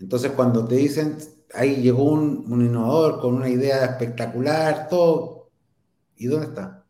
Entonces, 0.03 0.33
cuando 0.33 0.67
te 0.67 0.75
dicen, 0.75 1.17
ahí 1.53 1.77
llegó 1.77 2.03
un, 2.03 2.45
innovador 2.61 3.21
con 3.21 3.35
una 3.35 3.47
idea 3.47 3.85
espectacular, 3.85 4.89
todo, 4.89 5.49
¿y 6.17 6.25
dónde 6.25 6.47
está? 6.47 6.85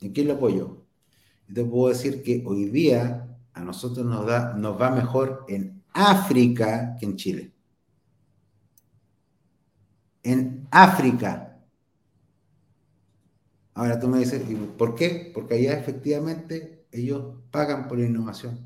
¿En 0.00 0.14
quién 0.14 0.28
lo 0.28 0.34
apoyó? 0.34 0.82
Y 1.46 1.52
te 1.52 1.62
puedo 1.62 1.92
decir 1.92 2.22
que 2.22 2.42
hoy 2.46 2.70
día 2.70 3.36
a 3.52 3.60
nosotros 3.60 4.06
nos, 4.06 4.24
da, 4.24 4.54
nos 4.54 4.80
va 4.80 4.90
mejor 4.90 5.44
en 5.46 5.84
África 5.92 6.96
que 6.98 7.04
en 7.04 7.16
Chile. 7.16 7.52
En 10.22 10.66
África. 10.70 11.60
Ahora 13.74 14.00
tú 14.00 14.08
me 14.08 14.20
dices, 14.20 14.42
¿por 14.78 14.94
qué? 14.94 15.32
Porque 15.34 15.56
allá 15.56 15.78
efectivamente 15.78 16.86
ellos 16.90 17.34
pagan 17.50 17.86
por 17.88 17.98
la 17.98 18.06
innovación 18.06 18.65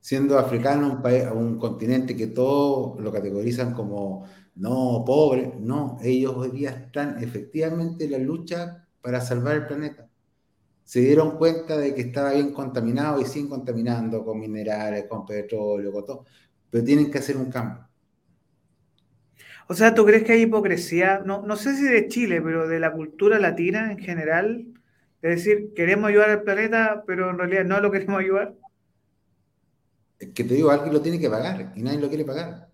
siendo 0.00 0.38
africano 0.38 0.86
un, 0.86 1.02
país, 1.02 1.24
un 1.32 1.58
continente 1.58 2.16
que 2.16 2.28
todos 2.28 3.00
lo 3.00 3.12
categorizan 3.12 3.74
como 3.74 4.26
no 4.56 5.04
pobre, 5.06 5.52
no, 5.60 5.98
ellos 6.02 6.34
hoy 6.36 6.50
día 6.50 6.70
están 6.70 7.22
efectivamente 7.22 8.04
en 8.04 8.12
la 8.12 8.18
lucha 8.18 8.86
para 9.00 9.20
salvar 9.20 9.56
el 9.56 9.66
planeta. 9.66 10.08
Se 10.84 11.00
dieron 11.00 11.36
cuenta 11.36 11.76
de 11.76 11.94
que 11.94 12.00
estaba 12.00 12.32
bien 12.32 12.52
contaminado 12.52 13.20
y 13.20 13.24
sin 13.24 13.48
contaminando 13.48 14.24
con 14.24 14.40
minerales, 14.40 15.04
con 15.04 15.26
petróleo, 15.26 15.92
con 15.92 16.06
todo, 16.06 16.24
pero 16.70 16.82
tienen 16.82 17.10
que 17.10 17.18
hacer 17.18 17.36
un 17.36 17.50
cambio. 17.50 17.86
O 19.68 19.74
sea, 19.74 19.94
¿tú 19.94 20.04
crees 20.06 20.24
que 20.24 20.32
hay 20.32 20.42
hipocresía? 20.42 21.20
No, 21.24 21.42
no 21.42 21.56
sé 21.56 21.76
si 21.76 21.84
de 21.84 22.08
Chile, 22.08 22.40
pero 22.40 22.66
de 22.66 22.80
la 22.80 22.92
cultura 22.92 23.38
latina 23.38 23.92
en 23.92 23.98
general. 23.98 24.66
Es 25.20 25.44
decir, 25.44 25.74
queremos 25.74 26.08
ayudar 26.08 26.30
al 26.30 26.42
planeta, 26.42 27.04
pero 27.06 27.30
en 27.30 27.38
realidad 27.38 27.64
no 27.64 27.80
lo 27.80 27.90
queremos 27.90 28.18
ayudar 28.18 28.54
que 30.18 30.44
te 30.44 30.54
digo, 30.54 30.70
alguien 30.70 30.92
lo 30.92 31.00
tiene 31.00 31.18
que 31.18 31.30
pagar 31.30 31.72
y 31.76 31.82
nadie 31.82 32.00
lo 32.00 32.08
quiere 32.08 32.24
pagar. 32.24 32.70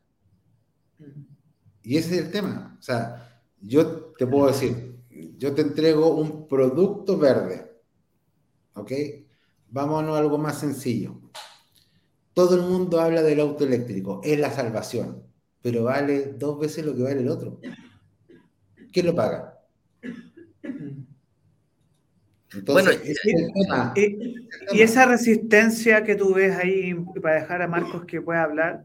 Y 1.82 1.96
ese 1.98 2.14
es 2.14 2.24
el 2.24 2.30
tema. 2.30 2.76
O 2.78 2.82
sea, 2.82 3.42
yo 3.60 4.12
te 4.16 4.26
puedo 4.26 4.46
decir, 4.46 4.98
yo 5.36 5.54
te 5.54 5.62
entrego 5.62 6.16
un 6.16 6.48
producto 6.48 7.18
verde, 7.18 7.70
¿ok? 8.74 8.92
Vámonos 9.68 10.16
a 10.16 10.20
algo 10.20 10.38
más 10.38 10.58
sencillo. 10.58 11.20
Todo 12.32 12.56
el 12.56 12.62
mundo 12.62 13.00
habla 13.00 13.22
del 13.22 13.40
auto 13.40 13.64
eléctrico, 13.64 14.20
es 14.24 14.38
la 14.38 14.50
salvación, 14.50 15.22
pero 15.60 15.84
vale 15.84 16.34
dos 16.38 16.58
veces 16.58 16.84
lo 16.84 16.94
que 16.94 17.02
vale 17.02 17.20
el 17.20 17.28
otro. 17.28 17.60
¿Quién 18.92 19.06
lo 19.06 19.14
paga? 19.14 19.60
Bueno, 22.62 22.90
y, 23.96 24.80
esa 24.80 25.06
resistencia 25.06 26.04
que 26.04 26.14
tú 26.14 26.34
ves 26.34 26.56
ahí, 26.56 26.94
para 27.22 27.40
dejar 27.40 27.62
a 27.62 27.68
Marcos 27.68 28.04
que 28.04 28.20
pueda 28.20 28.42
hablar, 28.42 28.84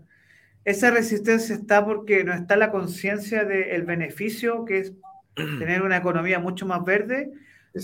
esa 0.65 0.91
resistencia 0.91 1.55
está 1.55 1.85
porque 1.85 2.23
no 2.23 2.33
está 2.33 2.55
la 2.55 2.71
conciencia 2.71 3.45
del 3.45 3.83
beneficio 3.83 4.65
que 4.65 4.79
es 4.79 4.93
tener 5.35 5.81
una 5.81 5.97
economía 5.97 6.39
mucho 6.39 6.65
más 6.65 6.83
verde, 6.83 7.31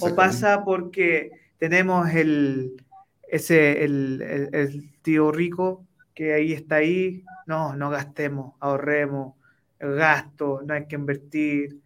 o 0.01 0.15
pasa 0.15 0.63
porque 0.63 1.31
tenemos 1.57 2.09
el, 2.13 2.83
ese, 3.27 3.83
el, 3.83 4.91
tío 5.01 5.31
rico 5.31 5.85
que 6.15 6.33
ahí 6.33 6.53
está 6.53 6.77
ahí, 6.77 7.23
no, 7.45 7.75
no 7.75 7.89
gastemos, 7.89 8.55
ahorremos, 8.59 9.35
el 9.79 9.95
gasto, 9.95 10.61
no 10.65 10.73
hay 10.73 10.87
que 10.87 10.95
invertir, 10.95 11.79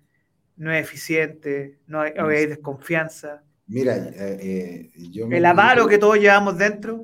no 0.56 0.72
es 0.72 0.82
eficiente, 0.82 1.80
no 1.88 2.02
hay 2.02 2.45
desconfianza. 2.45 3.43
Mira, 3.70 3.98
eh, 3.98 4.92
eh, 4.96 5.10
yo 5.12 5.28
El 5.28 5.46
avaro 5.46 5.88
que 5.88 6.00
todos 6.00 6.18
llevamos 6.18 6.58
dentro. 6.58 7.04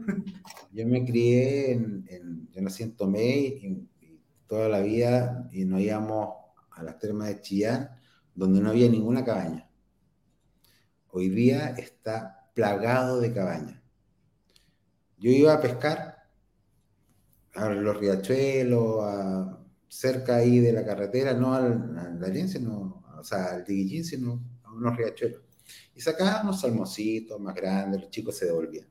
Yo 0.72 0.86
me 0.88 1.06
crié 1.06 1.74
en, 1.74 2.50
yo 2.52 2.62
nací 2.62 2.82
en 2.82 2.96
Tomé 2.96 3.38
y, 3.38 3.88
toda 4.48 4.68
la 4.68 4.80
vida 4.80 5.48
y 5.52 5.64
nos 5.64 5.80
íbamos 5.80 6.36
a 6.72 6.84
las 6.84 7.00
termas 7.00 7.28
de 7.30 7.42
Chillán, 7.42 7.92
donde 8.34 8.62
no 8.62 8.72
había 8.72 8.90
ninguna 8.90 9.24
cabaña. 9.24 9.70
Hoy 11.12 11.30
día 11.30 11.76
está 11.78 12.50
plagado 12.54 13.22
de 13.22 13.32
cabañas. 13.32 13.80
Yo 15.18 15.32
iba 15.32 15.54
a 15.54 15.62
pescar 15.62 16.18
a 17.54 17.70
los 17.70 17.96
riachuelos, 17.98 19.58
cerca 19.88 20.38
ahí 20.38 20.60
de 20.60 20.74
la 20.74 20.84
carretera, 20.84 21.34
no 21.34 21.54
al, 21.54 21.98
al, 21.98 22.50
sino, 22.50 23.04
o 23.18 23.24
sea, 23.24 23.54
al 23.54 23.64
Tiguillín, 23.64 24.04
sino 24.04 24.44
a 24.64 24.74
unos 24.74 24.98
riachuelos 24.98 25.45
y 25.96 26.02
sacábamos 26.02 26.62
salmocitos 26.62 27.40
más 27.40 27.56
grandes, 27.56 28.02
los 28.02 28.10
chicos 28.10 28.38
se 28.38 28.46
devolvían. 28.46 28.88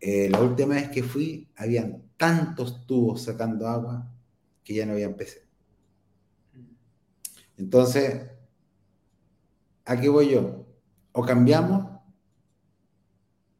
Eh, 0.00 0.28
la 0.30 0.40
última 0.40 0.74
vez 0.74 0.88
que 0.90 1.02
fui, 1.02 1.48
habían 1.56 2.10
tantos 2.16 2.86
tubos 2.86 3.22
sacando 3.22 3.66
agua 3.66 4.12
que 4.62 4.74
ya 4.74 4.86
no 4.86 4.92
había 4.92 5.14
peces. 5.16 5.42
Entonces, 7.56 8.30
¿a 9.84 10.00
qué 10.00 10.08
voy 10.08 10.30
yo? 10.30 10.66
O 11.12 11.22
cambiamos, 11.22 11.96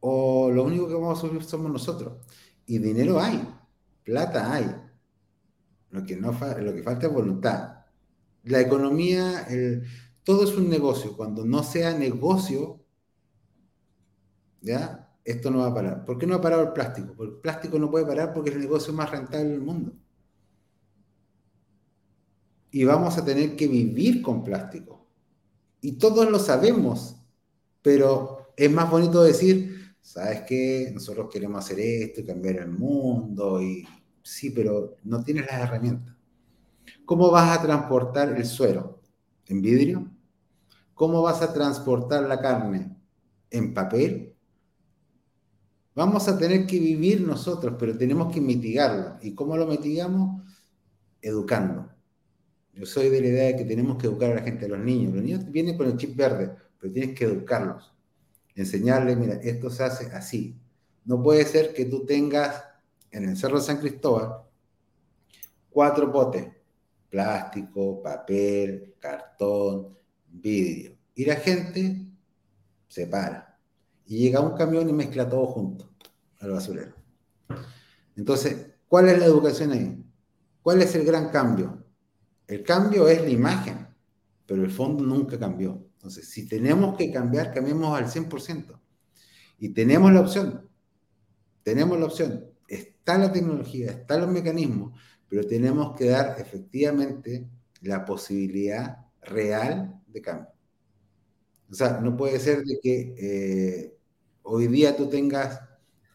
o 0.01 0.51
lo 0.51 0.65
único 0.65 0.87
que 0.87 0.95
vamos 0.95 1.19
a 1.19 1.21
subir 1.21 1.43
somos 1.43 1.73
nosotros. 1.73 2.19
Y 2.67 2.79
dinero 2.79 3.21
hay, 3.21 3.43
plata 4.03 4.53
hay. 4.53 4.67
Lo 5.91 6.05
que, 6.05 6.17
no 6.17 6.33
lo 6.33 6.75
que 6.75 6.83
falta 6.83 7.07
es 7.07 7.13
voluntad. 7.13 7.87
La 8.45 8.61
economía, 8.61 9.45
el, 9.49 9.87
todo 10.27 10.43
es 10.43 10.57
un 10.57 10.68
negocio. 10.68 11.16
Cuando 11.16 11.45
no 11.45 11.62
sea 11.62 11.97
negocio, 11.97 12.81
¿ya? 14.61 15.09
Esto 15.24 15.53
no 15.53 15.61
va 15.61 15.68
a 15.68 15.74
parar. 15.74 16.05
¿Por 16.05 16.18
qué 16.18 16.27
no 16.27 16.35
ha 16.35 16.41
parado 16.41 16.64
el 16.64 16.72
plástico? 16.72 17.14
Porque 17.16 17.35
el 17.35 17.41
plástico 17.41 17.79
no 17.79 17.89
puede 17.89 18.07
parar 18.07 18.35
porque 18.35 18.51
es 18.51 18.57
el 18.57 18.62
negocio 18.62 18.93
más 18.93 19.09
rentable 19.09 19.51
del 19.51 19.61
mundo. 19.61 19.93
Y 22.72 22.83
vamos 22.83 23.16
a 23.16 23.24
tener 23.24 23.55
que 23.55 23.68
vivir 23.68 24.20
con 24.20 24.43
plástico. 24.43 25.07
Y 25.81 25.93
todos 25.93 26.29
lo 26.29 26.41
sabemos, 26.41 27.14
pero 27.81 28.53
es 28.57 28.70
más 28.72 28.91
bonito 28.91 29.22
decir, 29.22 29.95
¿sabes 30.01 30.43
qué? 30.43 30.91
Nosotros 30.93 31.29
queremos 31.33 31.64
hacer 31.64 31.79
esto 31.79 32.22
y 32.22 32.27
cambiar 32.27 32.57
el 32.57 32.68
mundo. 32.68 33.62
Y 33.62 33.87
sí, 34.24 34.51
pero 34.51 34.97
no 35.05 35.22
tienes 35.22 35.47
las 35.47 35.61
herramientas. 35.61 36.16
¿Cómo 37.05 37.31
vas 37.31 37.57
a 37.57 37.62
transportar 37.62 38.37
el 38.37 38.45
suero? 38.45 39.01
¿En 39.47 39.62
vidrio? 39.62 40.16
¿Cómo 40.97 41.21
vas 41.21 41.43
a 41.43 41.53
transportar 41.53 42.23
la 42.23 42.41
carne? 42.41 42.97
¿En 43.51 43.75
papel? 43.75 44.35
Vamos 45.95 46.27
a 46.27 46.39
tener 46.39 46.67
que 46.67 46.79
vivir 46.81 47.21
nosotros, 47.21 47.77
pero 47.79 47.99
tenemos 47.99 48.33
que 48.33 48.41
mitigarlo. 48.41 49.19
¿Y 49.21 49.35
cómo 49.35 49.59
lo 49.59 49.67
mitigamos? 49.67 50.43
Educando. 51.21 51.91
Yo 52.73 52.87
soy 52.87 53.11
de 53.11 53.21
la 53.21 53.27
idea 53.27 53.45
de 53.49 53.57
que 53.57 53.67
tenemos 53.67 53.99
que 53.99 54.07
educar 54.07 54.33
a 54.33 54.37
la 54.37 54.41
gente, 54.41 54.65
a 54.65 54.69
los 54.69 54.79
niños. 54.79 55.13
Los 55.13 55.23
niños 55.23 55.53
vienen 55.53 55.77
con 55.77 55.87
el 55.87 55.99
chip 55.99 56.17
verde, 56.17 56.57
pero 56.81 56.91
tienes 56.91 57.15
que 57.15 57.27
educarlos. 57.27 57.95
Enseñarles, 58.55 59.19
mira, 59.19 59.35
esto 59.35 59.69
se 59.69 59.85
hace 59.85 60.07
así. 60.17 60.59
No 61.05 61.23
puede 61.23 61.45
ser 61.45 61.75
que 61.75 61.85
tú 61.85 62.07
tengas 62.07 62.65
en 63.11 63.29
el 63.29 63.37
Cerro 63.37 63.59
de 63.59 63.65
San 63.65 63.81
Cristóbal 63.81 64.47
cuatro 65.69 66.11
potes, 66.11 66.47
plástico, 67.11 68.03
papel, 68.03 68.95
cartón, 68.99 69.97
vidrio. 70.41 70.97
Y 71.14 71.24
la 71.24 71.37
gente 71.37 72.07
se 72.89 73.07
para. 73.07 73.59
Y 74.07 74.18
llega 74.18 74.41
un 74.41 74.57
camión 74.57 74.89
y 74.89 74.93
mezcla 74.93 75.28
todo 75.28 75.47
junto 75.47 75.91
al 76.41 76.51
basurero. 76.51 76.95
Entonces, 78.16 78.74
¿cuál 78.87 79.09
es 79.09 79.18
la 79.18 79.26
educación 79.26 79.72
ahí? 79.72 80.05
¿Cuál 80.62 80.82
es 80.82 80.95
el 80.95 81.05
gran 81.05 81.30
cambio? 81.30 81.84
El 82.47 82.62
cambio 82.62 83.09
es 83.09 83.20
la 83.22 83.30
imagen, 83.30 83.89
pero 84.47 84.62
el 84.62 84.70
fondo 84.70 85.05
nunca 85.05 85.39
cambió. 85.39 85.87
Entonces, 85.95 86.28
si 86.28 86.47
tenemos 86.47 86.97
que 86.97 87.12
cambiar, 87.12 87.53
cambiemos 87.53 87.97
al 87.97 88.07
100%. 88.07 88.78
Y 89.59 89.70
tenemos 89.70 90.12
la 90.12 90.20
opción. 90.20 90.68
Tenemos 91.62 91.99
la 91.99 92.07
opción. 92.07 92.45
Está 92.68 93.18
la 93.18 93.32
tecnología, 93.32 93.91
están 93.91 94.20
los 94.20 94.30
mecanismos, 94.30 94.99
pero 95.28 95.47
tenemos 95.47 95.97
que 95.97 96.09
dar 96.09 96.37
efectivamente 96.39 97.49
la 97.80 98.05
posibilidad 98.05 99.06
real 99.27 100.03
de 100.07 100.22
cambio. 100.22 100.49
O 101.70 101.74
sea, 101.74 102.01
no 102.01 102.16
puede 102.16 102.39
ser 102.39 102.62
de 102.64 102.79
que 102.81 103.14
eh, 103.18 103.99
hoy 104.43 104.68
día 104.68 104.97
tú 104.97 105.09
tengas 105.09 105.61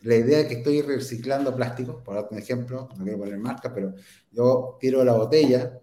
la 0.02 0.16
idea 0.16 0.40
de 0.40 0.48
que 0.48 0.56
estoy 0.56 0.82
reciclando 0.82 1.56
plástico, 1.56 2.04
por 2.04 2.16
darte 2.16 2.34
un 2.34 2.42
ejemplo, 2.42 2.90
no 2.98 3.04
quiero 3.04 3.20
poner 3.20 3.38
marca, 3.38 3.74
pero 3.74 3.94
yo 4.32 4.78
tiro 4.80 5.04
la 5.04 5.14
botella, 5.14 5.80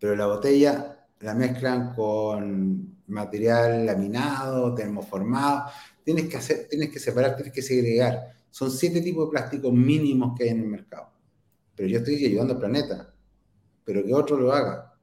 pero 0.00 0.16
la 0.16 0.26
botella 0.26 1.06
la 1.20 1.34
mezclan 1.34 1.94
con 1.94 2.98
material 3.06 3.86
laminado, 3.86 4.74
termoformado, 4.74 5.70
tienes 6.02 6.28
que 6.28 6.36
hacer, 6.36 6.66
tienes 6.68 6.90
que 6.90 6.98
separar, 6.98 7.36
tienes 7.36 7.52
que 7.52 7.62
segregar. 7.62 8.34
Son 8.50 8.70
siete 8.70 9.00
tipos 9.00 9.26
de 9.26 9.30
plásticos 9.30 9.72
mínimos 9.72 10.36
que 10.36 10.44
hay 10.44 10.50
en 10.50 10.60
el 10.60 10.68
mercado. 10.68 11.10
Pero 11.76 11.88
yo 11.88 11.98
estoy 11.98 12.24
ayudando 12.24 12.54
al 12.54 12.60
planeta, 12.60 13.14
pero 13.84 14.04
que 14.04 14.14
otro 14.14 14.36
lo 14.36 14.52
haga. 14.52 14.93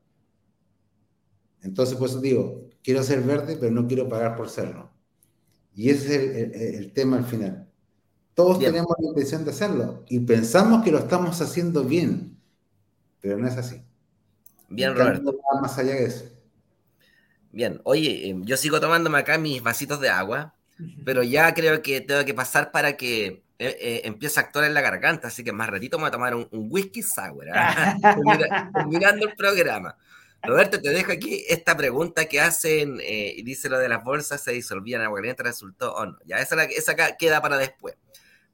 Entonces, 1.62 1.96
por 1.96 2.10
eso 2.10 2.20
digo, 2.20 2.70
quiero 2.84 3.04
ser 3.04 3.22
verde, 3.22 3.58
pero 3.60 3.72
no 3.72 3.88
quiero 3.88 4.08
pagar 4.10 4.36
por 4.36 4.50
serlo. 4.50 4.90
Y 5.74 5.90
ese 5.90 6.44
es 6.44 6.80
el, 6.80 6.92
tema 6.94 7.18
al 7.18 7.26
final. 7.26 7.68
Todos 8.34 8.60
tenemos 8.60 8.96
la 9.00 9.10
intención 9.10 9.46
de 9.46 9.52
hacerlo 9.52 10.04
y 10.08 10.20
pensamos 10.20 10.84
que 10.84 10.92
lo 10.92 11.00
estamos 11.00 11.40
haciendo 11.42 11.84
bien, 11.84 12.38
pero 13.20 13.38
no 13.38 13.48
es 13.48 13.58
así. 13.58 13.82
Bien, 14.70 14.96
Roberto. 14.96 15.38
Más 15.62 15.78
allá 15.78 15.96
de 15.96 16.06
eso. 16.06 16.26
Bien, 17.52 17.82
oye, 17.84 18.30
em, 18.30 18.44
yo 18.44 18.56
sigo 18.58 18.80
tomándome 18.80 19.18
acá 19.20 19.38
mis 19.38 19.62
vasitos 19.62 20.00
de 20.00 20.10
agua, 20.10 20.56
pero 21.06 21.22
ya 21.22 21.54
creo 21.54 21.82
que 21.82 22.02
tengo 22.02 22.24
que 22.26 22.34
pasar 22.34 22.72
para 22.72 22.96
que 22.96 23.44
eh, 23.60 23.78
eh, 23.80 24.02
empiece 24.06 24.40
a 24.40 24.44
actuar 24.44 24.66
en 24.66 24.74
la 24.74 24.82
garganta, 24.82 25.28
así 25.28 25.44
que 25.44 25.52
más 25.52 25.70
ratito 25.70 25.98
me 25.98 26.04
voy 26.04 26.08
a 26.08 26.12
tomar 26.12 26.34
un, 26.34 26.48
whisky 26.52 27.04
sour, 27.04 27.46
¿ah? 27.54 27.96
terminando 28.74 29.28
el 29.28 29.36
programa. 29.36 29.96
Roberto, 30.44 30.82
te 30.82 30.90
dejo 30.90 31.12
aquí 31.12 31.46
esta 31.48 31.78
pregunta 31.78 32.26
que 32.26 32.40
hacen, 32.42 33.00
eh, 33.02 33.34
y 33.38 33.44
dice 33.44 33.70
lo 33.70 33.78
de 33.78 33.90
las 33.90 34.04
bolsas 34.04 34.44
se 34.44 34.52
disolvían 34.52 35.02
en 35.02 35.08
agua 35.08 35.20
caliente, 35.20 35.44
resultó 35.44 35.94
o 35.94 36.06
no. 36.06 36.18
Ya, 36.26 36.38
esa, 36.38 36.64
esa 36.64 36.96
queda 37.18 37.42
para 37.42 37.58
después. 37.58 37.96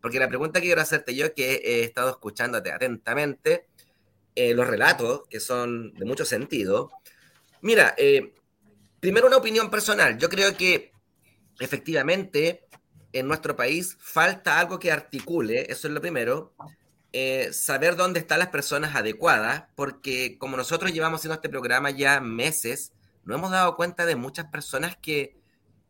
Porque 0.01 0.19
la 0.19 0.27
pregunta 0.27 0.59
que 0.59 0.67
quiero 0.67 0.81
hacerte 0.81 1.15
yo, 1.15 1.33
que 1.33 1.55
he 1.63 1.83
estado 1.83 2.09
escuchándote 2.09 2.71
atentamente, 2.71 3.67
eh, 4.35 4.53
los 4.53 4.67
relatos, 4.67 5.23
que 5.29 5.39
son 5.39 5.93
de 5.93 6.05
mucho 6.05 6.25
sentido. 6.25 6.91
Mira, 7.61 7.95
eh, 7.97 8.33
primero 8.99 9.27
una 9.27 9.37
opinión 9.37 9.71
personal. 9.71 10.17
Yo 10.17 10.29
creo 10.29 10.55
que 10.55 10.91
efectivamente 11.59 12.67
en 13.13 13.27
nuestro 13.27 13.55
país 13.55 13.97
falta 13.99 14.59
algo 14.59 14.77
que 14.77 14.91
articule, 14.91 15.65
eso 15.69 15.87
es 15.87 15.93
lo 15.93 16.01
primero, 16.01 16.53
eh, 17.13 17.51
saber 17.53 17.95
dónde 17.95 18.19
están 18.19 18.39
las 18.39 18.49
personas 18.49 18.95
adecuadas, 18.95 19.65
porque 19.75 20.37
como 20.37 20.57
nosotros 20.57 20.93
llevamos 20.93 21.19
haciendo 21.19 21.35
este 21.35 21.49
programa 21.49 21.89
ya 21.89 22.19
meses, 22.19 22.91
nos 23.23 23.37
hemos 23.37 23.51
dado 23.51 23.75
cuenta 23.75 24.05
de 24.05 24.15
muchas 24.15 24.45
personas 24.47 24.97
que, 24.97 25.37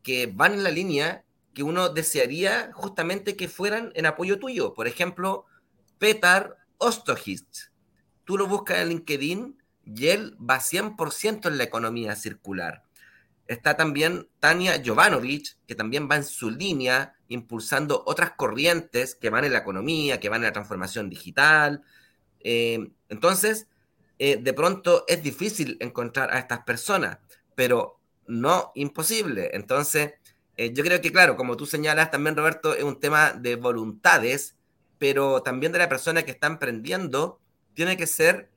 que 0.04 0.28
van 0.28 0.54
en 0.54 0.64
la 0.64 0.72
línea 0.72 1.24
que 1.54 1.64
uno 1.64 1.90
desearía 1.90 2.72
justamente 2.74 3.36
que 3.36 3.48
fueran 3.48 3.92
en 3.96 4.06
apoyo 4.06 4.40
tuyo. 4.40 4.74
Por 4.74 4.88
ejemplo, 4.88 5.46
Petar 5.98 6.58
Ostohist. 6.78 7.72
Tú 8.24 8.38
lo 8.38 8.48
buscas 8.48 8.80
en 8.80 8.90
LinkedIn 8.90 9.58
y 9.84 10.08
él 10.08 10.38
va 10.40 10.60
100% 10.60 11.48
en 11.48 11.58
la 11.58 11.64
economía 11.64 12.16
circular. 12.16 12.84
Está 13.48 13.78
también 13.78 14.28
Tania 14.40 14.82
Jovanovic, 14.86 15.58
que 15.66 15.76
también 15.76 16.08
va 16.10 16.18
en 16.18 16.26
su 16.26 16.50
línea 16.52 17.16
impulsando 17.30 18.04
otras 18.06 18.32
corrientes 18.32 19.16
que 19.16 19.30
van 19.30 19.46
en 19.46 19.54
la 19.54 19.60
economía, 19.60 20.20
que 20.20 20.30
van 20.30 20.42
en 20.42 20.48
la 20.48 20.54
transformación 20.54 21.10
digital. 21.10 21.84
Eh, 22.42 22.92
entonces, 23.10 23.68
eh, 24.20 24.38
de 24.38 24.54
pronto 24.54 25.06
es 25.08 25.22
difícil 25.22 25.78
encontrar 25.80 26.32
a 26.32 26.40
estas 26.40 26.60
personas, 26.64 27.20
pero 27.56 28.00
no 28.28 28.72
imposible. 28.76 29.52
Entonces, 29.54 30.14
eh, 30.58 30.74
yo 30.74 30.84
creo 30.84 31.02
que, 31.02 31.12
claro, 31.12 31.38
como 31.38 31.56
tú 31.56 31.66
señalas 31.66 32.12
también, 32.12 32.36
Roberto, 32.36 32.74
es 32.74 32.84
un 32.84 33.00
tema 33.00 33.32
de 33.32 33.56
voluntades, 33.56 34.56
pero 34.98 35.44
también 35.44 35.72
de 35.72 35.80
la 35.80 35.90
persona 35.90 36.24
que 36.24 36.32
está 36.32 36.48
emprendiendo, 36.48 37.40
tiene 37.74 37.96
que 37.96 38.08
ser 38.08 38.50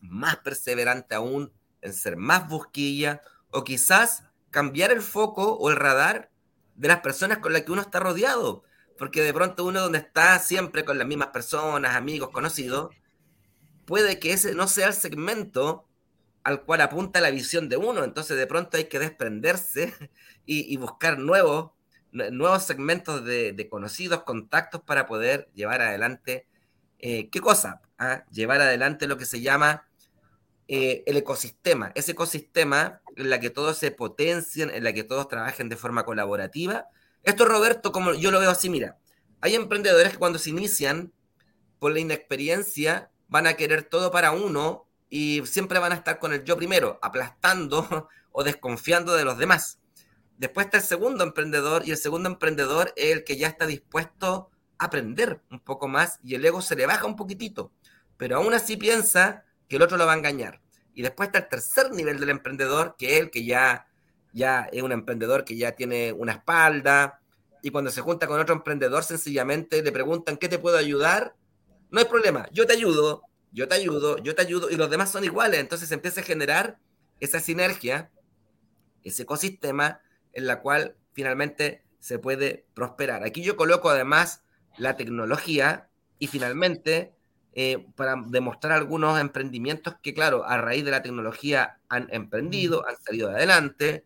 más 0.00 0.36
perseverante 0.38 1.14
aún, 1.14 1.52
en 1.82 1.92
ser 1.92 2.16
más 2.16 2.48
busquilla, 2.48 3.20
o 3.56 3.64
quizás 3.64 4.22
cambiar 4.50 4.92
el 4.92 5.00
foco 5.00 5.54
o 5.54 5.70
el 5.70 5.76
radar 5.76 6.30
de 6.74 6.88
las 6.88 7.00
personas 7.00 7.38
con 7.38 7.54
las 7.54 7.62
que 7.62 7.72
uno 7.72 7.80
está 7.80 8.00
rodeado. 8.00 8.64
Porque 8.98 9.22
de 9.22 9.32
pronto 9.32 9.64
uno 9.64 9.80
donde 9.80 9.98
está 9.98 10.38
siempre 10.40 10.84
con 10.84 10.98
las 10.98 11.06
mismas 11.06 11.28
personas, 11.28 11.96
amigos, 11.96 12.30
conocidos, 12.30 12.94
puede 13.86 14.18
que 14.18 14.32
ese 14.34 14.54
no 14.54 14.68
sea 14.68 14.88
el 14.88 14.92
segmento 14.92 15.88
al 16.44 16.64
cual 16.64 16.82
apunta 16.82 17.20
la 17.20 17.30
visión 17.30 17.70
de 17.70 17.78
uno. 17.78 18.04
Entonces 18.04 18.36
de 18.36 18.46
pronto 18.46 18.76
hay 18.76 18.84
que 18.84 18.98
desprenderse 18.98 19.94
y, 20.44 20.76
buscar 20.76 21.18
nuevos, 21.18 21.72
nuevos 22.12 22.62
segmentos 22.62 23.24
de, 23.24 23.68
conocidos, 23.70 24.22
contactos 24.24 24.82
para 24.82 25.06
poder 25.06 25.48
llevar 25.54 25.80
adelante, 25.80 26.46
eh, 26.98 27.30
¿qué 27.30 27.40
cosa? 27.40 27.80
¿Ah? 27.98 28.24
Llevar 28.30 28.60
adelante 28.60 29.06
lo 29.06 29.16
que 29.16 29.24
se 29.24 29.40
llama 29.40 29.88
eh, 30.68 31.04
el 31.06 31.16
ecosistema, 31.16 31.92
ese 31.94 32.12
ecosistema 32.12 33.00
en 33.16 33.30
la 33.30 33.40
que 33.40 33.50
todos 33.50 33.78
se 33.78 33.90
potencien, 33.90 34.70
en 34.70 34.84
la 34.84 34.92
que 34.92 35.04
todos 35.04 35.28
trabajen 35.28 35.68
de 35.68 35.76
forma 35.76 36.04
colaborativa. 36.04 36.88
Esto, 37.22 37.44
Roberto, 37.44 37.92
como 37.92 38.14
yo 38.14 38.30
lo 38.30 38.40
veo 38.40 38.50
así, 38.50 38.70
mira, 38.70 38.98
hay 39.40 39.54
emprendedores 39.54 40.12
que 40.12 40.18
cuando 40.18 40.38
se 40.38 40.50
inician, 40.50 41.12
por 41.78 41.92
la 41.92 42.00
inexperiencia, 42.00 43.10
van 43.28 43.46
a 43.46 43.54
querer 43.54 43.82
todo 43.82 44.10
para 44.10 44.32
uno 44.32 44.86
y 45.08 45.42
siempre 45.46 45.78
van 45.78 45.92
a 45.92 45.96
estar 45.96 46.18
con 46.18 46.32
el 46.32 46.44
yo 46.44 46.56
primero, 46.56 46.98
aplastando 47.02 48.08
o 48.32 48.44
desconfiando 48.44 49.14
de 49.14 49.24
los 49.24 49.38
demás. 49.38 49.78
Después 50.38 50.66
está 50.66 50.78
el 50.78 50.82
segundo 50.82 51.24
emprendedor 51.24 51.86
y 51.86 51.92
el 51.92 51.96
segundo 51.96 52.28
emprendedor 52.28 52.92
es 52.96 53.12
el 53.12 53.24
que 53.24 53.36
ya 53.36 53.48
está 53.48 53.66
dispuesto 53.66 54.50
a 54.78 54.84
aprender 54.86 55.40
un 55.50 55.60
poco 55.60 55.88
más 55.88 56.18
y 56.22 56.34
el 56.34 56.44
ego 56.44 56.60
se 56.60 56.76
le 56.76 56.86
baja 56.86 57.06
un 57.06 57.16
poquitito, 57.16 57.72
pero 58.16 58.36
aún 58.36 58.52
así 58.52 58.76
piensa 58.76 59.44
que 59.68 59.76
el 59.76 59.82
otro 59.82 59.96
lo 59.96 60.06
va 60.06 60.12
a 60.12 60.16
engañar. 60.16 60.60
Y 60.96 61.02
después 61.02 61.28
está 61.28 61.40
el 61.40 61.48
tercer 61.48 61.92
nivel 61.92 62.18
del 62.18 62.30
emprendedor, 62.30 62.96
que 62.98 63.14
es 63.16 63.20
el 63.20 63.30
que 63.30 63.44
ya, 63.44 63.86
ya 64.32 64.66
es 64.72 64.82
un 64.82 64.92
emprendedor 64.92 65.44
que 65.44 65.54
ya 65.54 65.72
tiene 65.72 66.10
una 66.10 66.32
espalda. 66.32 67.20
Y 67.62 67.70
cuando 67.70 67.90
se 67.90 68.00
junta 68.00 68.26
con 68.26 68.40
otro 68.40 68.54
emprendedor, 68.54 69.04
sencillamente 69.04 69.82
le 69.82 69.92
preguntan, 69.92 70.38
¿qué 70.38 70.48
te 70.48 70.58
puedo 70.58 70.78
ayudar? 70.78 71.36
No 71.90 72.00
hay 72.00 72.06
problema, 72.06 72.48
yo 72.50 72.66
te 72.66 72.72
ayudo, 72.72 73.24
yo 73.52 73.68
te 73.68 73.74
ayudo, 73.74 74.16
yo 74.22 74.34
te 74.34 74.40
ayudo. 74.40 74.70
Y 74.70 74.76
los 74.76 74.88
demás 74.88 75.12
son 75.12 75.22
iguales. 75.22 75.60
Entonces 75.60 75.92
empieza 75.92 76.22
a 76.22 76.24
generar 76.24 76.78
esa 77.20 77.40
sinergia, 77.40 78.10
ese 79.04 79.24
ecosistema 79.24 80.00
en 80.32 80.46
la 80.46 80.62
cual 80.62 80.96
finalmente 81.12 81.84
se 81.98 82.18
puede 82.18 82.64
prosperar. 82.72 83.22
Aquí 83.22 83.42
yo 83.42 83.58
coloco 83.58 83.90
además 83.90 84.44
la 84.78 84.96
tecnología 84.96 85.90
y 86.18 86.28
finalmente 86.28 87.12
eh, 87.58 87.86
para 87.94 88.22
demostrar 88.26 88.74
algunos 88.74 89.18
emprendimientos 89.18 89.94
que, 90.02 90.12
claro, 90.12 90.44
a 90.44 90.58
raíz 90.58 90.84
de 90.84 90.90
la 90.90 91.00
tecnología 91.00 91.78
han 91.88 92.06
emprendido, 92.10 92.86
han 92.86 92.98
salido 92.98 93.30
adelante. 93.30 94.04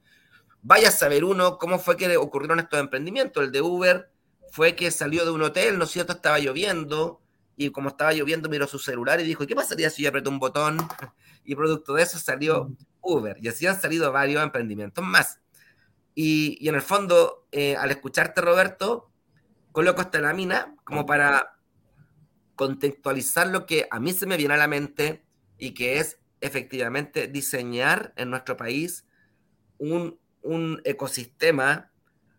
Vaya 0.62 0.90
a 0.90 0.92
saber 0.92 1.24
uno 1.24 1.58
cómo 1.58 1.80
fue 1.80 1.96
que 1.96 2.16
ocurrieron 2.16 2.60
estos 2.60 2.78
emprendimientos. 2.78 3.42
El 3.42 3.50
de 3.50 3.60
Uber 3.60 4.08
fue 4.52 4.76
que 4.76 4.92
salió 4.92 5.24
de 5.24 5.32
un 5.32 5.42
hotel, 5.42 5.78
¿no 5.78 5.84
es 5.84 5.90
cierto? 5.90 6.12
Estaba 6.12 6.38
lloviendo 6.38 7.20
y 7.56 7.70
como 7.70 7.88
estaba 7.88 8.12
lloviendo 8.12 8.48
miró 8.48 8.68
su 8.68 8.78
celular 8.78 9.18
y 9.18 9.24
dijo, 9.24 9.44
¿qué 9.48 9.56
pasaría 9.56 9.90
si 9.90 10.04
yo 10.04 10.10
aprieto 10.10 10.30
un 10.30 10.38
botón? 10.38 10.78
Y 11.44 11.56
producto 11.56 11.94
de 11.94 12.04
eso 12.04 12.20
salió 12.20 12.70
Uber. 13.00 13.36
Y 13.40 13.48
así 13.48 13.66
han 13.66 13.80
salido 13.80 14.12
varios 14.12 14.44
emprendimientos 14.44 15.04
más. 15.04 15.40
Y, 16.14 16.68
en 16.68 16.76
el 16.76 16.82
fondo, 16.82 17.48
eh, 17.50 17.74
al 17.74 17.90
escucharte, 17.90 18.42
Roberto, 18.42 19.10
coloco 19.72 20.02
esta 20.02 20.20
lámina 20.20 20.76
como 20.84 21.04
para 21.04 21.56
contextualizar 22.60 23.46
lo 23.46 23.64
que 23.64 23.88
a 23.90 23.98
mí 24.00 24.12
se 24.12 24.26
me 24.26 24.36
viene 24.36 24.52
a 24.52 24.58
la 24.58 24.68
mente 24.68 25.24
y 25.56 25.70
que 25.70 25.98
es 25.98 26.18
efectivamente 26.42 27.26
diseñar 27.26 28.12
en 28.16 28.28
nuestro 28.28 28.58
país 28.58 29.06
un, 29.78 30.20
ecosistema 30.84 31.90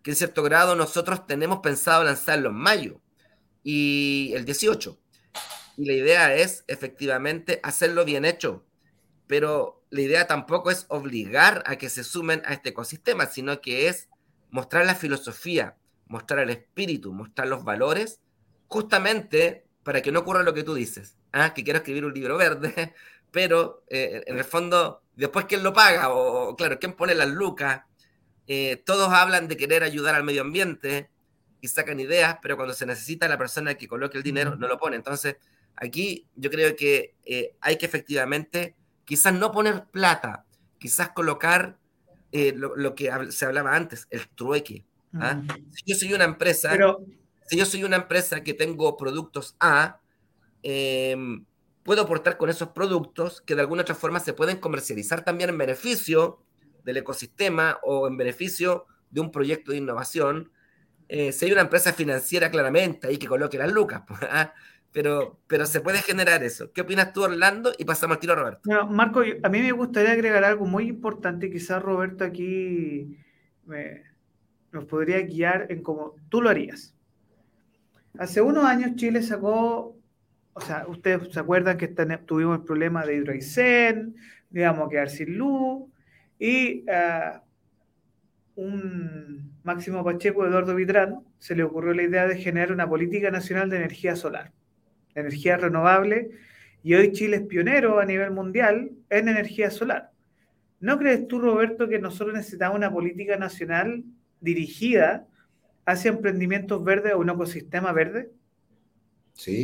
que 0.03 0.11
en 0.11 0.15
cierto 0.15 0.43
grado 0.43 0.75
nosotros 0.75 1.25
tenemos 1.25 1.61
pensado 1.61 2.03
lanzarlo 2.03 2.49
en 2.49 2.55
mayo 2.55 3.01
y 3.63 4.31
el 4.35 4.45
18. 4.45 4.95
Y 5.77 5.85
la 5.85 5.93
idea 5.93 6.35
es 6.35 6.65
efectivamente 6.67 7.59
hacerlo 7.63 8.05
bien 8.05 8.23
hecho. 8.23 8.63
Pero 9.25 9.83
la 9.89 10.01
idea 10.01 10.27
tampoco 10.27 10.69
es 10.69 10.85
obligar 10.89 11.63
a 11.65 11.77
que 11.77 11.89
se 11.89 12.03
sumen 12.03 12.43
a 12.45 12.53
este 12.53 12.69
ecosistema, 12.69 13.25
sino 13.25 13.59
que 13.59 13.87
es 13.87 14.07
mostrar 14.51 14.85
la 14.85 14.93
filosofía, 14.93 15.77
mostrar 16.05 16.41
el 16.41 16.51
espíritu, 16.51 17.11
mostrar 17.11 17.47
los 17.47 17.63
valores, 17.63 18.19
justamente 18.67 19.65
para 19.83 20.01
que 20.01 20.11
no 20.11 20.19
ocurra 20.19 20.43
lo 20.43 20.53
que 20.53 20.63
tú 20.63 20.73
dices, 20.73 21.17
¿ah? 21.31 21.53
que 21.53 21.63
quiero 21.63 21.77
escribir 21.77 22.05
un 22.05 22.13
libro 22.13 22.37
verde, 22.37 22.93
pero 23.31 23.83
eh, 23.89 24.23
en 24.27 24.37
el 24.37 24.43
fondo, 24.43 25.01
después 25.15 25.45
quién 25.45 25.63
lo 25.63 25.73
paga, 25.73 26.09
o 26.09 26.55
claro, 26.55 26.79
quién 26.79 26.93
pone 26.93 27.15
las 27.15 27.29
lucas, 27.29 27.81
eh, 28.47 28.81
todos 28.85 29.11
hablan 29.11 29.47
de 29.47 29.57
querer 29.57 29.83
ayudar 29.83 30.15
al 30.15 30.23
medio 30.23 30.41
ambiente 30.41 31.09
y 31.61 31.67
sacan 31.67 31.99
ideas, 31.99 32.37
pero 32.41 32.55
cuando 32.55 32.73
se 32.73 32.85
necesita 32.85 33.27
la 33.27 33.37
persona 33.37 33.75
que 33.75 33.87
coloque 33.87 34.17
el 34.17 34.23
dinero, 34.23 34.55
no 34.55 34.67
lo 34.67 34.77
pone. 34.77 34.95
Entonces, 34.95 35.37
aquí 35.75 36.27
yo 36.35 36.49
creo 36.49 36.75
que 36.75 37.15
eh, 37.23 37.55
hay 37.61 37.77
que 37.77 37.85
efectivamente, 37.85 38.75
quizás 39.05 39.33
no 39.33 39.51
poner 39.51 39.85
plata, 39.85 40.45
quizás 40.79 41.09
colocar 41.09 41.77
lo, 42.31 42.95
que 42.95 43.11
se 43.29 43.45
hablaba 43.45 43.75
antes, 43.75 44.07
el 44.09 44.27
trueque. 44.29 44.85
¿ah? 45.13 45.41
Si 45.69 45.83
yo 45.85 45.95
soy 45.95 46.13
una 46.13 46.25
empresa, 46.25 46.69
pero... 46.71 47.05
si 47.51 47.57
yo 47.57 47.65
soy 47.65 47.83
una 47.83 47.97
empresa 47.97 48.45
que 48.45 48.53
tengo 48.53 48.95
productos 48.95 49.57
A, 49.59 49.99
em, 50.63 51.43
puedo 51.83 52.03
aportar 52.03 52.37
con 52.37 52.49
esos 52.49 52.69
productos 52.69 53.41
que 53.41 53.55
de 53.55 53.61
alguna 53.61 53.81
otra 53.81 53.93
forma 53.93 54.21
se 54.21 54.31
pueden 54.31 54.55
comercializar 54.55 55.25
también 55.25 55.49
en 55.49 55.57
beneficio 55.57 56.39
del 56.85 56.95
ecosistema 56.95 57.77
o 57.83 58.07
en 58.07 58.15
beneficio 58.15 58.85
de 59.09 59.19
un 59.19 59.33
proyecto 59.33 59.73
de 59.73 59.79
innovación. 59.79 60.49
Eh, 61.09 61.33
si 61.33 61.43
hay 61.43 61.51
una 61.51 61.63
empresa 61.63 61.91
financiera 61.91 62.49
claramente 62.49 63.07
ahí 63.07 63.17
que 63.17 63.27
coloque 63.27 63.57
las 63.57 63.69
lucas, 63.69 64.03
pues, 64.07 64.21
¿ah? 64.23 64.53
pero, 64.93 65.37
pero 65.47 65.65
se 65.65 65.81
puede 65.81 66.01
generar 66.01 66.45
eso. 66.45 66.71
¿Qué 66.71 66.79
opinas 66.79 67.11
tú, 67.11 67.23
Orlando? 67.23 67.73
Y 67.77 67.83
pasamos 67.83 68.15
al 68.15 68.21
tiro 68.21 68.31
a 68.31 68.37
Roberto. 68.37 68.87
Marco, 68.87 69.23
a 69.43 69.49
mí 69.49 69.59
me 69.59 69.73
gustaría 69.73 70.13
agregar 70.13 70.45
algo 70.45 70.63
muy 70.63 70.87
importante, 70.87 71.51
quizás 71.51 71.83
Roberto 71.83 72.23
aquí 72.23 73.17
nos 74.71 74.85
podría 74.85 75.19
guiar 75.23 75.67
en 75.69 75.83
cómo 75.83 76.15
tú 76.29 76.41
lo 76.41 76.49
harías. 76.49 76.95
Hace 78.17 78.41
unos 78.41 78.65
años 78.65 78.95
Chile 78.95 79.21
sacó 79.21 80.01
o 80.53 80.61
sea, 80.61 80.85
ustedes 80.87 81.31
se 81.31 81.39
acuerdan 81.39 81.77
que 81.77 81.87
tuvimos 81.87 82.59
el 82.59 82.65
problema 82.65 83.05
de 83.05 83.15
Hidroicén, 83.15 84.15
a 84.53 84.89
quedar 84.89 85.09
sin 85.09 85.37
luz, 85.37 85.89
y 86.37 86.83
uh, 86.89 87.39
un 88.55 89.51
Máximo 89.63 90.03
Pacheco, 90.03 90.45
Eduardo 90.45 90.75
Vitrán, 90.75 91.19
se 91.37 91.55
le 91.55 91.63
ocurrió 91.63 91.93
la 91.93 92.03
idea 92.03 92.27
de 92.27 92.37
generar 92.37 92.71
una 92.71 92.87
política 92.89 93.31
nacional 93.31 93.69
de 93.69 93.77
energía 93.77 94.15
solar, 94.15 94.51
energía 95.15 95.57
renovable, 95.57 96.31
y 96.83 96.95
hoy 96.95 97.11
Chile 97.11 97.37
es 97.37 97.43
pionero 97.43 97.99
a 97.99 98.05
nivel 98.05 98.31
mundial 98.31 98.91
en 99.09 99.29
energía 99.29 99.69
solar. 99.69 100.11
¿No 100.79 100.97
crees 100.97 101.27
tú, 101.27 101.39
Roberto, 101.39 101.87
que 101.87 101.99
nosotros 101.99 102.35
necesitamos 102.35 102.75
una 102.75 102.91
política 102.91 103.37
nacional 103.37 104.03
dirigida 104.41 105.27
hacia 105.85 106.09
emprendimientos 106.09 106.83
verdes 106.83 107.13
o 107.13 107.19
un 107.19 107.29
ecosistema 107.29 107.91
verde? 107.91 108.31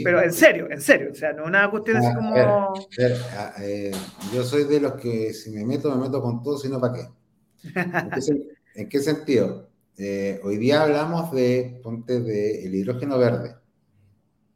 Pero 0.03 0.23
en 0.23 0.33
serio, 0.33 0.67
en 0.71 0.81
serio, 0.81 1.09
o 1.11 1.15
sea, 1.15 1.33
no 1.33 1.45
una 1.45 1.69
cuestión 1.69 1.97
así 1.97 2.13
como... 2.15 2.73
Eh, 3.59 3.91
yo 4.33 4.43
soy 4.43 4.63
de 4.63 4.79
los 4.79 4.93
que 4.93 5.33
si 5.33 5.51
me 5.51 5.63
meto, 5.65 5.93
me 5.95 6.01
meto 6.01 6.21
con 6.21 6.41
todo, 6.41 6.57
sino 6.57 6.79
para 6.79 6.93
qué. 6.93 7.07
¿En 8.75 8.89
qué, 8.89 8.99
sentido? 8.99 9.69
Eh, 9.97 10.39
hoy 10.43 10.57
día 10.57 10.83
hablamos 10.83 11.31
de, 11.31 11.79
ponte, 11.83 12.21
de 12.21 12.65
el 12.65 12.75
hidrógeno 12.75 13.17
verde. 13.17 13.55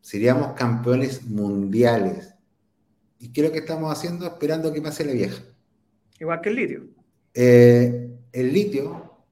Seríamos 0.02 0.54
campeones 0.54 1.24
mundiales. 1.24 2.34
¿Y 3.20 3.32
qué 3.32 3.42
es 3.42 3.48
lo 3.48 3.54
que 3.54 3.60
estamos 3.60 3.92
haciendo? 3.92 4.26
Esperando 4.26 4.74
que 4.74 4.82
pase 4.82 5.06
la 5.06 5.14
vieja. 5.14 5.44
Igual 6.20 6.42
que 6.42 6.50
el 6.50 6.56
litio. 6.56 6.84
Eh, 7.34 8.10
el 8.32 8.54
litio 8.54 9.24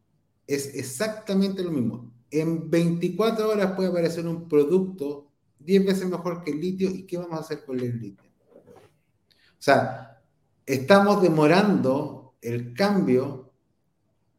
es 0.45 0.75
exactamente 0.75 1.63
lo 1.63 1.71
mismo. 1.71 2.11
En 2.32 2.69
24 2.69 3.49
horas 3.49 3.73
puede 3.73 3.89
aparecer 3.89 4.27
un 4.27 4.47
producto 4.47 5.32
10 5.59 5.86
veces 5.86 6.09
mejor 6.09 6.43
que 6.43 6.51
el 6.51 6.61
litio. 6.61 6.89
¿Y 6.89 7.03
qué 7.03 7.17
vamos 7.17 7.38
a 7.38 7.41
hacer 7.41 7.65
con 7.65 7.80
el 7.80 7.99
litio? 7.99 8.30
O 8.55 9.61
sea, 9.61 10.21
estamos 10.65 11.21
demorando 11.21 12.36
el 12.41 12.73
cambio 12.73 13.51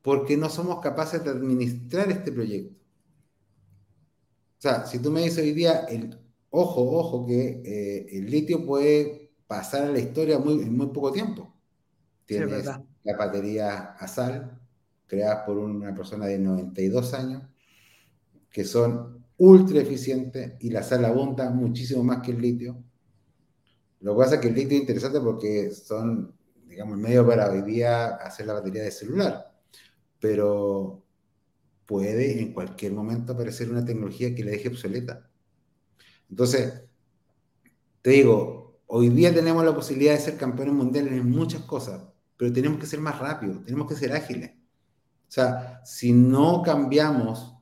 porque 0.03 0.37
no 0.37 0.49
somos 0.49 0.81
capaces 0.81 1.23
de 1.23 1.31
administrar 1.31 2.11
este 2.11 2.33
proyecto. 2.33 2.75
O 4.59 4.63
sea, 4.63 4.87
si 4.87 4.99
tú 4.99 5.11
me 5.11 5.23
dices 5.23 5.39
hoy 5.39 5.53
día, 5.53 5.81
el, 5.89 6.19
ojo, 6.51 6.99
ojo, 6.99 7.27
que 7.27 7.63
eh, 7.65 8.07
el 8.19 8.31
litio 8.31 8.65
puede 8.65 9.31
pasar 9.47 9.85
a 9.85 9.93
la 9.93 9.99
historia 9.99 10.39
muy, 10.39 10.55
en 10.63 10.77
muy 10.77 10.89
poco 10.89 11.13
tiempo. 11.13 11.55
Tienes 12.25 12.65
la 13.03 13.17
batería 13.17 13.97
a 13.99 14.07
sal, 14.07 14.61
creada 15.07 15.45
por 15.45 15.59
una 15.59 15.95
persona 15.95 16.27
de 16.27 16.39
92 16.39 17.15
años, 17.15 17.43
que 18.51 18.65
son 18.65 19.25
ultra 19.39 19.81
eficiente 19.81 20.57
y 20.61 20.71
la 20.71 20.83
sal 20.83 21.05
abunda 21.05 21.51
muchísimo 21.51 22.05
más 22.05 22.23
que 22.23 22.33
el 22.33 22.41
litio. 22.41 22.83
Lo 24.01 24.15
que 24.15 24.19
pasa 24.19 24.35
es 24.35 24.41
que 24.41 24.49
el 24.49 24.55
litio 24.55 24.77
es 24.77 24.83
interesante 24.83 25.21
porque 25.21 25.71
son, 25.71 26.35
digamos, 26.67 26.97
el 26.97 27.03
medio 27.03 27.27
para 27.27 27.51
hoy 27.51 27.63
día 27.63 28.17
hacer 28.17 28.47
la 28.47 28.55
batería 28.55 28.83
de 28.83 28.91
celular, 28.91 29.53
pero 30.19 31.05
puede 31.87 32.41
en 32.41 32.53
cualquier 32.53 32.93
momento 32.93 33.33
aparecer 33.33 33.71
una 33.71 33.85
tecnología 33.85 34.35
que 34.35 34.45
le 34.45 34.53
deje 34.53 34.69
obsoleta. 34.69 35.29
Entonces, 36.29 36.83
te 38.03 38.11
digo, 38.11 38.81
hoy 38.87 39.09
día 39.09 39.35
tenemos 39.35 39.65
la 39.65 39.75
posibilidad 39.75 40.13
de 40.15 40.21
ser 40.21 40.37
campeones 40.37 40.75
mundiales 40.75 41.13
en 41.13 41.31
muchas 41.31 41.63
cosas, 41.63 42.03
pero 42.37 42.53
tenemos 42.53 42.79
que 42.79 42.87
ser 42.87 43.01
más 43.01 43.19
rápidos, 43.19 43.65
tenemos 43.65 43.89
que 43.89 43.97
ser 43.97 44.13
ágiles. 44.13 44.51
O 44.51 45.33
sea, 45.33 45.81
si 45.85 46.13
no 46.13 46.63
cambiamos 46.63 47.60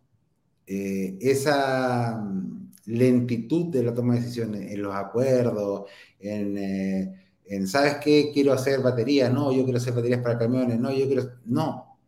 eh, 0.70 1.16
esa 1.22 2.18
mm, 2.18 2.72
lentitud 2.86 3.72
de 3.72 3.82
la 3.82 3.94
toma 3.94 4.14
de 4.14 4.20
decisiones 4.20 4.70
en 4.70 4.82
los 4.82 4.94
acuerdos, 4.94 5.88
eh, 6.20 7.10
en, 7.46 7.66
¿sabes 7.66 7.96
qué? 8.04 8.30
Quiero 8.34 8.52
hacer 8.52 8.82
baterías, 8.82 9.32
no, 9.32 9.50
yo 9.50 9.64
quiero 9.64 9.78
hacer 9.78 9.94
baterías 9.94 10.20
para 10.20 10.38
camiones, 10.38 10.78
no, 10.78 10.92
yo 10.92 11.06
quiero... 11.06 11.30
No, 11.46 11.98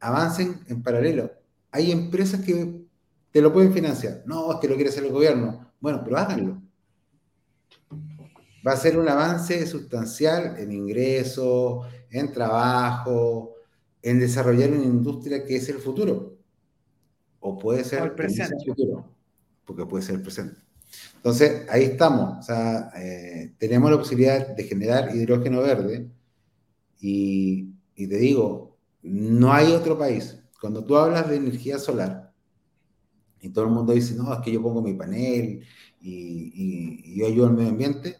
avancen 0.00 0.60
en 0.68 0.82
paralelo. 0.82 1.32
Hay 1.70 1.90
empresas 1.90 2.42
que 2.42 2.82
te 3.30 3.40
lo 3.40 3.50
pueden 3.50 3.72
financiar. 3.72 4.24
No, 4.26 4.52
es 4.52 4.58
que 4.58 4.68
lo 4.68 4.74
quiere 4.74 4.90
hacer 4.90 5.04
el 5.04 5.12
gobierno. 5.12 5.72
Bueno, 5.80 6.02
pero 6.04 6.18
háganlo. 6.18 6.60
Va 8.66 8.72
a 8.72 8.76
ser 8.76 8.98
un 8.98 9.08
avance 9.08 9.66
sustancial 9.66 10.56
en 10.58 10.70
ingresos, 10.70 11.86
en 12.10 12.30
trabajo, 12.30 13.54
en 14.02 14.20
desarrollar 14.20 14.70
una 14.70 14.84
industria 14.84 15.44
que 15.46 15.56
es 15.56 15.68
el 15.70 15.78
futuro 15.78 16.41
o 17.42 17.58
puede 17.58 17.84
ser 17.84 18.02
el 18.04 18.12
presente. 18.12 18.64
futuro, 18.64 19.04
porque 19.66 19.84
puede 19.84 20.02
ser 20.02 20.14
el 20.14 20.22
presente. 20.22 20.60
Entonces, 21.16 21.66
ahí 21.68 21.84
estamos. 21.84 22.38
O 22.38 22.42
sea, 22.42 22.90
eh, 22.96 23.54
tenemos 23.58 23.90
la 23.90 23.98
posibilidad 23.98 24.54
de 24.54 24.64
generar 24.64 25.14
hidrógeno 25.14 25.60
verde 25.60 26.10
y, 27.00 27.74
y, 27.96 28.06
te 28.06 28.16
digo, 28.16 28.78
no 29.02 29.52
hay 29.52 29.72
otro 29.72 29.98
país. 29.98 30.38
Cuando 30.60 30.84
tú 30.84 30.96
hablas 30.96 31.28
de 31.28 31.36
energía 31.36 31.78
solar 31.78 32.32
y 33.40 33.48
todo 33.48 33.64
el 33.64 33.72
mundo 33.72 33.92
dice, 33.92 34.14
no, 34.14 34.32
es 34.32 34.40
que 34.40 34.52
yo 34.52 34.62
pongo 34.62 34.80
mi 34.80 34.94
panel 34.94 35.64
y, 36.00 37.02
y 37.04 37.18
yo 37.18 37.26
ayudo 37.26 37.46
al 37.48 37.54
medio 37.54 37.70
ambiente, 37.70 38.16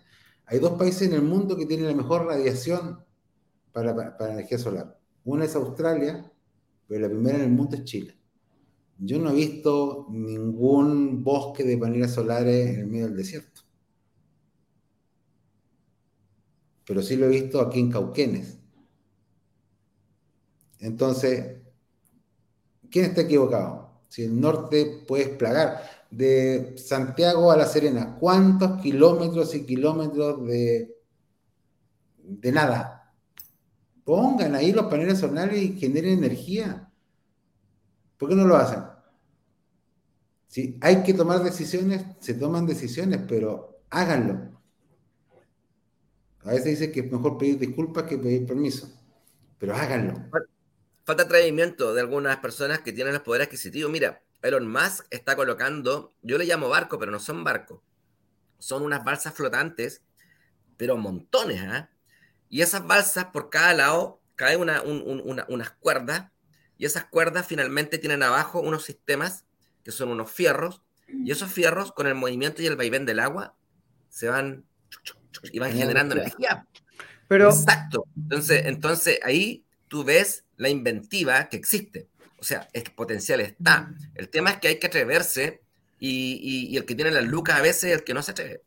hay 0.46 0.58
dos 0.58 0.72
países 0.72 1.02
en 1.02 1.14
el 1.14 1.22
mundo 1.22 1.56
que 1.56 1.66
tienen 1.66 1.86
la 1.86 1.94
mejor 1.94 2.26
radiación 2.26 2.98
para, 3.72 3.94
para, 3.94 4.18
para 4.18 4.32
energía 4.32 4.58
solar. 4.58 4.98
Una 5.24 5.44
es 5.44 5.54
Australia, 5.54 6.28
pero 6.88 7.02
la 7.02 7.08
primera 7.08 7.38
en 7.38 7.44
el 7.44 7.50
mundo 7.50 7.76
es 7.76 7.84
Chile. 7.84 8.21
Yo 8.98 9.18
no 9.18 9.30
he 9.30 9.34
visto 9.34 10.06
ningún 10.10 11.24
bosque 11.24 11.64
de 11.64 11.78
paneles 11.78 12.12
solares 12.12 12.70
en 12.70 12.80
el 12.80 12.86
medio 12.86 13.06
del 13.06 13.16
desierto. 13.16 13.62
Pero 16.86 17.02
sí 17.02 17.16
lo 17.16 17.26
he 17.26 17.30
visto 17.30 17.60
aquí 17.60 17.80
en 17.80 17.90
Cauquenes. 17.90 18.58
Entonces, 20.78 21.62
¿quién 22.90 23.06
está 23.06 23.22
equivocado? 23.22 24.02
Si 24.08 24.24
el 24.24 24.38
norte 24.38 25.04
puede 25.06 25.28
plagar 25.28 25.80
de 26.10 26.74
Santiago 26.76 27.50
a 27.50 27.56
La 27.56 27.66
Serena, 27.66 28.16
¿cuántos 28.18 28.80
kilómetros 28.82 29.54
y 29.54 29.64
kilómetros 29.64 30.44
de, 30.46 30.94
de 32.18 32.52
nada? 32.52 33.14
Pongan 34.04 34.54
ahí 34.54 34.72
los 34.72 34.86
paneles 34.86 35.20
solares 35.20 35.62
y 35.62 35.78
generen 35.78 36.18
energía. 36.18 36.91
¿Por 38.22 38.28
qué 38.28 38.36
no 38.36 38.44
lo 38.44 38.54
hacen? 38.54 38.84
Si 40.46 40.78
hay 40.80 41.02
que 41.02 41.12
tomar 41.12 41.42
decisiones, 41.42 42.04
se 42.20 42.34
toman 42.34 42.66
decisiones, 42.66 43.20
pero 43.26 43.80
háganlo. 43.90 44.60
A 46.44 46.50
veces 46.50 46.78
dice 46.78 46.92
que 46.92 47.00
es 47.00 47.10
mejor 47.10 47.36
pedir 47.36 47.58
disculpas 47.58 48.04
que 48.04 48.18
pedir 48.18 48.46
permiso, 48.46 48.88
pero 49.58 49.74
háganlo. 49.74 50.24
Falta 51.04 51.24
atrevimiento 51.24 51.94
de 51.94 52.00
algunas 52.00 52.36
personas 52.36 52.78
que 52.78 52.92
tienen 52.92 53.12
los 53.12 53.24
poderes 53.24 53.48
adquisitivos. 53.48 53.90
Mira, 53.90 54.22
Elon 54.40 54.70
Musk 54.70 55.04
está 55.10 55.34
colocando, 55.34 56.14
yo 56.22 56.38
le 56.38 56.44
llamo 56.44 56.68
barco, 56.68 57.00
pero 57.00 57.10
no 57.10 57.18
son 57.18 57.42
barcos, 57.42 57.80
son 58.60 58.84
unas 58.84 59.02
balsas 59.02 59.34
flotantes, 59.34 60.00
pero 60.76 60.96
montones, 60.96 61.60
¿ah? 61.62 61.90
Y 62.48 62.60
esas 62.60 62.86
balsas 62.86 63.24
por 63.32 63.50
cada 63.50 63.74
lado 63.74 64.20
caen 64.36 64.60
una, 64.60 64.80
unas 64.84 65.70
cuerdas 65.72 66.31
y 66.82 66.84
esas 66.84 67.04
cuerdas 67.04 67.46
finalmente 67.46 67.96
tienen 67.96 68.24
abajo 68.24 68.60
unos 68.60 68.82
sistemas 68.82 69.44
que 69.84 69.92
son 69.92 70.08
unos 70.08 70.32
fierros 70.32 70.82
y 71.06 71.30
esos 71.30 71.52
fierros 71.52 71.92
con 71.92 72.08
el 72.08 72.16
movimiento 72.16 72.60
y 72.60 72.66
el 72.66 72.74
vaivén 72.74 73.06
del 73.06 73.20
agua 73.20 73.54
se 74.08 74.28
van 74.28 74.64
y 75.52 75.60
van 75.60 75.74
generando 75.74 76.16
energía. 76.16 76.66
Pero... 77.28 77.50
Exacto. 77.50 78.08
Entonces, 78.16 78.66
entonces 78.66 79.20
ahí 79.22 79.64
tú 79.86 80.02
ves 80.02 80.44
la 80.56 80.70
inventiva 80.70 81.48
que 81.48 81.56
existe. 81.56 82.08
O 82.38 82.42
sea, 82.42 82.66
el 82.72 82.82
potencial 82.96 83.38
está. 83.38 83.94
El 84.16 84.28
tema 84.28 84.50
es 84.50 84.56
que 84.56 84.66
hay 84.66 84.80
que 84.80 84.88
atreverse 84.88 85.62
y, 86.00 86.76
el 86.76 86.84
que 86.84 86.96
tiene 86.96 87.12
las 87.12 87.28
lucas 87.28 87.60
a 87.60 87.62
veces 87.62 87.84
es 87.84 87.98
el 87.98 88.02
que 88.02 88.12
no 88.12 88.24
se 88.24 88.32
atreve. 88.32 88.60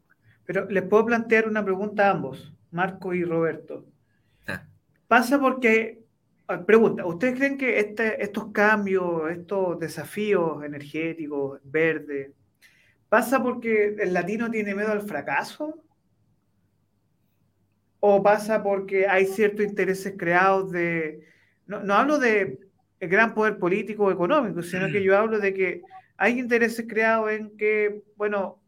Pero 0.46 0.70
les 0.70 0.84
puedo 0.84 1.06
plantear 1.06 1.50
una 1.50 1.66
pregunta 1.66 2.08
a 2.08 2.12
ambos, 2.12 2.54
Marco 2.72 3.14
y 3.14 3.26
Roberto. 3.26 3.86
Ah. 4.48 4.64
Pasa 5.10 5.38
porque, 5.38 6.00
ah, 6.00 6.05
pregunta, 6.66 7.06
¿ustedes 7.06 7.36
creen 7.36 7.58
que 7.58 7.80
este, 7.80 8.24
estos 8.24 8.52
cambios, 8.52 9.32
estos 9.32 9.80
desafíos 9.80 10.64
energéticos, 10.64 11.60
verdes, 11.64 12.32
pasa 13.10 13.42
porque 13.42 13.96
el 14.00 14.14
latino 14.14 14.50
tiene 14.50 14.76
miedo 14.76 14.92
al 14.92 15.02
fracaso? 15.02 15.82
¿O 18.00 18.22
pasa 18.22 18.62
porque 18.62 19.08
hay 19.08 19.26
ciertos 19.26 19.66
intereses 19.66 20.14
creados 20.18 20.72
de... 20.72 21.26
No, 21.66 21.82
no 21.82 21.96
hablo 21.96 22.20
de 22.20 22.60
el 23.00 23.10
gran 23.10 23.34
poder 23.34 23.58
político 23.58 24.06
o 24.06 24.12
económico, 24.12 24.62
sino 24.62 24.88
que 24.88 25.04
yo 25.04 25.18
hablo 25.18 25.40
de 25.40 25.54
que 25.54 25.82
hay 26.18 26.40
intereses 26.40 26.86
creados 26.88 27.32
en 27.32 27.58
que, 27.58 28.04
bueno, 28.16 28.60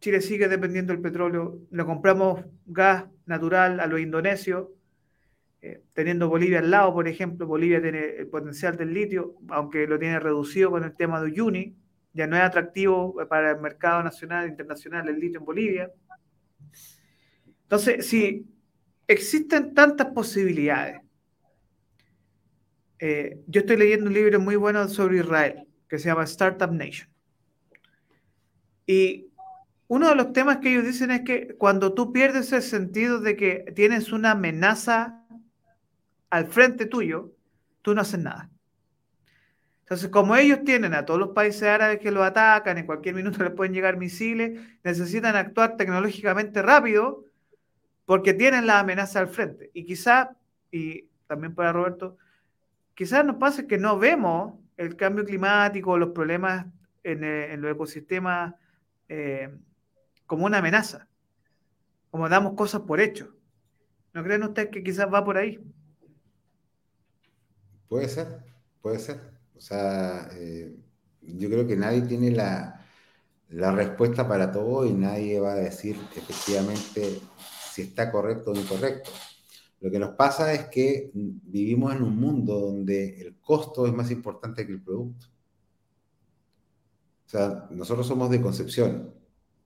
Chile 0.00 0.20
sigue 0.20 0.48
dependiendo 0.48 0.92
del 0.92 1.00
petróleo, 1.00 1.60
le 1.70 1.84
compramos 1.84 2.44
gas 2.66 3.04
natural 3.24 3.80
a 3.80 3.86
los 3.86 4.00
indonesios, 4.00 4.66
eh, 5.64 5.80
teniendo 5.92 6.28
Bolivia 6.28 6.58
al 6.58 6.72
lado, 6.72 6.92
por 6.92 7.06
ejemplo, 7.06 7.46
Bolivia 7.46 7.80
tiene 7.80 8.16
el 8.16 8.26
potencial 8.26 8.76
del 8.76 8.92
litio, 8.92 9.36
aunque 9.48 9.86
lo 9.86 9.96
tiene 9.96 10.18
reducido 10.18 10.72
con 10.72 10.82
el 10.82 10.96
tema 10.96 11.20
de 11.20 11.30
Uyuni, 11.30 11.76
ya 12.12 12.26
no 12.26 12.36
es 12.36 12.42
atractivo 12.42 13.14
para 13.28 13.52
el 13.52 13.60
mercado 13.60 14.02
nacional 14.02 14.44
e 14.44 14.48
internacional 14.48 15.08
el 15.08 15.20
litio 15.20 15.38
en 15.38 15.46
Bolivia. 15.46 15.92
Entonces, 17.62 18.06
si 18.08 18.44
existen 19.06 19.72
tantas 19.72 20.08
posibilidades, 20.08 21.00
eh, 22.98 23.40
yo 23.46 23.60
estoy 23.60 23.76
leyendo 23.76 24.06
un 24.06 24.14
libro 24.14 24.40
muy 24.40 24.56
bueno 24.56 24.88
sobre 24.88 25.18
Israel, 25.18 25.64
que 25.88 25.98
se 25.98 26.08
llama 26.08 26.24
Startup 26.24 26.72
Nation. 26.72 27.08
Y 28.84 29.28
uno 29.86 30.08
de 30.08 30.16
los 30.16 30.32
temas 30.32 30.58
que 30.58 30.72
ellos 30.72 30.84
dicen 30.84 31.12
es 31.12 31.20
que 31.20 31.54
cuando 31.54 31.94
tú 31.94 32.12
pierdes 32.12 32.52
el 32.52 32.62
sentido 32.62 33.20
de 33.20 33.36
que 33.36 33.72
tienes 33.76 34.12
una 34.12 34.32
amenaza 34.32 35.21
al 36.32 36.46
frente 36.46 36.86
tuyo, 36.86 37.30
tú 37.82 37.94
no 37.94 38.00
haces 38.00 38.18
nada. 38.18 38.50
Entonces, 39.80 40.08
como 40.08 40.34
ellos 40.34 40.60
tienen 40.64 40.94
a 40.94 41.04
todos 41.04 41.20
los 41.20 41.28
países 41.30 41.64
árabes 41.64 41.98
que 41.98 42.10
los 42.10 42.24
atacan, 42.24 42.78
en 42.78 42.86
cualquier 42.86 43.14
minuto 43.14 43.44
les 43.44 43.52
pueden 43.52 43.74
llegar 43.74 43.98
misiles, 43.98 44.58
necesitan 44.82 45.36
actuar 45.36 45.76
tecnológicamente 45.76 46.62
rápido 46.62 47.26
porque 48.06 48.32
tienen 48.32 48.66
la 48.66 48.78
amenaza 48.78 49.18
al 49.20 49.28
frente. 49.28 49.70
Y 49.74 49.84
quizá, 49.84 50.34
y 50.70 51.10
también 51.26 51.54
para 51.54 51.70
Roberto, 51.70 52.16
quizás 52.94 53.26
nos 53.26 53.36
pasa 53.36 53.66
que 53.66 53.76
no 53.76 53.98
vemos 53.98 54.54
el 54.78 54.96
cambio 54.96 55.26
climático, 55.26 55.98
los 55.98 56.12
problemas 56.12 56.64
en, 57.02 57.24
eh, 57.24 57.54
los 57.58 57.72
ecosistemas 57.72 58.54
eh, 59.06 59.54
como 60.24 60.46
una 60.46 60.58
amenaza, 60.58 61.08
como 62.10 62.26
damos 62.30 62.54
cosas 62.54 62.80
por 62.80 63.02
hecho. 63.02 63.36
¿No 64.14 64.24
creen 64.24 64.44
ustedes 64.44 64.70
que 64.70 64.82
quizás 64.82 65.12
va 65.12 65.22
por 65.22 65.36
ahí? 65.36 65.60
Puede 67.92 68.08
ser, 68.08 68.38
puede 68.80 68.98
ser. 68.98 69.20
O 69.54 69.60
sea, 69.60 70.30
eh, 70.32 70.74
yo 71.20 71.50
creo 71.50 71.66
que 71.66 71.76
nadie 71.76 72.00
tiene 72.00 72.30
la, 72.30 72.82
la 73.50 73.70
respuesta 73.70 74.26
para 74.26 74.50
todo 74.50 74.86
y 74.86 74.94
nadie 74.94 75.38
va 75.38 75.52
a 75.52 75.56
decir 75.56 75.98
efectivamente 76.16 77.20
si 77.70 77.82
está 77.82 78.10
correcto 78.10 78.52
o 78.52 78.56
incorrecto. 78.56 79.10
Lo 79.82 79.90
que 79.90 79.98
nos 79.98 80.14
pasa 80.14 80.54
es 80.54 80.68
que 80.68 81.10
vivimos 81.12 81.94
en 81.94 82.02
un 82.02 82.16
mundo 82.16 82.60
donde 82.60 83.20
el 83.20 83.36
costo 83.42 83.86
es 83.86 83.92
más 83.92 84.10
importante 84.10 84.66
que 84.66 84.72
el 84.72 84.82
producto. 84.82 85.26
O 87.26 87.28
sea, 87.28 87.68
nosotros 87.72 88.06
somos 88.06 88.30
de 88.30 88.40
Concepción. 88.40 89.12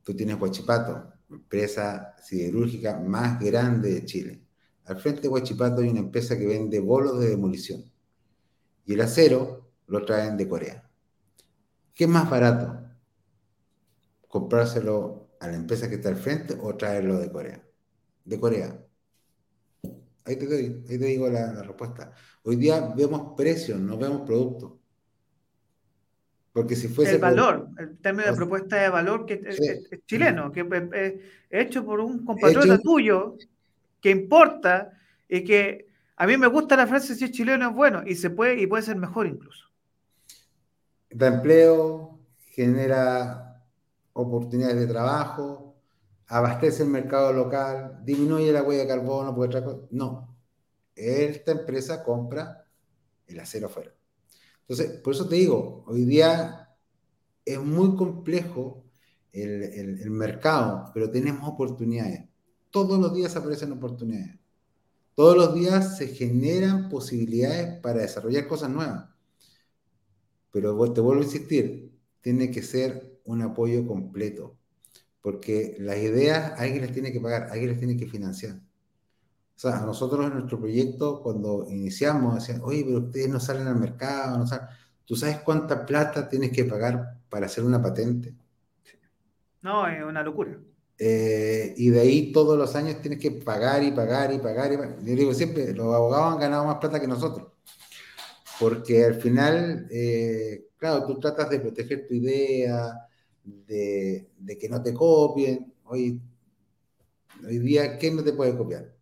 Tú 0.03 0.17
tienes 0.17 0.41
Huachipato, 0.41 1.13
empresa 1.31 2.17
siderúrgica 2.21 2.99
más 2.99 3.39
grande 3.39 3.95
de 3.95 4.05
Chile. 4.05 4.43
Al 4.85 4.97
frente 4.97 5.23
de 5.23 5.29
Huachipato 5.29 5.81
hay 5.81 5.91
una 5.91 6.01
empresa 6.01 6.37
que 6.37 6.49
vende 6.49 6.81
bolos 6.81 7.21
de 7.21 7.29
demolición. 7.29 7.85
Y 8.87 8.95
el 8.95 9.01
acero 9.01 9.73
lo 9.89 10.05
traen 10.05 10.37
de 10.37 10.49
Corea. 10.49 10.89
¿Qué 11.95 12.05
es 12.05 12.11
más 12.11 12.31
barato? 12.31 12.81
¿Comprárselo 14.29 15.31
a 15.41 15.49
la 15.49 15.57
empresa 15.57 15.89
que 15.89 15.97
está 15.97 16.09
al 16.09 16.17
frente 16.17 16.57
o 16.61 16.75
traerlo 16.77 17.19
de 17.19 17.31
Corea? 17.31 17.63
De 18.25 18.41
Corea. 18.41 18.79
Ahí 20.25 20.37
te, 20.37 20.47
digo 20.99 21.29
la, 21.29 21.63
respuesta. 21.63 22.13
Hoy 22.43 22.57
día 22.57 22.93
vemos 22.97 23.35
precios, 23.37 23.79
no 23.79 23.97
vemos 23.97 24.23
productos. 24.23 24.73
Porque 26.53 26.75
si 26.75 26.89
fuese. 26.89 27.15
El 27.15 27.21
valor, 27.21 27.69
el 27.79 27.99
término 27.99 28.31
de 28.31 28.37
propuesta 28.37 28.77
de 28.77 28.89
valor 28.89 29.27
que 29.27 29.41
es, 29.47 29.61
chileno, 30.07 30.51
que 30.51 30.67
es, 30.95 31.15
hecho 31.51 31.85
por 31.85 32.01
un 32.01 32.25
compatriota 32.25 32.79
tuyo 32.79 33.37
que 34.01 34.11
importa 34.11 34.93
y 35.29 35.45
que 35.45 35.86
a 36.17 36.27
mí 36.27 36.37
me 36.37 36.47
gusta 36.47 36.77
la 36.77 36.87
frase 36.87 37.15
si 37.15 37.25
es 37.25 37.31
chileno 37.31 37.69
es 37.69 37.75
bueno 37.75 38.03
y 38.07 38.15
se 38.15 38.31
puede 38.31 38.61
y 38.61 38.67
puede 38.67 38.83
ser 38.83 38.97
mejor 38.97 39.27
incluso. 39.27 39.67
Da 41.11 41.29
empleo, 41.29 42.19
genera 42.37 43.63
oportunidades 44.15 44.79
de 44.79 44.87
trabajo, 44.87 45.77
abastece 46.29 46.83
el 46.83 46.89
mercado 46.89 47.33
local, 47.33 48.01
disminuye 48.03 48.51
la 48.53 48.63
huella 48.63 48.83
de 48.83 48.89
carbono, 48.89 49.35
porque 49.35 49.63
No, 49.91 50.35
esta 50.95 51.53
empresa 51.53 52.03
compra 52.03 52.65
el 53.27 53.39
acero 53.39 53.67
afuera. 53.67 53.93
Entonces, 54.63 55.01
por 55.01 55.15
eso 55.15 55.29
te 55.29 55.37
digo, 55.37 55.85
hoy 55.87 56.05
día 56.05 56.77
es 57.45 57.61
muy 57.61 57.95
complejo 57.95 58.85
el, 59.33 59.63
el, 59.63 60.11
mercado, 60.11 60.91
pero 60.95 61.11
tenemos 61.11 61.49
oportunidades. 61.49 62.25
Todos 62.71 62.99
los 62.99 63.15
días 63.15 63.37
aparecen 63.37 63.73
oportunidades. 63.73 64.39
Todos 65.17 65.37
los 65.37 65.53
días 65.53 65.99
se 65.99 66.07
generan 66.07 66.89
posibilidades 66.89 67.81
para 67.81 68.03
desarrollar 68.03 68.47
cosas 68.47 68.71
nuevas. 68.71 69.09
Pero 70.53 70.93
te 70.93 71.01
vuelvo 71.01 71.23
a 71.23 71.25
insistir, 71.25 71.99
tiene 72.21 72.53
que 72.53 72.63
ser 72.63 73.19
un 73.25 73.43
apoyo 73.43 73.85
completo 73.85 74.57
porque 75.27 75.75
las 75.81 75.97
ideas 75.97 76.53
alguien 76.57 76.83
les 76.83 76.93
tiene 76.93 77.11
que 77.11 77.21
pagar, 77.21 77.49
alguien 77.51 77.71
les 77.71 77.81
tiene 77.81 77.97
que 77.97 78.07
financiar. 78.07 78.55
O 78.55 79.59
sea, 79.59 79.79
a 79.79 79.85
nosotros 79.85 80.25
en 80.25 80.35
nuestro 80.35 80.61
proyecto, 80.61 81.21
cuando 81.21 81.67
iniciamos, 81.69 82.37
decían, 82.37 82.61
oye, 82.63 82.85
pero 82.87 82.99
ustedes 82.99 83.29
no 83.29 83.41
salen 83.41 83.67
al 83.67 83.75
mercado, 83.75 84.39
no 84.39 84.47
salen. 84.47 84.69
¿Tú 85.05 85.17
sabes 85.17 85.41
cuánta 85.41 85.85
plata 85.85 86.29
tienes 86.29 86.53
que 86.53 86.65
pagar 86.65 87.19
para 87.29 87.47
hacer 87.47 87.65
una 87.65 87.83
patente? 87.83 88.37
No, 89.63 89.89
es 89.89 90.05
una 90.05 90.23
locura. 90.23 90.57
Eh, 90.99 91.75
y 91.77 91.91
de 91.91 92.01
ahí 92.01 92.33
todos 92.33 92.57
los 92.57 92.75
años 92.75 93.01
tienes 93.03 93.21
que 93.21 93.31
pagar 93.31 93.83
y 93.83 93.93
pagar 93.93 94.33
y 94.33 94.39
pagar. 94.39 94.73
Y 94.73 94.77
pagar. 94.77 94.99
Yo 95.03 95.15
digo 95.15 95.35
siempre, 95.35 95.73
los 95.75 95.95
abogados 95.95 96.35
han 96.35 96.41
ganado 96.41 96.65
más 96.65 96.79
plata 96.79 97.01
que 97.01 97.07
nosotros. 97.07 97.49
Porque 98.59 99.05
al 99.05 99.21
final, 99.21 99.87
eh, 99.91 100.69
claro, 100.79 101.07
tú 101.07 101.19
tratas 101.19 101.51
de 101.51 101.61
proteger 101.61 102.07
tu 102.07 102.15
idea, 102.15 103.07
de, 103.45 104.59
que 104.59 104.69
no 104.69 104.83
te 104.83 104.95
copien. 104.95 105.73
Hoy, 105.85 106.21
hoy 107.45 107.59
día, 107.59 107.99
¿qué 107.99 108.11
no 108.11 108.23
te 108.25 108.33
puede 108.33 108.57
copiar? 108.57 108.95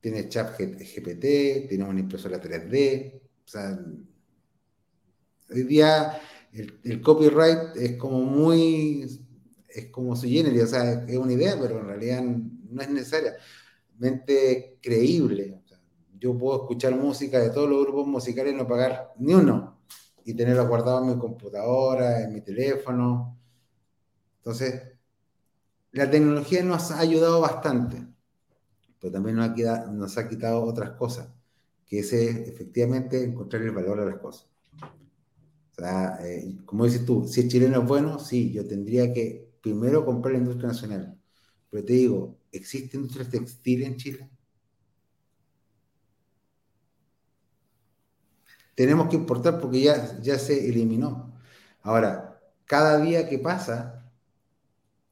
Tienes 0.00 0.28
chat 0.28 0.58
GPT, 0.58 1.68
tienes 1.68 1.88
una 1.88 2.00
impresora 2.00 2.40
3D. 2.40 3.20
O 3.44 3.48
sea, 3.48 3.78
hoy 5.50 5.62
día 5.64 6.20
el, 6.52 7.00
copyright 7.00 7.76
es 7.76 7.96
como 7.96 8.20
muy, 8.20 9.06
es 9.74 9.86
como 9.86 10.14
su 10.16 10.26
generis, 10.26 10.62
o 10.64 10.66
sea, 10.66 11.04
es 11.04 11.16
una 11.16 11.32
idea, 11.32 11.58
pero 11.60 11.80
en 11.80 11.86
realidad 11.86 12.22
no 12.22 12.82
es 12.82 12.90
necesariamente 12.90 14.78
creíble. 14.80 15.60
yo 16.18 16.36
puedo 16.38 16.62
escuchar 16.62 16.94
música 16.94 17.38
de 17.40 17.50
todos 17.50 17.68
los 17.68 17.82
grupos 17.84 18.06
musicales 18.06 18.54
y 18.54 18.56
no 18.56 18.66
pagar 18.66 19.12
ni 19.18 19.34
uno 19.34 19.80
y 20.24 20.34
tenerlo 20.34 20.68
guardado 20.68 21.02
en 21.02 21.10
mi 21.10 21.18
computadora, 21.18 22.22
en 22.22 22.32
mi 22.32 22.40
teléfono. 22.40 23.38
Entonces, 24.38 24.82
la 25.92 26.10
tecnología 26.10 26.62
nos 26.62 26.90
ha 26.90 27.00
ayudado 27.00 27.40
bastante, 27.40 28.06
pero 29.00 29.12
también 29.12 29.36
nos 29.36 30.16
ha, 30.16 30.28
quitado, 30.28 30.62
otras 30.62 30.92
cosas, 30.92 31.28
que 31.86 32.00
es 32.00 32.12
efectivamente 32.12 33.22
encontrar 33.22 33.62
el 33.62 33.72
valor 33.72 34.00
a 34.00 34.06
las 34.06 34.18
cosas. 34.18 34.48
O 34.80 35.74
sea, 35.74 36.18
eh, 36.22 36.56
como 36.64 36.84
dices 36.84 37.04
tú, 37.04 37.26
si 37.26 37.40
el 37.40 37.48
chileno 37.48 37.82
es 37.82 37.88
bueno, 37.88 38.18
sí, 38.18 38.52
yo 38.52 38.66
tendría 38.66 39.12
que 39.12 39.51
primero 39.62 40.04
comprar 40.04 40.32
la 40.32 40.38
industria 40.38 40.68
nacional, 40.68 41.18
pero 41.70 41.84
te 41.84 41.92
digo, 41.94 42.38
¿existe 42.50 42.96
industria 42.96 43.28
textil 43.28 43.82
en 43.84 43.96
Chile? 43.96 44.30
Tenemos 48.74 49.08
que 49.08 49.16
importar 49.16 49.60
porque 49.60 49.80
ya, 49.80 50.18
ya 50.20 50.38
se 50.38 50.68
eliminó. 50.68 51.32
Ahora, 51.82 52.40
cada 52.64 52.98
día 52.98 53.28
que 53.28 53.38
pasa, 53.38 54.10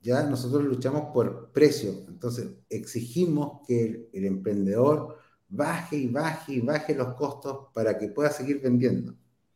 ya 0.00 0.22
nosotros 0.22 0.64
luchamos 0.64 1.12
por 1.12 1.52
precio. 1.52 1.90
Entonces, 2.08 2.48
exigimos 2.68 3.60
que 3.66 4.08
el, 4.12 4.24
emprendedor 4.24 5.18
baje 5.48 5.96
y 5.96 6.08
baje 6.08 6.54
y 6.54 6.60
baje 6.60 6.94
los 6.94 7.14
costos 7.14 7.68
para 7.74 7.98
que 7.98 8.08
pueda 8.08 8.30
seguir 8.30 8.60
vendiendo. 8.62 9.14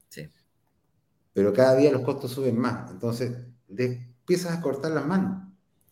Sí. 0.08 0.28
Pero 1.32 1.52
cada 1.52 1.76
día 1.76 1.92
los 1.92 2.02
costos 2.02 2.32
suben 2.32 2.58
más. 2.58 2.90
Entonces, 2.90 3.36
le 3.68 4.13
empiezas 4.24 4.56
a 4.56 4.60
cortar 4.62 4.90
las 4.92 5.06
manos. 5.06 5.42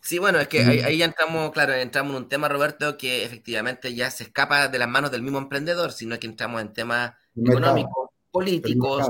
Sí, 0.01 0.19
bueno, 0.19 0.41
es 0.41 0.49
que 0.49 0.61
ahí, 0.65 0.99
ya 0.99 1.05
entramos, 1.05 1.53
claro, 1.53 1.75
entramos 1.75 2.17
en 2.17 2.23
un 2.25 2.29
tema, 2.29 2.49
Roberto, 2.49 2.97
que 2.97 3.25
efectivamente 3.25 3.95
ya 3.95 4.11
se 4.11 4.25
escapa 4.25 4.67
de 4.67 4.79
las 4.79 4.89
manos 4.89 5.13
del 5.13 5.23
mismo 5.23 5.39
emprendedor, 5.39 5.93
sino 5.93 6.19
que 6.19 6.27
entramos 6.27 6.61
en 6.61 6.73
temas 6.73 7.13
económicos, 7.37 8.11
políticos, 8.33 9.09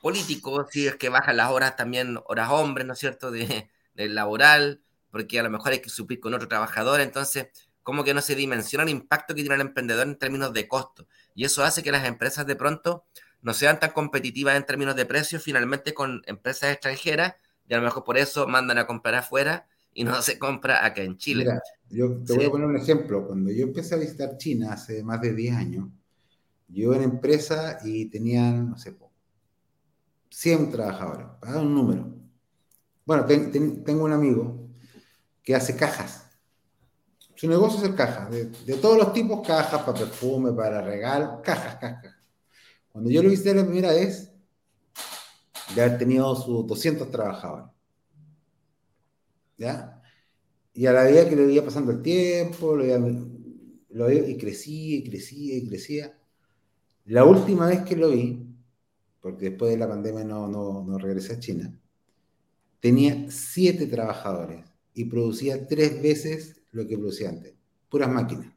políticos, 0.00 0.68
si 0.70 0.86
es 0.86 0.96
que 0.96 1.10
bajan 1.10 1.36
las 1.36 1.50
horas 1.50 1.76
también, 1.76 2.18
horas 2.26 2.48
hombres, 2.50 2.86
¿no 2.86 2.94
es 2.94 2.98
cierto?, 2.98 3.30
de, 3.30 3.68
laboral, 3.94 4.80
porque 5.10 5.38
a 5.38 5.42
lo 5.42 5.50
mejor 5.50 5.72
hay 5.72 5.80
que 5.80 5.90
suplir 5.90 6.20
con 6.20 6.32
otro 6.32 6.48
trabajador, 6.48 7.00
entonces, 7.00 7.48
como 7.82 8.02
que 8.02 8.14
no 8.14 8.22
se 8.22 8.34
dimensiona 8.34 8.84
el 8.84 8.90
impacto 8.90 9.34
que 9.34 9.42
tiene 9.42 9.56
el 9.56 9.60
emprendedor 9.60 10.06
en 10.06 10.16
términos 10.16 10.54
de 10.54 10.66
costo. 10.66 11.06
Y 11.34 11.44
eso 11.44 11.64
hace 11.64 11.82
que 11.82 11.92
las 11.92 12.06
empresas 12.06 12.46
de 12.46 12.56
pronto 12.56 13.04
no 13.42 13.52
sean 13.52 13.78
tan 13.78 13.90
competitivas 13.90 14.56
en 14.56 14.64
términos 14.64 14.96
de 14.96 15.04
precios 15.04 15.42
finalmente 15.42 15.92
con 15.92 16.22
empresas 16.24 16.72
extranjeras, 16.72 17.34
y 17.68 17.74
a 17.74 17.78
lo 17.78 17.84
mejor 17.84 18.04
por 18.04 18.18
eso 18.18 18.46
mandan 18.46 18.78
a 18.78 18.86
comprar 18.86 19.14
afuera 19.14 19.66
y 19.92 20.04
no 20.04 20.14
se 20.22 20.38
compra 20.38 20.84
acá 20.84 21.02
en 21.02 21.16
Chile. 21.16 21.44
Mira, 21.44 21.62
yo 21.90 22.22
te 22.24 22.34
voy 22.34 22.44
a 22.44 22.50
poner 22.50 22.66
un 22.66 22.76
ejemplo. 22.76 23.26
Cuando 23.26 23.50
yo 23.50 23.64
empecé 23.64 23.94
a 23.94 23.98
visitar 23.98 24.36
China 24.36 24.72
hace 24.72 25.02
más 25.02 25.20
de 25.20 25.34
10 25.34 25.56
años, 25.56 25.88
yo 26.68 26.94
en 26.94 27.02
empresa 27.02 27.78
y 27.84 28.06
tenían, 28.06 28.70
no 28.70 28.78
sé, 28.78 28.94
100 30.30 30.72
trabajadores, 30.72 31.26
para 31.40 31.60
un 31.60 31.72
número. 31.72 32.12
Bueno, 33.06 33.24
tengo 33.24 34.04
un 34.04 34.12
amigo 34.12 34.68
que 35.42 35.54
hace 35.54 35.76
cajas. 35.76 36.28
Su 37.36 37.48
negocio 37.48 37.78
es 37.78 37.84
el 37.84 37.94
cajas, 37.94 38.30
de, 38.30 38.46
de, 38.46 38.74
todos 38.78 38.96
los 38.96 39.12
tipos, 39.12 39.46
cajas 39.46 39.82
para 39.82 39.98
perfume, 39.98 40.52
para 40.52 40.80
regalo, 40.80 41.40
cajas, 41.42 41.76
cajas. 41.76 42.14
Cuando 42.90 43.10
yo 43.10 43.22
lo 43.22 43.30
visité 43.30 43.54
la 43.54 43.64
primera 43.64 43.92
vez, 43.92 44.33
ya 45.74 45.84
haber 45.84 45.98
tenido 45.98 46.34
sus 46.36 46.66
200 46.66 47.10
trabajadores. 47.10 47.74
¿ya? 49.56 50.02
Y 50.72 50.86
a 50.86 50.92
la 50.92 51.04
medida 51.04 51.28
que 51.28 51.36
le 51.36 51.52
iba 51.52 51.64
pasando 51.64 51.92
el 51.92 52.02
tiempo, 52.02 52.76
lo 52.76 52.84
lo 53.90 54.10
y 54.10 54.36
crecía 54.36 54.96
y 54.96 55.04
crecía 55.04 55.56
y 55.56 55.68
crecía. 55.68 56.18
La 57.06 57.24
última 57.24 57.66
vez 57.68 57.82
que 57.82 57.96
lo 57.96 58.10
vi, 58.10 58.44
porque 59.20 59.50
después 59.50 59.70
de 59.70 59.78
la 59.78 59.88
pandemia 59.88 60.24
no, 60.24 60.48
no, 60.48 60.82
no 60.82 60.98
regresé 60.98 61.34
a 61.34 61.40
China, 61.40 61.80
tenía 62.80 63.30
siete 63.30 63.86
trabajadores 63.86 64.64
y 64.94 65.04
producía 65.04 65.66
tres 65.68 66.02
veces 66.02 66.60
lo 66.72 66.86
que 66.86 66.98
producía 66.98 67.28
antes, 67.28 67.54
puras 67.88 68.10
máquinas. 68.10 68.53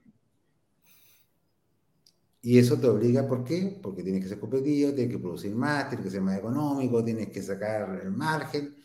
Y 2.41 2.59
eso 2.59 2.79
te 2.79 2.87
obliga, 2.87 3.27
¿por 3.27 3.43
qué? 3.43 3.79
Porque 3.81 4.03
tienes 4.03 4.23
que 4.23 4.29
ser 4.29 4.39
competitivo, 4.39 4.93
tienes 4.93 5.13
que 5.15 5.19
producir 5.19 5.55
más, 5.55 5.89
tienes 5.89 6.05
que 6.05 6.11
ser 6.11 6.21
más 6.21 6.37
económico, 6.37 7.03
tienes 7.03 7.29
que 7.29 7.41
sacar 7.41 7.99
el 8.03 8.11
margen, 8.11 8.75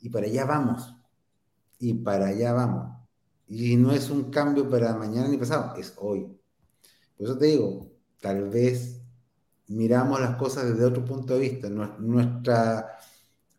y 0.00 0.08
para 0.10 0.26
allá 0.26 0.44
vamos 0.44 0.94
y 1.78 1.94
para 1.94 2.28
allá 2.28 2.52
vamos. 2.52 2.96
Y 3.46 3.76
no 3.76 3.92
es 3.92 4.10
un 4.10 4.30
cambio 4.30 4.68
para 4.68 4.96
mañana 4.96 5.28
ni 5.28 5.36
pasado, 5.36 5.74
es 5.76 5.94
hoy. 5.98 6.26
Por 7.16 7.26
eso 7.26 7.38
te 7.38 7.46
digo, 7.46 7.90
tal 8.20 8.48
vez 8.48 9.00
miramos 9.68 10.20
las 10.20 10.36
cosas 10.36 10.66
desde 10.66 10.84
otro 10.84 11.04
punto 11.04 11.34
de 11.34 11.40
vista. 11.40 11.68
Nuestra 11.68 12.98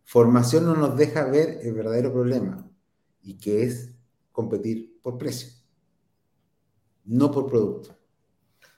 formación 0.04 0.66
no 0.66 0.76
nos 0.76 0.96
deja 0.98 1.26
ver 1.26 1.60
el 1.62 1.74
verdadero 1.74 2.12
problema 2.12 2.70
y 3.22 3.38
que 3.38 3.64
es 3.64 3.92
competir 4.32 5.00
por 5.02 5.18
precio, 5.18 5.50
no 7.06 7.32
por 7.32 7.48
producto. 7.48 7.98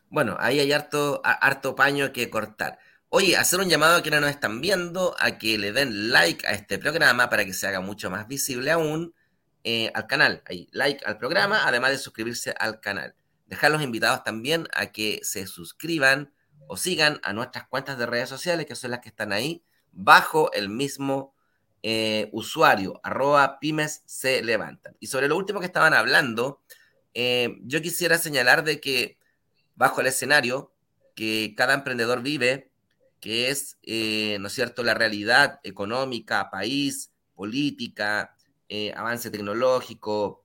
Bueno, 0.09 0.37
ahí 0.39 0.59
hay 0.59 0.71
harto, 0.71 1.21
harto 1.23 1.75
paño 1.75 2.13
que 2.13 2.29
cortar. 2.29 2.79
Oye, 3.09 3.37
hacer 3.37 3.59
un 3.59 3.69
llamado 3.69 3.97
a 3.97 4.01
quienes 4.01 4.21
nos 4.21 4.29
están 4.29 4.61
viendo 4.61 5.15
a 5.19 5.37
que 5.37 5.57
le 5.57 5.71
den 5.71 6.11
like 6.11 6.45
a 6.47 6.51
este 6.51 6.77
programa 6.77 7.29
para 7.29 7.45
que 7.45 7.53
se 7.53 7.67
haga 7.67 7.81
mucho 7.81 8.09
más 8.09 8.27
visible 8.27 8.71
aún 8.71 9.13
eh, 9.63 9.91
al 9.93 10.07
canal, 10.07 10.43
ahí, 10.45 10.69
like 10.71 11.05
al 11.05 11.17
programa, 11.17 11.67
además 11.67 11.91
de 11.91 11.97
suscribirse 11.97 12.53
al 12.57 12.79
canal. 12.79 13.15
Dejar 13.47 13.71
los 13.71 13.81
invitados 13.81 14.23
también 14.23 14.67
a 14.73 14.87
que 14.87 15.19
se 15.23 15.45
suscriban 15.47 16.33
o 16.67 16.77
sigan 16.77 17.19
a 17.23 17.33
nuestras 17.33 17.67
cuentas 17.67 17.97
de 17.97 18.05
redes 18.05 18.29
sociales, 18.29 18.65
que 18.65 18.75
son 18.75 18.91
las 18.91 19.01
que 19.01 19.09
están 19.09 19.33
ahí, 19.33 19.63
bajo 19.91 20.51
el 20.53 20.69
mismo 20.69 21.33
eh, 21.83 22.29
usuario, 22.31 22.99
arroba 23.03 23.59
pymes 23.59 24.03
se 24.05 24.41
levantan. 24.43 24.95
Y 24.99 25.07
sobre 25.07 25.27
lo 25.27 25.37
último 25.37 25.59
que 25.59 25.65
estaban 25.65 25.93
hablando, 25.93 26.61
eh, 27.13 27.57
yo 27.63 27.81
quisiera 27.81 28.17
señalar 28.17 28.63
de 28.63 28.79
que 28.79 29.17
bajo 29.77 30.01
el 30.01 30.07
escenario 30.07 30.73
que 31.15 31.53
cada 31.55 31.73
emprendedor 31.73 32.21
vive, 32.21 32.71
que 33.21 33.49
es, 33.49 33.77
¿no 34.39 34.47
es 34.47 34.53
cierto?, 34.53 34.83
la 34.83 34.93
realidad 34.93 35.59
económica, 35.63 36.49
país, 36.51 37.11
política, 37.37 38.35
eh, 38.67 38.93
avance 38.97 39.31
tecnológico, 39.31 40.43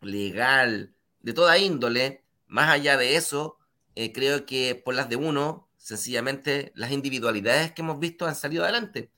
legal, 0.00 0.94
de 1.20 1.32
toda 1.34 1.58
índole. 1.58 2.24
Más 2.46 2.70
allá 2.70 2.96
de 2.96 3.16
eso, 3.16 3.58
eh, 3.94 4.12
creo 4.12 4.46
que 4.46 4.74
por 4.82 4.94
las 4.94 5.08
de 5.10 5.16
uno, 5.16 5.68
sencillamente 5.76 6.72
las 6.74 6.92
individualidades 6.92 7.72
que 7.72 7.82
hemos 7.82 7.98
visto 7.98 8.26
han 8.26 8.34
salido 8.34 8.64
adelante. 8.64 9.10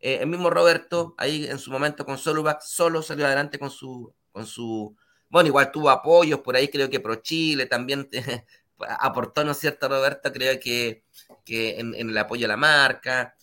Eh, 0.00 0.18
el 0.20 0.28
mismo 0.28 0.50
Roberto, 0.50 1.14
ahí 1.18 1.46
en 1.46 1.58
su 1.58 1.72
momento 1.72 2.04
con 2.06 2.18
Solubac, 2.18 2.60
solo 2.62 3.02
salió 3.02 3.26
adelante 3.26 3.58
con 3.58 3.70
su, 3.70 4.14
con 4.30 4.46
su, 4.46 4.96
bueno, 5.28 5.48
igual 5.48 5.72
tuvo 5.72 5.90
apoyos 5.90 6.40
por 6.40 6.54
ahí, 6.56 6.68
creo 6.68 6.88
que 6.88 7.00
Pro 7.00 7.16
Chile 7.16 7.66
también 7.66 8.08
aportó, 8.86 9.44
¿no 9.44 9.52
es 9.52 9.58
cierto, 9.58 9.88
Roberto? 9.88 10.32
Creo 10.32 10.58
que, 10.60 11.04
que 11.44 11.80
en, 11.80 11.94
el 11.94 12.18
apoyo 12.18 12.46
a 12.46 12.48
la 12.48 12.56
marca, 12.56 13.34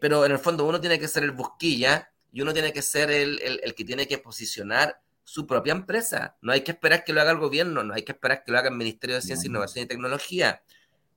pero 0.00 0.24
en 0.24 0.32
el 0.32 0.38
fondo 0.38 0.64
uno 0.64 0.80
tiene 0.80 0.98
que 0.98 1.08
ser 1.08 1.22
el 1.24 1.32
busquilla 1.32 2.10
y 2.36 2.42
uno 2.42 2.52
tiene 2.52 2.70
que 2.70 2.82
ser 2.82 3.10
el, 3.10 3.74
que 3.74 3.84
tiene 3.84 4.06
que 4.06 4.18
posicionar 4.18 5.00
su 5.24 5.46
propia 5.46 5.72
empresa. 5.72 6.36
No 6.42 6.52
hay 6.52 6.60
que 6.60 6.72
esperar 6.72 7.02
que 7.02 7.14
lo 7.14 7.22
haga 7.22 7.30
el 7.30 7.38
gobierno, 7.38 7.82
no 7.82 7.94
hay 7.94 8.02
que 8.02 8.12
esperar 8.12 8.44
que 8.44 8.52
lo 8.52 8.58
haga 8.58 8.68
el 8.68 8.76
Ministerio 8.76 9.16
de 9.16 9.22
Ciencia, 9.22 9.48
Innovación 9.48 9.84
y 9.84 9.88
Tecnología. 9.88 10.62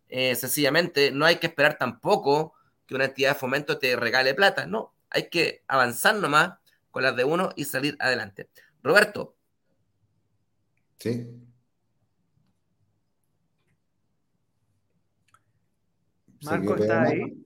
Eh, 0.07 0.34
sencillamente, 0.36 1.12
no 1.12 1.26
hay 1.26 1.36
que 1.36 1.47
esperar 1.47 1.78
tampoco 1.78 2.53
que 2.88 2.95
una 2.95 3.03
entidad 3.03 3.34
de 3.34 3.39
fomento 3.39 3.78
te 3.78 3.97
regale 3.97 4.34
plata, 4.34 4.66
no. 4.66 4.95
Hay 5.10 5.30
que 5.30 5.64
avanzar 5.68 6.16
nomás 6.16 6.53
con 6.89 7.03
las 7.03 7.16
de 7.18 7.26
uno 7.26 7.51
y 7.57 7.66
salir 7.66 7.97
adelante. 7.99 8.49
Roberto. 8.82 9.36
Sí. 10.99 11.28
Marco 16.44 16.76
está 16.76 17.04
ahí. 17.04 17.46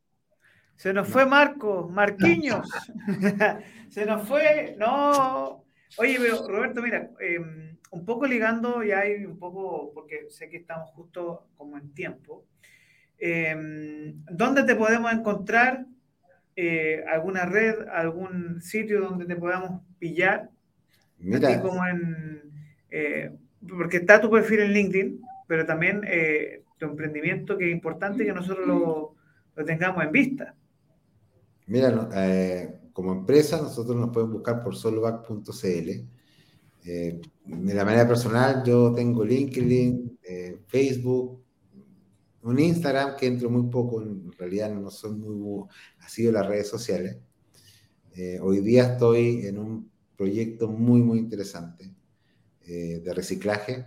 Se 0.76 0.94
nos 0.94 1.08
fue 1.08 1.26
Marco, 1.26 1.90
Marquiños. 1.90 2.68
Se 3.90 4.06
nos 4.06 4.28
fue, 4.28 4.76
no. 4.78 5.64
Oye, 5.98 6.18
pero 6.20 6.48
Roberto, 6.48 6.82
mira, 6.82 7.12
em, 7.20 7.78
un 7.92 8.06
poco 8.06 8.26
ligando, 8.26 8.84
ya 8.84 9.00
hay 9.00 9.26
un 9.26 9.38
poco, 9.38 9.92
porque 9.94 10.26
sé 10.30 10.50
que 10.50 10.58
estamos 10.58 10.90
justo 10.92 11.48
como 11.56 11.78
en 11.78 11.94
tiempo. 11.94 12.46
Em, 13.20 14.24
¿Dónde 14.26 14.64
te 14.64 14.76
podemos 14.76 15.14
encontrar? 15.14 15.86
Eh, 16.56 17.04
¿Alguna 17.08 17.46
red, 17.46 17.88
algún 17.88 18.62
sitio 18.62 19.02
donde 19.02 19.26
te 19.26 19.36
podamos 19.36 19.82
pillar? 20.00 20.50
Mira. 21.20 21.62
como 21.62 21.86
en, 21.86 22.42
eh, 22.90 23.32
porque 23.66 23.98
está 23.98 24.20
tu 24.20 24.30
perfil 24.30 24.60
en 24.60 24.74
LinkedIn, 24.74 25.22
pero 25.48 25.66
también 25.66 26.02
eh, 26.06 26.63
tu 26.84 26.90
emprendimiento, 26.90 27.58
que 27.58 27.70
es 27.70 27.72
importante 27.72 28.26
que 28.26 28.34
nosotros 28.34 28.68
lo, 28.68 29.16
lo 29.56 29.66
tengamos 29.66 30.04
en 30.04 30.12
vista. 30.12 30.56
Mira, 31.68 32.10
eh, 32.16 32.80
como 32.92 33.14
empresa 33.14 33.62
nosotros 33.62 33.96
nos 33.96 34.10
pueden 34.10 34.32
buscar 34.32 34.64
por 34.64 34.76
soloback.cl. 34.76 35.90
Eh, 36.86 37.22
de 37.46 37.74
la 37.74 37.86
manera 37.86 38.08
personal, 38.08 38.64
yo 38.66 38.94
tengo 38.94 39.24
LinkedIn, 39.24 40.20
eh, 40.24 40.60
Facebook, 40.68 41.42
un 42.42 42.60
Instagram 42.60 43.16
que 43.16 43.28
entro 43.28 43.50
muy 43.50 43.70
poco, 43.70 44.02
en 44.02 44.32
realidad 44.34 44.74
no 44.74 44.92
soy 44.92 45.14
muy 45.14 45.66
así 46.00 46.24
de 46.24 46.34
las 46.34 46.46
redes 46.46 46.68
sociales. 46.68 47.18
hoy 48.42 48.60
día 48.60 48.94
estoy 48.94 49.48
en 49.48 49.58
un 49.58 49.90
proyecto 50.18 50.68
muy, 50.68 51.02
muy 51.02 51.20
interesante 51.20 51.90
de 52.66 53.14
reciclaje. 53.14 53.86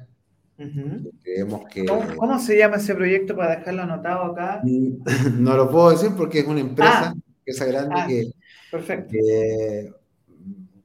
Creemos 1.22 1.66
que, 1.70 1.84
¿Cómo, 1.84 2.16
¿Cómo, 2.16 2.38
se 2.38 2.56
llama 2.56 2.76
ese 2.76 2.94
proyecto 2.94 3.36
para 3.36 3.56
dejarlo 3.56 3.82
anotado 3.82 4.32
acá? 4.32 4.62
No 5.38 5.56
lo 5.56 5.70
puedo 5.70 5.90
decir 5.90 6.12
porque 6.16 6.40
es 6.40 6.46
una 6.46 6.60
empresa. 6.60 7.14
Ah 7.14 7.14
esa 7.46 7.64
grande 7.64 7.94
ah, 7.96 8.06
que, 8.06 8.32
perfecto. 8.70 9.16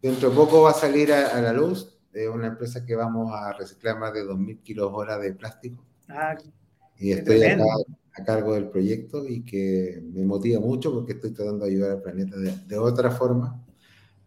dentro 0.01 0.29
de 0.29 0.35
poco 0.35 0.61
va 0.61 0.71
a 0.71 0.75
salir 0.75 1.11
a, 1.11 1.41
la 1.41 1.51
luz. 1.51 1.99
es 2.13 2.27
una 2.29 2.47
empresa 2.47 2.85
que 2.85 2.95
vamos 2.95 3.33
a 3.33 3.53
reciclar 3.53 3.99
más 3.99 4.13
de 4.13 4.23
2.000 4.23 4.61
kilos 4.61 4.91
hora 4.93 5.17
de 5.17 5.33
plástico. 5.33 5.83
Ah, 6.07 6.37
y 6.97 7.11
estoy 7.11 7.43
acá 7.43 7.63
a 8.13 8.23
cargo 8.23 8.53
del 8.53 8.69
proyecto 8.69 9.27
y 9.27 9.43
que 9.43 10.03
me 10.13 10.23
motiva 10.23 10.59
mucho 10.59 10.93
porque 10.93 11.13
estoy 11.13 11.31
tratando 11.31 11.65
de 11.65 11.71
ayudar 11.71 11.91
al 11.91 12.01
planeta 12.01 12.37
de, 12.37 12.77
otra 12.77 13.09
forma. 13.09 13.65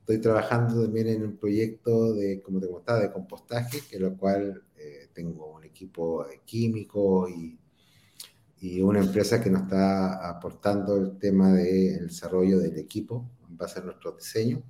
Estoy 0.00 0.18
trabajando 0.18 0.82
también 0.82 1.08
en 1.08 1.22
un 1.22 1.36
proyecto 1.36 2.14
de, 2.14 2.42
como 2.42 2.60
te 2.60 2.68
contaba, 2.68 3.00
de 3.00 3.12
compostaje, 3.12 3.80
que 3.88 3.98
lo 3.98 4.16
cual 4.16 4.62
tengo 5.14 5.54
un 5.54 5.64
equipo 5.64 6.26
químico 6.44 7.28
y, 7.28 7.58
y, 8.60 8.80
una 8.80 9.00
empresa 9.00 9.42
que 9.42 9.50
nos 9.50 9.62
está 9.62 10.28
aportando 10.28 10.96
el 10.96 11.18
tema 11.18 11.52
del 11.52 12.08
desarrollo 12.08 12.58
del 12.58 12.76
equipo 12.78 13.30
en 13.48 13.56
base 13.56 13.80
a 13.80 13.84
nuestro 13.84 14.12
diseño. 14.12 14.62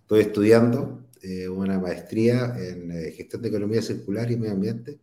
Estoy 0.00 0.20
estudiando 0.20 1.06
eh, 1.22 1.48
una 1.48 1.78
maestría 1.78 2.56
en 2.58 2.90
eh, 2.90 3.12
gestión 3.12 3.42
de 3.42 3.48
economía 3.48 3.82
circular 3.82 4.30
y 4.30 4.36
medio 4.36 4.54
ambiente 4.54 4.98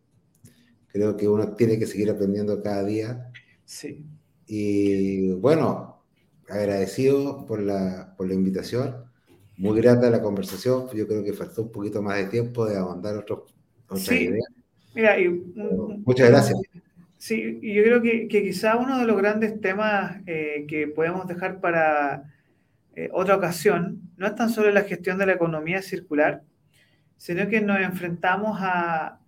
Creo 0.88 1.16
que 1.16 1.28
uno 1.28 1.54
tiene 1.54 1.78
que 1.78 1.86
seguir 1.86 2.10
aprendiendo 2.10 2.62
cada 2.62 2.82
día. 2.84 3.30
Sí. 3.64 4.04
Y 4.46 5.32
bueno, 5.34 6.02
agradecido 6.48 7.44
por 7.46 7.60
la, 7.62 8.14
por 8.16 8.26
la 8.26 8.34
invitación. 8.34 9.04
Muy 9.58 9.76
grata 9.80 10.10
la 10.10 10.22
conversación. 10.22 10.88
Yo 10.94 11.06
creo 11.06 11.22
que 11.22 11.32
faltó 11.32 11.62
un 11.62 11.72
poquito 11.72 12.00
más 12.00 12.16
de 12.16 12.24
tiempo 12.26 12.64
de 12.64 12.76
ahondar 12.76 13.16
otros, 13.16 13.54
sí. 13.96 14.30
Mira, 14.94 15.18
y, 15.18 15.28
muchas 15.28 16.30
gracias. 16.30 16.58
Sí, 17.18 17.58
y 17.62 17.74
yo 17.74 17.82
creo 17.82 18.02
que, 18.02 18.28
que, 18.28 18.42
quizá 18.42 18.76
uno 18.76 18.98
de 18.98 19.04
los 19.04 19.16
grandes 19.16 19.60
temas 19.60 20.18
eh, 20.26 20.66
que 20.68 20.86
podemos 20.86 21.26
dejar 21.26 21.60
para 21.60 22.24
eh, 22.94 23.08
otra 23.12 23.36
ocasión 23.36 24.00
no 24.16 24.26
es 24.26 24.34
tan 24.34 24.50
solo 24.50 24.70
la 24.70 24.82
gestión 24.82 25.18
de 25.18 25.26
la 25.26 25.32
economía 25.32 25.82
circular, 25.82 26.42
sino 27.16 27.48
que 27.48 27.60
nos 27.60 27.80
enfrentamos 27.80 28.58
a, 28.60 29.20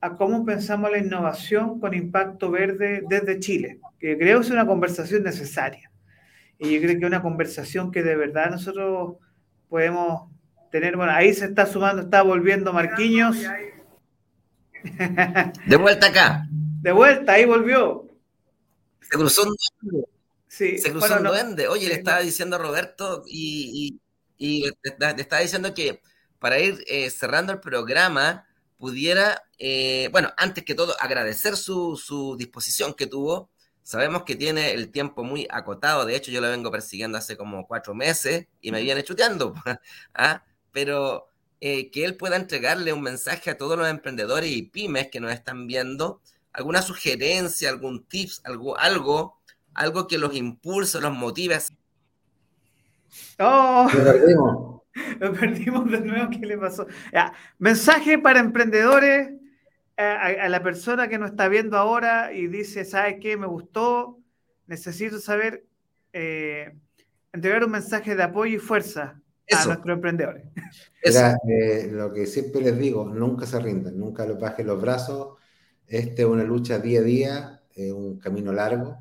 a 0.00 0.16
cómo 0.16 0.44
pensamos 0.44 0.90
la 0.90 0.98
innovación 0.98 1.80
con 1.80 1.94
impacto 1.94 2.50
verde 2.50 3.02
desde 3.08 3.40
Chile, 3.40 3.80
que 3.98 4.16
creo 4.16 4.40
que 4.40 4.46
es 4.46 4.52
una 4.52 4.66
conversación 4.66 5.22
necesaria. 5.22 5.90
Y 6.58 6.74
yo 6.74 6.80
creo 6.80 6.92
que 6.92 6.98
es 6.98 7.08
una 7.08 7.22
conversación 7.22 7.90
que 7.90 8.02
de 8.02 8.16
verdad 8.16 8.50
nosotros 8.50 9.16
podemos 9.68 10.30
tener. 10.70 10.96
Bueno, 10.96 11.12
ahí 11.12 11.32
se 11.34 11.46
está 11.46 11.66
sumando, 11.66 12.02
está 12.02 12.22
volviendo 12.22 12.72
Marquiños. 12.72 13.36
De 15.66 15.76
vuelta 15.76 16.08
acá. 16.08 16.46
De 16.50 16.92
vuelta, 16.92 17.32
ahí 17.32 17.44
volvió. 17.44 18.06
Se 19.00 19.16
cruzó 19.16 19.42
un 19.42 19.56
duende. 19.82 20.08
Sí, 20.48 20.78
se 20.78 20.90
cruzó 20.90 21.16
un 21.16 21.24
duende. 21.24 21.68
Oye, 21.68 21.88
le 21.88 21.94
estaba 21.94 22.20
diciendo 22.20 22.56
a 22.56 22.58
Roberto 22.58 23.22
y, 23.26 23.98
le, 24.38 24.72
estaba 25.16 25.42
diciendo 25.42 25.74
que 25.74 26.00
para 26.38 26.58
ir 26.60 26.84
eh, 26.86 27.10
cerrando 27.10 27.52
el 27.52 27.60
programa, 27.60 28.46
pudiera, 28.78 29.42
eh, 29.58 30.08
bueno, 30.12 30.32
antes 30.36 30.64
que 30.64 30.74
todo, 30.74 30.94
agradecer 31.00 31.56
su, 31.56 32.36
disposición 32.38 32.94
que 32.94 33.06
tuvo. 33.06 33.50
Sabemos 33.82 34.24
que 34.24 34.34
tiene 34.34 34.72
el 34.72 34.90
tiempo 34.90 35.22
muy 35.22 35.46
acotado, 35.48 36.04
de 36.04 36.16
hecho 36.16 36.32
yo 36.32 36.40
lo 36.40 36.50
vengo 36.50 36.72
persiguiendo 36.72 37.18
hace 37.18 37.36
como 37.36 37.68
cuatro 37.68 37.94
meses 37.94 38.48
y 38.60 38.72
me 38.72 38.82
viene 38.82 39.04
chuteando, 39.04 39.54
¿ah? 40.14 40.42
pero 40.72 41.28
eh, 41.60 41.90
que 41.90 42.04
él 42.04 42.16
pueda 42.16 42.36
entregarle 42.36 42.92
un 42.92 43.02
mensaje 43.02 43.50
a 43.50 43.56
todos 43.56 43.78
los 43.78 43.88
emprendedores 43.88 44.50
y 44.50 44.62
pymes 44.62 45.08
que 45.08 45.20
nos 45.20 45.32
están 45.32 45.66
viendo, 45.66 46.20
alguna 46.52 46.82
sugerencia, 46.82 47.70
algún 47.70 48.04
tips, 48.04 48.42
algo, 48.44 48.78
algo, 48.78 49.38
algo 49.74 50.06
que 50.06 50.18
los 50.18 50.34
impulse, 50.34 51.00
los 51.00 51.12
motive. 51.12 51.58
¡Oh! 53.38 53.88
Lo 55.20 55.32
perdimos 55.34 55.90
de 55.90 56.00
nuevo. 56.00 56.30
¿Qué 56.30 56.38
le 56.46 56.56
pasó? 56.56 56.86
mensaje 57.58 58.18
para 58.18 58.40
emprendedores. 58.40 59.30
Eh, 59.98 60.02
a, 60.02 60.48
la 60.50 60.62
persona 60.62 61.08
que 61.08 61.18
nos 61.18 61.30
está 61.30 61.48
viendo 61.48 61.78
ahora 61.78 62.32
y 62.32 62.48
dice, 62.48 62.84
¿sabes 62.84 63.16
qué? 63.20 63.36
Me 63.36 63.46
gustó. 63.46 64.18
Necesito 64.66 65.18
saber, 65.18 65.64
eh, 66.12 66.74
entregar 67.32 67.64
un 67.64 67.70
mensaje 67.70 68.14
de 68.14 68.22
apoyo 68.22 68.56
y 68.56 68.58
fuerza 68.58 69.20
a 69.52 69.64
nuestros 69.64 69.94
emprendedores. 69.94 70.44
Eh, 71.02 71.88
lo 71.92 72.12
que 72.12 72.26
siempre 72.26 72.60
les 72.60 72.78
digo, 72.78 73.04
nunca 73.04 73.46
se 73.46 73.58
rindan, 73.60 73.98
nunca 73.98 74.26
lo 74.26 74.38
bajen 74.38 74.66
los 74.66 74.80
brazos. 74.80 75.38
Este 75.86 76.22
es 76.22 76.28
una 76.28 76.42
lucha 76.42 76.78
día 76.78 77.00
a 77.00 77.02
día, 77.02 77.62
es 77.74 77.92
un 77.92 78.18
camino 78.18 78.52
largo. 78.52 78.98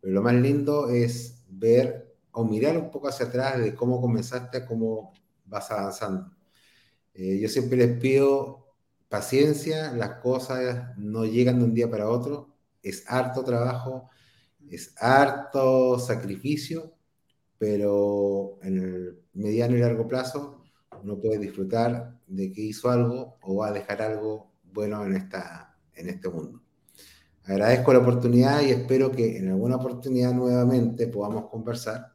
Pero 0.00 0.14
lo 0.14 0.22
más 0.22 0.34
lindo 0.34 0.88
es 0.88 1.42
ver 1.48 2.14
o 2.32 2.44
mirar 2.44 2.76
un 2.76 2.90
poco 2.90 3.08
hacia 3.08 3.26
atrás 3.26 3.58
de 3.58 3.74
cómo 3.74 4.00
comenzaste 4.00 4.58
a 4.58 4.66
cómo 4.66 5.12
vas 5.44 5.70
avanzando. 5.70 6.30
Eh, 7.14 7.38
yo 7.40 7.48
siempre 7.48 7.78
les 7.78 7.98
pido 7.98 8.74
paciencia, 9.08 9.92
las 9.92 10.20
cosas 10.20 10.96
no 10.98 11.24
llegan 11.24 11.58
de 11.58 11.64
un 11.64 11.74
día 11.74 11.90
para 11.90 12.08
otro, 12.08 12.54
es 12.82 13.04
harto 13.08 13.42
trabajo, 13.42 14.10
es 14.68 14.94
harto 14.98 15.98
sacrificio, 15.98 16.95
pero 17.58 18.58
en 18.62 18.78
el 18.78 19.18
mediano 19.34 19.76
y 19.76 19.80
largo 19.80 20.06
plazo 20.06 20.62
uno 21.02 21.18
puede 21.18 21.38
disfrutar 21.38 22.18
de 22.26 22.52
que 22.52 22.62
hizo 22.62 22.90
algo 22.90 23.38
o 23.42 23.56
va 23.56 23.68
a 23.68 23.72
dejar 23.72 24.02
algo 24.02 24.52
bueno 24.64 25.04
en, 25.04 25.14
esta, 25.14 25.76
en 25.94 26.08
este 26.08 26.28
mundo. 26.28 26.62
Agradezco 27.44 27.92
la 27.92 28.00
oportunidad 28.00 28.62
y 28.62 28.70
espero 28.70 29.12
que 29.12 29.38
en 29.38 29.48
alguna 29.48 29.76
oportunidad 29.76 30.32
nuevamente 30.32 31.06
podamos 31.06 31.48
conversar 31.48 32.12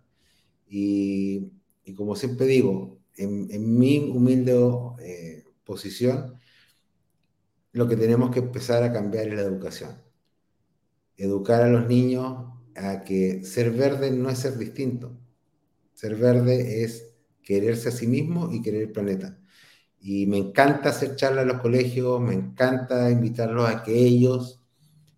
y, 0.68 1.52
como 1.96 2.16
siempre 2.16 2.46
digo, 2.46 3.00
en, 3.16 3.78
mi 3.78 4.00
humilde 4.00 4.54
eh, 5.02 5.44
posición, 5.66 6.36
lo 7.74 7.88
que 7.88 7.98
tenemos 7.98 8.32
que 8.32 8.40
empezar 8.40 8.84
a 8.84 8.92
cambiar 8.92 9.28
es 9.28 9.36
la 9.36 9.42
educación. 9.42 10.02
Educar 11.18 11.62
a 11.62 11.70
los 11.70 11.88
niños 11.88 12.48
a 12.76 13.04
que 13.04 13.44
ser 13.44 13.72
verde 13.72 14.12
no 14.12 14.30
es 14.30 14.40
ser 14.40 14.58
distinto. 14.58 15.21
Ser 16.02 16.16
verde 16.16 16.84
es 16.84 17.14
quererse 17.44 17.90
a 17.90 17.92
sí 17.92 18.08
mismo 18.08 18.52
y 18.52 18.64
querer 18.64 18.82
el 18.82 18.92
planeta. 18.92 19.38
Y 20.00 20.26
me 20.26 20.40
encanta 20.40 20.90
hacer 20.90 21.16
charlas 21.16 21.44
en 21.44 21.50
los 21.50 21.62
colegios, 21.62 22.20
me 22.20 22.34
encanta 22.34 23.12
invitarlos 23.12 23.70
a 23.70 23.84
que 23.84 23.94
ellos 23.94 24.64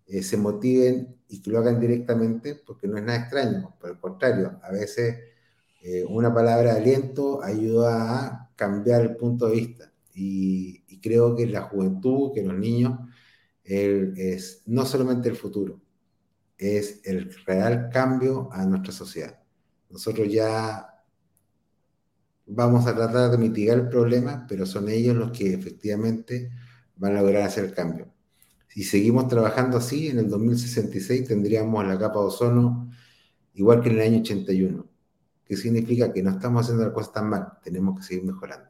eh, 0.08 0.22
se 0.22 0.36
motiven 0.36 1.16
y 1.30 1.42
que 1.42 1.52
lo 1.52 1.60
hagan 1.60 1.80
directamente, 1.80 2.56
porque 2.56 2.90
no 2.90 2.98
es 2.98 3.04
nada 3.06 3.20
extraño. 3.20 3.74
Por 3.80 3.92
el 3.92 3.98
contrario, 3.98 4.60
a 4.62 4.72
veces 4.74 5.20
eh, 5.82 6.04
una 6.04 6.34
palabra 6.34 6.74
de 6.74 6.82
aliento 6.82 7.42
ayuda 7.42 8.26
a 8.26 8.52
cambiar 8.58 9.04
el 9.04 9.16
punto 9.16 9.48
de 9.48 9.56
vista. 9.56 9.94
Y, 10.14 10.84
creo 11.02 11.34
que 11.34 11.48
la 11.48 11.62
juventud, 11.62 12.34
que 12.34 12.44
los 12.44 12.58
niños, 12.58 13.00
es 13.64 14.64
no 14.66 14.86
solamente 14.86 15.30
el 15.30 15.36
futuro, 15.38 15.82
es 16.58 17.02
el 17.06 17.34
real 17.46 17.90
cambio 17.90 18.50
a 18.52 18.66
nuestra 18.66 18.92
sociedad. 18.92 19.43
Nosotros 19.94 20.28
ya 20.28 20.90
vamos 22.48 22.88
a 22.88 22.96
tratar 22.96 23.30
de 23.30 23.38
mitigar 23.38 23.78
el 23.78 23.90
problema, 23.90 24.46
pero 24.50 24.66
son 24.66 24.90
ellos 24.90 25.16
los 25.16 25.32
que 25.32 25.54
efectivamente 25.54 26.52
van 26.96 27.16
a 27.16 27.22
lograr 27.22 27.44
hacer 27.44 27.66
el 27.66 27.74
cambio. 27.74 28.12
Si 28.68 28.84
seguimos 28.84 29.28
trabajando 29.28 29.78
así, 29.78 30.08
en 30.08 30.18
el 30.18 30.30
2066 30.30 31.28
tendríamos 31.28 31.86
la 31.86 32.00
capa 32.00 32.20
de 32.20 32.26
ozono 32.26 32.90
igual 33.54 33.82
que 33.82 33.90
en 33.90 33.96
el 33.96 34.02
año 34.02 34.20
81 34.22 34.88
que 35.46 35.56
significa 35.56 36.12
que 36.12 36.24
no 36.24 36.32
estamos 36.32 36.64
haciendo 36.64 36.86
las 36.86 36.94
cosas 36.94 37.14
tan 37.14 37.30
mal, 37.30 37.60
tenemos 37.64 38.00
que 38.00 38.04
seguir 38.04 38.24
mejorando. 38.24 38.70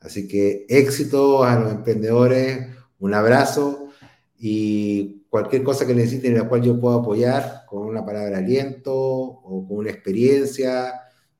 Así 0.00 0.26
que 0.26 0.66
éxito 0.68 1.44
a 1.44 1.60
los 1.60 1.70
emprendedores, 1.70 2.74
un 2.98 3.14
abrazo 3.14 3.90
y 4.36 5.21
cualquier 5.32 5.62
cosa 5.62 5.86
que 5.86 5.94
necesiten 5.94 6.32
en 6.32 6.40
la 6.40 6.48
cual 6.48 6.60
yo 6.60 6.78
pueda 6.78 6.96
apoyar 6.96 7.64
con 7.66 7.86
una 7.86 8.04
palabra 8.04 8.28
de 8.28 8.36
aliento 8.36 8.94
o 8.94 9.66
con 9.66 9.78
una 9.78 9.88
experiencia, 9.88 10.92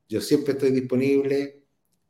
yo 0.09 0.19
siempre 0.19 0.53
estoy 0.53 0.71
disponible. 0.71 1.63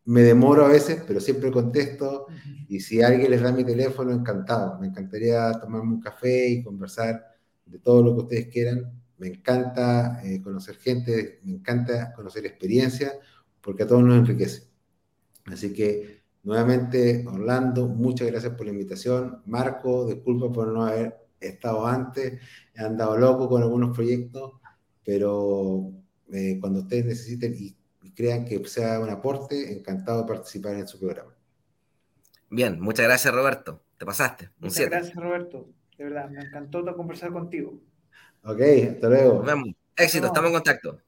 Me 0.06 0.22
demoro 0.22 0.64
a 0.64 0.70
veces, 0.70 1.04
pero 1.06 1.20
siempre 1.20 1.52
contesto. 1.52 2.28
Y 2.70 2.80
si 2.80 3.02
alguien 3.02 3.30
les 3.32 3.42
da 3.42 3.52
mi 3.52 3.66
teléfono, 3.66 4.14
encantado. 4.14 4.80
Me 4.80 4.88
encantaría 4.88 5.52
tomarme 5.60 5.96
un 5.96 6.00
café 6.00 6.48
y 6.48 6.64
conversar 6.64 7.22
de 7.66 7.80
todo 7.80 8.02
lo 8.02 8.16
que 8.16 8.22
ustedes 8.22 8.48
quieran 8.48 9.04
me 9.18 9.28
encanta 9.28 10.22
eh, 10.24 10.42
conocer 10.42 10.76
gente, 10.76 11.40
me 11.44 11.54
encanta 11.54 12.14
conocer 12.14 12.46
experiencia, 12.46 13.14
porque 13.62 13.84
a 13.84 13.88
todos 13.88 14.04
nos 14.04 14.18
enriquece. 14.18 14.70
Así 15.46 15.74
que 15.74 16.24
nuevamente, 16.44 17.26
Orlando, 17.28 17.88
muchas 17.88 18.28
gracias 18.28 18.54
por 18.56 18.66
la 18.66 18.72
invitación. 18.72 19.42
Marco, 19.46 20.06
disculpa 20.08 20.52
por 20.52 20.68
no 20.68 20.86
haber 20.86 21.23
estado 21.50 21.86
antes, 21.86 22.40
he 22.74 22.82
andado 22.82 23.18
loco 23.18 23.50
con 23.50 23.62
algunos 23.62 23.96
proyectos, 23.96 24.54
pero 25.04 25.92
eh, 26.32 26.58
cuando 26.60 26.80
ustedes 26.80 27.06
necesiten 27.06 27.56
y, 27.58 27.76
crean 28.16 28.46
que 28.46 28.64
sea 28.66 29.00
un 29.00 29.10
aporte, 29.10 29.74
encantado 29.74 30.22
de 30.22 30.28
participar 30.28 30.76
en 30.76 30.88
su 30.88 31.00
programa. 31.00 31.34
Bien, 32.50 32.80
muchas 32.80 33.06
gracias 33.06 33.34
Roberto, 33.34 33.82
te 33.98 34.06
pasaste. 34.06 34.52
Muchas 34.60 34.86
gracias 34.86 35.16
Roberto, 35.16 35.70
de 35.98 36.04
verdad, 36.04 36.30
me 36.30 36.42
encantó 36.42 36.86
conversar 36.96 37.32
contigo. 37.32 37.80
Ok, 38.44 38.62
hasta 38.92 39.10
luego. 39.10 39.44
Éxito, 39.96 40.28
estamos 40.28 40.50
en 40.50 40.54
contacto. 40.54 41.00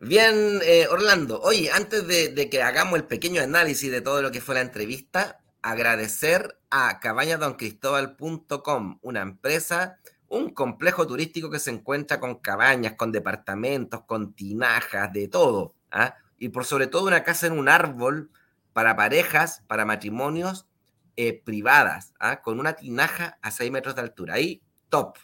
Bien, 0.00 0.60
eh, 0.62 0.86
Orlando. 0.88 1.40
Oye, 1.40 1.70
antes 1.72 2.06
de, 2.06 2.48
que 2.50 2.62
hagamos 2.62 2.98
el 2.98 3.06
pequeño 3.06 3.42
análisis 3.42 3.90
de 3.90 4.02
todo 4.02 4.22
lo 4.22 4.30
que 4.30 4.40
fue 4.40 4.54
la 4.54 4.60
entrevista, 4.60 5.40
agradecer 5.66 6.58
a 6.70 7.00
cabañadoncristóbal.com, 7.00 9.00
una 9.02 9.20
empresa, 9.20 9.98
un 10.28 10.50
complejo 10.50 11.08
turístico 11.08 11.50
que 11.50 11.58
se 11.58 11.72
encuentra 11.72 12.20
con 12.20 12.36
cabañas, 12.36 12.92
con 12.92 13.10
departamentos, 13.10 14.04
con 14.04 14.32
tinajas, 14.34 15.12
de 15.12 15.26
todo. 15.26 15.74
¿ah? 15.90 16.14
Y 16.38 16.50
por 16.50 16.66
sobre 16.66 16.86
todo 16.86 17.08
una 17.08 17.24
casa 17.24 17.48
en 17.48 17.58
un 17.58 17.68
árbol 17.68 18.30
para 18.72 18.94
parejas, 18.94 19.64
para 19.66 19.84
matrimonios 19.84 20.68
eh, 21.16 21.42
privadas, 21.44 22.14
¿ah? 22.20 22.42
con 22.42 22.60
una 22.60 22.74
tinaja 22.74 23.36
a 23.42 23.50
6 23.50 23.72
metros 23.72 23.96
de 23.96 24.02
altura. 24.02 24.34
Ahí, 24.34 24.62
top. 24.88 25.18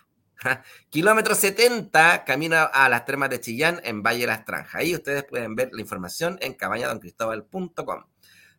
Kilómetro 0.91 1.37
70, 1.37 2.25
camino 2.25 2.57
a 2.73 2.89
las 2.89 3.05
termas 3.05 3.31
de 3.31 3.41
Chillán 3.41 3.81
en 3.85 4.03
Valle 4.03 4.23
de 4.23 4.27
las 4.27 4.45
Tranjas. 4.45 4.75
Ahí 4.75 4.93
ustedes 4.93 5.23
pueden 5.23 5.55
ver 5.55 5.71
la 5.73 5.83
información 5.83 6.37
en 6.41 6.55
cabañadoncristóbal.com. 6.55 8.12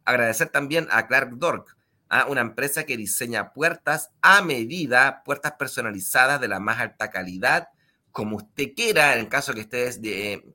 Agradecer 0.06 0.49
también 0.49 0.88
a 0.91 1.08
Clark 1.08 1.38
Dork, 1.38 1.78
a 2.10 2.26
una 2.26 2.41
empresa 2.41 2.86
que 2.86 2.97
diseña 2.97 3.54
puertas 3.54 4.12
a 4.22 4.41
medida, 4.41 5.24
puertas 5.24 5.54
personalizadas 5.54 6.39
de 6.39 6.47
la 6.47 6.60
más 6.60 6.80
alta 6.80 7.10
calidad, 7.10 7.70
como 8.12 8.38
usted 8.38 8.74
quiera, 8.76 9.14
en 9.14 9.22
el 9.22 9.30
caso 9.30 9.54
que 9.54 9.62
estés 9.62 9.99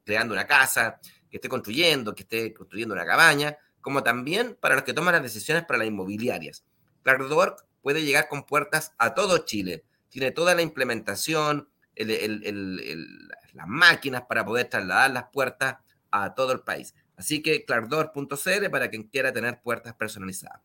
creando 0.05 0.35
una 0.35 0.47
casa, 0.47 1.01
que 1.31 1.39
esté 1.39 1.49
construyendo, 1.49 2.15
que 2.15 2.23
esté 2.23 2.55
construyendo 2.55 2.95
una 2.95 3.05
cabaña, 3.05 3.57
como 3.81 4.03
también 4.03 4.57
para 4.61 4.77
los 4.77 4.85
que 4.85 4.93
toman 4.93 5.15
las 5.15 5.23
decisiones 5.23 5.65
para 5.65 5.79
las 5.79 5.89
inmobiliarias. 5.89 6.65
Clark 7.03 7.29
Dork 7.29 7.65
puede 7.83 8.05
llegar 8.05 8.29
con 8.29 8.45
puertas 8.45 8.93
a 8.99 9.15
todo 9.15 9.39
Chile 9.39 9.85
tiene 10.09 10.31
toda 10.31 10.55
la 10.55 10.63
implementación, 10.63 11.69
las 11.97 13.67
máquinas 13.67 14.23
para 14.29 14.45
poder 14.45 14.69
trasladar 14.69 15.11
las 15.11 15.25
puertas 15.33 15.77
a 16.11 16.35
todo 16.35 16.53
el 16.53 16.61
país. 16.61 16.95
Así 17.19 17.43
que 17.43 17.65
clarkdoor.cl 17.65 18.71
para 18.71 18.89
quien 18.89 19.03
quiera 19.03 19.33
tener 19.33 19.61
puertas 19.61 19.95
personalizadas. 19.95 20.63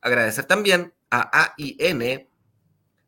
Agradecer 0.00 0.44
también 0.44 0.92
a 1.10 1.52
AIN, 1.56 2.28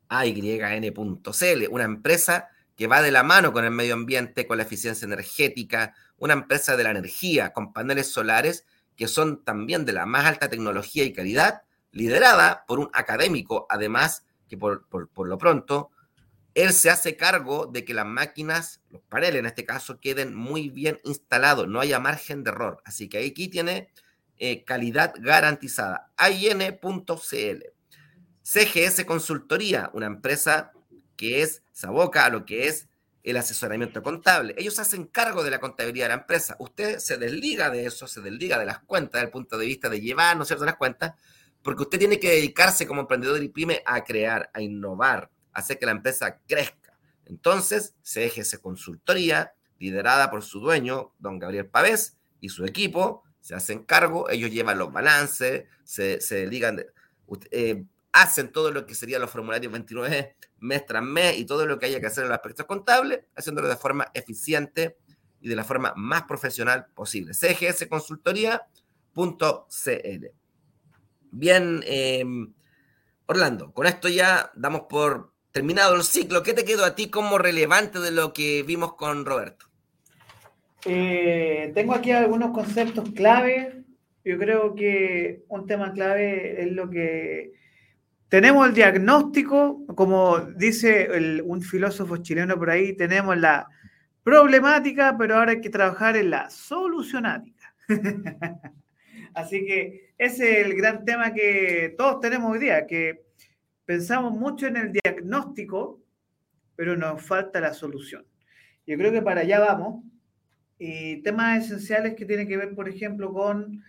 AYN.cl, 0.09 1.68
una 1.70 1.85
empresa 1.85 2.49
que 2.74 2.87
va 2.87 3.03
de 3.03 3.12
la 3.12 3.22
mano 3.22 3.53
con 3.53 3.64
el 3.64 3.70
medio 3.70 3.95
ambiente, 3.95 4.47
con 4.47 4.57
la 4.57 4.62
eficiencia 4.64 5.05
energética, 5.05 5.95
una 6.16 6.33
empresa 6.33 6.76
de 6.76 6.85
la 6.85 6.91
energía 6.91 7.53
con 7.53 7.72
paneles 7.72 8.11
solares 8.11 8.64
que 8.97 9.09
son 9.09 9.45
también 9.45 9.85
de 9.85 9.93
la 9.93 10.05
más 10.05 10.26
alta 10.26 10.51
tecnología 10.51 11.05
y 11.05 11.12
calidad, 11.12 11.62
liderada 11.91 12.64
por 12.66 12.81
un 12.81 12.91
académico, 12.93 13.66
además 13.70 14.24
que 14.47 14.59
por, 14.59 14.87
lo 15.16 15.39
pronto, 15.39 15.91
él 16.62 16.72
se 16.72 16.90
hace 16.90 17.16
cargo 17.16 17.66
de 17.66 17.84
que 17.84 17.94
las 17.94 18.06
máquinas, 18.06 18.80
los 18.90 19.02
paneles 19.02 19.40
en 19.40 19.46
este 19.46 19.64
caso, 19.64 20.00
queden 20.00 20.34
muy 20.34 20.68
bien 20.68 20.98
instalados, 21.04 21.68
no 21.68 21.80
haya 21.80 22.00
margen 22.00 22.44
de 22.44 22.50
error. 22.50 22.82
Así 22.84 23.08
que 23.08 23.24
aquí 23.24 23.48
tiene 23.48 23.88
eh, 24.38 24.64
calidad 24.64 25.14
garantizada. 25.18 26.12
AIN.cl. 26.16 27.64
CGS 28.42 29.04
Consultoría, 29.04 29.90
una 29.92 30.06
empresa 30.06 30.72
que 31.16 31.42
es, 31.42 31.62
se 31.72 31.86
aboca 31.86 32.24
a 32.24 32.30
lo 32.30 32.44
que 32.44 32.66
es 32.66 32.88
el 33.22 33.36
asesoramiento 33.36 34.02
contable. 34.02 34.54
Ellos 34.56 34.78
hacen 34.78 35.04
cargo 35.04 35.44
de 35.44 35.50
la 35.50 35.61
contabilidad 35.61 36.06
de 36.06 36.16
la 36.16 36.20
empresa. 36.22 36.56
Usted 36.58 36.98
se 36.98 37.18
desliga 37.18 37.70
de 37.70 37.84
eso, 37.86 38.06
se 38.06 38.20
desliga 38.20 38.58
de 38.58 38.66
las 38.66 38.80
cuentas, 38.80 39.20
desde 39.20 39.26
el 39.26 39.30
punto 39.30 39.58
de 39.58 39.66
vista 39.66 39.88
de 39.88 40.00
llevar, 40.00 40.36
¿no 40.36 40.42
es 40.42 40.48
cierto?, 40.48 40.64
las 40.64 40.76
cuentas, 40.76 41.14
porque 41.62 41.82
usted 41.82 41.98
tiene 41.98 42.18
que 42.18 42.30
dedicarse 42.30 42.86
como 42.86 43.02
emprendedor 43.02 43.42
y 43.42 43.48
pyme 43.48 43.82
a 43.84 44.02
crear, 44.02 44.50
a 44.54 44.62
innovar, 44.62 45.30
hacer 45.53 45.78
que 45.78 45.86
la 45.86 45.92
empresa 45.92 46.38
crezca. 46.46 46.98
Entonces, 47.26 47.94
CGS 48.03 48.59
Consultoría, 48.59 49.53
liderada 49.78 50.30
por 50.30 50.42
su 50.42 50.61
dueño, 50.61 51.12
don 51.18 51.38
Gabriel 51.38 51.66
Pavés, 51.66 52.16
y 52.40 52.48
su 52.48 52.64
equipo, 52.64 53.22
se 53.40 53.55
hacen 53.55 53.84
cargo, 53.84 54.28
ellos 54.30 54.51
llevan 54.51 54.78
los 54.78 54.92
balances, 54.92 55.64
se, 55.84 56.20
se 56.20 56.36
dedican, 56.36 56.84
eh, 57.51 57.84
hacen 58.12 58.53
todo 58.53 58.70
lo 58.70 58.86
que 58.86 58.94
serían 58.94 59.20
los 59.20 59.30
formularios 59.30 59.72
29 59.72 60.36
mes 60.61 60.86
tras 60.86 61.03
mes 61.03 61.38
y 61.38 61.46
todo 61.46 61.66
lo 61.66 61.78
que 61.78 61.86
haya 61.86 62.01
que 62.01 62.07
hacer 62.07 62.24
en 62.24 62.30
los 62.30 62.36
aspectos 62.36 62.66
contables, 62.66 63.20
haciéndolo 63.36 63.68
de 63.68 63.76
forma 63.76 64.11
eficiente 64.14 64.96
y 65.40 65.48
de 65.48 65.57
la 65.57 65.64
forma 65.64 65.94
más 65.96 66.22
profesional 66.24 66.86
posible. 66.94 67.32
cgsconsultoría.cl 67.32 70.26
Bien, 71.32 71.80
em, 71.86 72.53
Orlando, 73.26 73.72
con 73.72 73.86
esto 73.86 74.09
ya 74.09 74.51
damos 74.55 74.82
por 74.88 75.32
terminado 75.53 75.96
el 75.96 76.03
ciclo. 76.03 76.42
¿Qué 76.42 76.55
te 76.55 76.64
quedó 76.64 76.84
a 76.84 76.94
ti 76.94 77.11
como 77.11 77.38
relevante 77.38 77.98
de 77.98 78.11
lo 78.11 78.32
que 78.32 78.62
vimos 78.62 78.94
con 78.94 79.24
Roberto? 79.24 79.66
Eh, 80.84 81.72
tengo 81.74 81.94
aquí 81.94 82.12
algunos 82.12 82.53
conceptos 82.53 83.11
clave. 83.11 83.84
Yo 84.24 84.38
creo 84.38 84.74
que 84.74 85.44
un 85.48 85.66
tema 85.66 85.92
clave 85.92 86.62
es 86.62 86.72
lo 86.72 86.88
que 86.88 87.53
tenemos 88.30 88.68
el 88.68 88.74
diagnóstico, 88.74 89.84
como 89.96 90.38
dice 90.38 91.42
un 91.42 91.62
filósofo 91.62 92.18
chileno 92.18 92.57
por 92.57 92.70
ahí, 92.70 92.94
tenemos 92.94 93.36
la 93.36 93.66
problemática, 94.22 95.16
pero 95.18 95.36
ahora 95.36 95.53
hay 95.53 95.61
que 95.61 95.68
trabajar 95.68 96.16
en 96.16 96.30
la 96.30 96.48
solucionática. 96.48 97.74
Así 99.34 99.66
que 99.66 100.12
ese 100.16 100.61
es 100.61 100.66
el 100.66 100.74
gran 100.76 101.05
tema 101.05 101.34
que 101.34 101.94
todos 101.98 102.20
tenemos 102.20 102.53
hoy 102.53 102.61
día, 102.61 102.86
que 102.86 103.22
pensamos 103.91 104.32
mucho 104.38 104.68
en 104.68 104.76
el 104.76 104.93
diagnóstico, 104.93 106.01
pero 106.76 106.97
nos 106.97 107.20
falta 107.20 107.61
la 107.61 107.74
solución. 107.74 108.24
Yo 108.86 108.97
creo 108.97 109.11
que 109.11 109.20
para 109.20 109.41
allá 109.41 109.59
vamos. 109.59 110.05
Y 110.78 111.22
temas 111.22 111.64
esenciales 111.64 112.14
que 112.14 112.24
tienen 112.24 112.47
que 112.47 112.57
ver, 112.57 112.72
por 112.76 112.88
ejemplo, 112.88 113.32
con 113.32 113.82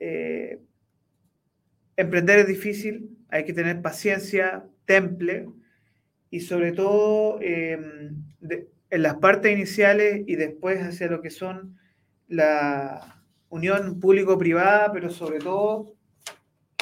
eh, 0.00 0.60
emprender 1.96 2.40
es 2.40 2.48
difícil, 2.48 3.16
hay 3.28 3.44
que 3.44 3.52
tener 3.52 3.80
paciencia, 3.80 4.64
temple 4.86 5.48
y 6.30 6.40
sobre 6.40 6.72
todo 6.72 7.40
em, 7.40 8.20
en 8.90 9.02
las 9.02 9.18
partes 9.18 9.52
iniciales 9.52 10.24
y 10.26 10.34
después 10.34 10.80
hacia 10.82 11.06
lo 11.06 11.22
que 11.22 11.30
son 11.30 11.78
la, 12.26 13.22
unión 13.50 14.00
público-privada, 14.00 14.92
pero 14.92 15.10
sobre 15.10 15.38
todo 15.38 15.94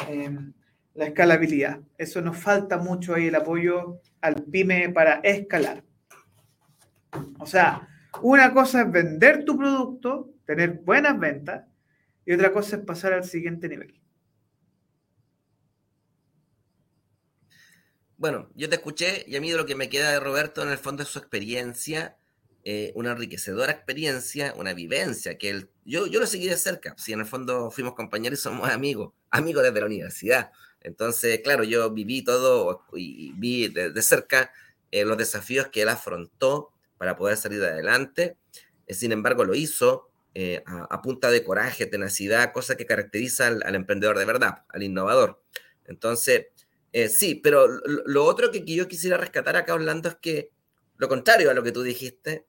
em, 0.09 0.55
la 0.97 1.07
escalabilidad. 1.07 1.81
Eso 1.99 2.21
nos 2.21 2.37
falta 2.37 2.79
mucho 2.79 3.15
ahí, 3.15 3.29
el 3.29 3.35
apoyo 3.35 4.01
al 4.21 4.43
pyme 4.45 4.89
para 4.91 5.21
escalar. 5.23 5.85
O 7.39 7.47
sea, 7.47 7.89
una 8.23 8.53
cosa 8.53 8.83
es 8.83 8.91
vender 8.91 9.45
tu 9.45 9.57
producto, 9.57 10.33
tener 10.45 10.81
buenas 10.85 11.19
ventas, 11.19 11.65
y 12.25 12.33
otra 12.33 12.53
cosa 12.53 12.77
es 12.77 12.83
pasar 12.83 13.13
al 13.13 13.25
siguiente 13.25 13.69
nivel. 13.69 14.01
Bueno, 18.17 18.49
yo 18.55 18.69
te 18.69 18.77
escuché 18.77 19.25
y 19.27 19.37
a 19.37 19.41
mí 19.41 19.53
lo 19.53 19.67
que 19.67 19.75
me 19.75 19.91
queda 19.91 20.11
de 20.11 20.21
Roberto 20.21 20.63
en 20.63 20.71
el 20.71 20.79
fondo 20.79 21.03
es 21.03 21.09
su 21.11 21.19
experiencia 21.19 22.17
eh, 22.69 22.91
una 22.97 23.13
enriquecedora 23.13 23.71
experiencia, 23.71 24.53
una 24.57 24.75
vivencia 24.75 25.39
que 25.39 25.51
él, 25.51 25.71
yo, 25.85 26.09
yo 26.09 26.19
lo 26.19 26.27
seguí 26.27 26.49
de 26.49 26.57
cerca, 26.57 26.97
si 26.99 27.13
en 27.13 27.21
el 27.21 27.27
fondo 27.27 27.71
fuimos 27.71 27.95
compañeros 27.95 28.41
y 28.41 28.43
somos 28.43 28.69
amigos, 28.69 29.13
amigos 29.31 29.63
desde 29.63 29.79
la 29.79 29.87
universidad. 29.87 30.51
Entonces, 30.81 31.41
claro, 31.43 31.65
yo 31.65 31.91
viví 31.91 32.23
todo 32.23 32.85
y 32.95 33.33
vi 33.33 33.69
de, 33.69 34.03
cerca 34.03 34.53
eh, 34.91 35.05
los 35.05 35.19
desafíos 35.19 35.69
que 35.69 35.83
él 35.83 35.89
afrontó 35.89 36.71
para 36.99 37.17
poder 37.17 37.37
salir 37.37 37.63
adelante. 37.63 38.37
Eh, 38.87 38.95
sin 38.95 39.13
embargo, 39.13 39.45
lo 39.45 39.55
hizo 39.55 40.11
a, 40.67 41.01
punta 41.01 41.31
de 41.31 41.43
coraje, 41.43 41.87
tenacidad, 41.87 42.53
cosa 42.53 42.77
que 42.77 42.85
caracteriza 42.85 43.47
al, 43.47 43.75
emprendedor 43.75 44.19
de 44.19 44.27
verdad, 44.27 44.65
al 44.69 44.83
innovador. 44.83 45.43
Entonces, 45.87 46.49
sí, 47.09 47.37
pero 47.37 47.67
lo, 47.69 48.25
otro 48.25 48.51
que 48.51 48.63
yo 48.63 48.87
quisiera 48.87 49.17
rescatar 49.17 49.57
acá, 49.57 49.73
Orlando, 49.73 50.11
es 50.11 50.17
que 50.17 50.51
lo 50.99 51.09
contrario 51.09 51.51
a 51.51 51.55
lo 51.55 51.63
que 51.63 51.73
tú 51.73 51.83
dijiste, 51.83 52.47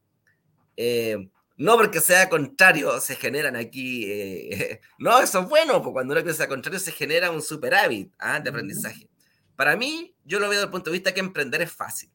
eh, 0.77 1.29
no 1.57 1.75
porque 1.75 2.01
sea 2.01 2.29
contrario 2.29 2.99
se 3.01 3.15
generan 3.15 3.55
aquí, 3.55 4.05
eh, 4.07 4.81
no, 4.99 5.19
eso 5.19 5.41
es 5.41 5.49
bueno, 5.49 5.81
porque 5.81 5.93
cuando 5.93 6.19
uno 6.19 6.33
sea 6.33 6.47
contrario 6.47 6.79
se 6.79 6.91
genera 6.91 7.31
un 7.31 7.41
superávit 7.41 8.13
¿ah? 8.19 8.39
de 8.39 8.49
aprendizaje. 8.49 9.09
Para 9.55 9.75
mí, 9.75 10.15
yo 10.23 10.39
lo 10.39 10.47
veo 10.49 10.59
desde 10.59 10.65
el 10.65 10.71
punto 10.71 10.91
de 10.91 10.97
vista 10.97 11.13
que 11.13 11.19
emprender 11.19 11.61
es 11.63 11.71
fácil. 11.71 12.11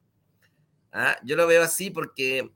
¿ah? 0.92 1.16
Yo 1.24 1.36
lo 1.36 1.46
veo 1.46 1.62
así 1.62 1.90
porque 1.90 2.52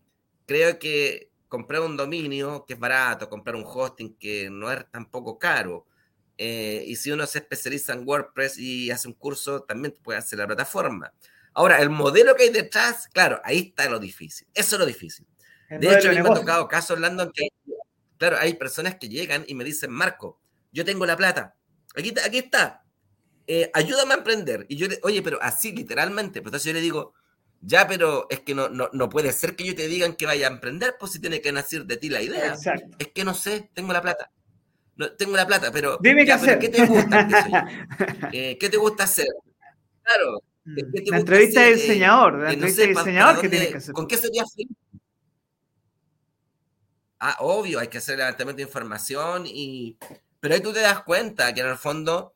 creo 0.46 0.78
que 0.78 1.30
comprar 1.48 1.82
un 1.82 1.96
dominio 1.96 2.64
que 2.66 2.74
es 2.74 2.78
barato, 2.78 3.28
comprar 3.28 3.56
un 3.56 3.64
hosting 3.66 4.16
que 4.16 4.48
no 4.48 4.70
es 4.70 4.88
tampoco 4.90 5.38
caro, 5.38 5.86
eh, 6.38 6.84
y 6.86 6.96
si 6.96 7.10
uno 7.10 7.26
se 7.26 7.38
especializa 7.38 7.94
en 7.94 8.06
WordPress 8.06 8.58
y 8.58 8.90
hace 8.90 9.08
un 9.08 9.14
curso, 9.14 9.62
también 9.62 9.94
puede 10.02 10.18
hacer 10.18 10.38
la 10.38 10.46
plataforma. 10.46 11.12
Ahora, 11.54 11.80
el 11.80 11.88
modelo 11.88 12.34
que 12.34 12.44
hay 12.44 12.50
detrás, 12.50 13.08
claro, 13.08 13.40
ahí 13.42 13.68
está 13.68 13.88
lo 13.88 13.98
difícil. 13.98 14.46
Eso 14.52 14.76
es 14.76 14.80
lo 14.80 14.86
difícil. 14.86 15.26
De 15.70 15.94
hecho, 15.94 16.12
me 16.12 16.20
ha 16.20 16.24
tocado 16.24 16.68
casos, 16.68 16.92
Orlando, 16.92 17.30
que, 17.32 17.48
claro, 18.18 18.36
hay 18.38 18.54
personas 18.54 18.96
que 18.96 19.08
llegan 19.08 19.44
y 19.46 19.54
me 19.54 19.64
dicen, 19.64 19.90
Marco, 19.90 20.40
yo 20.72 20.84
tengo 20.84 21.06
la 21.06 21.16
plata, 21.16 21.56
aquí, 21.94 22.14
aquí 22.24 22.38
está, 22.38 22.84
eh, 23.46 23.70
ayúdame 23.74 24.14
a 24.14 24.18
emprender. 24.18 24.66
Y 24.68 24.76
yo 24.76 24.88
le, 24.88 24.98
oye, 25.02 25.22
pero 25.22 25.38
así 25.42 25.72
literalmente, 25.72 26.38
entonces 26.40 26.64
yo 26.64 26.72
le 26.72 26.80
digo, 26.80 27.14
Ya, 27.60 27.88
pero 27.88 28.26
es 28.30 28.40
que 28.40 28.54
no, 28.54 28.68
no, 28.68 29.08
puede 29.08 29.32
ser 29.32 29.56
que 29.56 29.64
yo 29.64 29.74
te 29.74 29.88
digan 29.88 30.14
que 30.14 30.26
vaya 30.26 30.46
a 30.46 30.50
emprender, 30.50 30.96
pues 31.00 31.12
si 31.12 31.20
tiene 31.20 31.40
que 31.40 31.52
nacer 31.52 31.84
de 31.84 31.96
ti 31.96 32.10
la 32.10 32.22
idea. 32.22 32.48
Exacto. 32.48 32.96
Es 32.98 33.08
que 33.08 33.24
no 33.24 33.34
sé, 33.34 33.70
tengo 33.74 33.92
la 33.92 34.02
plata. 34.02 34.30
No, 34.96 35.12
tengo 35.12 35.36
la 35.36 35.46
plata, 35.46 35.70
pero. 35.72 35.98
Dime 36.00 36.24
qué 36.24 36.32
hacer. 36.32 36.58
¿Qué 36.58 36.68
te 36.68 36.84
gusta? 36.86 37.28
Eh, 38.32 38.56
¿Qué 38.58 38.68
te 38.68 38.76
gusta 38.76 39.04
hacer? 39.04 39.26
Claro. 40.02 40.42
La 40.64 41.18
entrevista 41.18 41.62
de 41.62 41.74
diseñador, 41.74 42.38
la 42.38 42.52
entrevista 42.52 42.82
de 42.82 42.88
diseñador 42.88 43.40
que 43.40 43.48
tienes 43.48 43.68
que 43.68 43.76
hacer. 43.78 43.94
¿Con 43.94 44.06
qué 44.06 44.16
sería 44.16 44.44
feliz? 44.46 44.76
Ah, 47.18 47.36
obvio, 47.40 47.78
hay 47.78 47.88
que 47.88 47.98
hacer 47.98 48.18
levantamiento 48.18 48.58
de 48.58 48.64
información 48.64 49.44
y... 49.46 49.96
Pero 50.40 50.54
ahí 50.54 50.60
tú 50.60 50.72
te 50.72 50.80
das 50.80 51.02
cuenta 51.02 51.52
que 51.54 51.60
en 51.60 51.68
el 51.68 51.78
fondo 51.78 52.34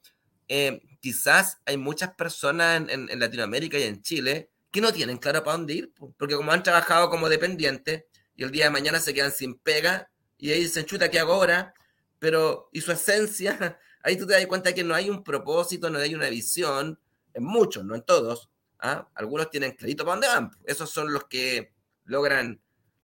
eh, 0.48 0.80
quizás 1.00 1.58
hay 1.64 1.76
muchas 1.76 2.14
personas 2.14 2.82
en, 2.88 3.20
Latinoamérica 3.20 3.78
y 3.78 3.84
en 3.84 4.02
Chile 4.02 4.50
que 4.70 4.80
no 4.80 4.92
tienen 4.92 5.18
claro 5.18 5.44
para 5.44 5.56
dónde 5.56 5.74
ir, 5.74 5.92
porque 6.16 6.34
como 6.34 6.50
han 6.50 6.62
trabajado 6.62 7.10
como 7.10 7.28
dependientes 7.28 8.04
y 8.36 8.42
el 8.42 8.50
día 8.50 8.64
de 8.64 8.70
mañana 8.70 9.00
se 9.00 9.14
quedan 9.14 9.32
sin 9.32 9.54
pega 9.58 10.10
y 10.38 10.50
ahí 10.50 10.60
dicen, 10.60 10.86
chuta, 10.86 11.10
¿qué 11.10 11.20
hago 11.20 11.34
ahora? 11.34 11.74
Pero, 12.18 12.68
¿y 12.72 12.80
su 12.80 12.92
esencia? 12.92 13.78
Ahí 14.02 14.16
tú 14.16 14.26
te 14.26 14.32
das 14.32 14.46
cuenta 14.46 14.72
que 14.72 14.82
no 14.82 14.94
hay 14.94 15.10
un 15.10 15.22
propósito, 15.22 15.90
no 15.90 15.98
hay 15.98 16.14
una 16.14 16.30
visión, 16.30 16.98
en 17.34 17.44
muchos, 17.44 17.84
no 17.84 17.94
en 17.94 18.02
todos. 18.02 18.50
¿ah? 18.78 19.08
Algunos 19.14 19.50
tienen 19.50 19.72
clarito 19.72 20.04
para 20.04 20.14
dónde 20.14 20.28
van. 20.28 20.50
Esos 20.64 20.90
son 20.90 21.12
los 21.12 21.24
que 21.24 21.72
logran 22.04 22.60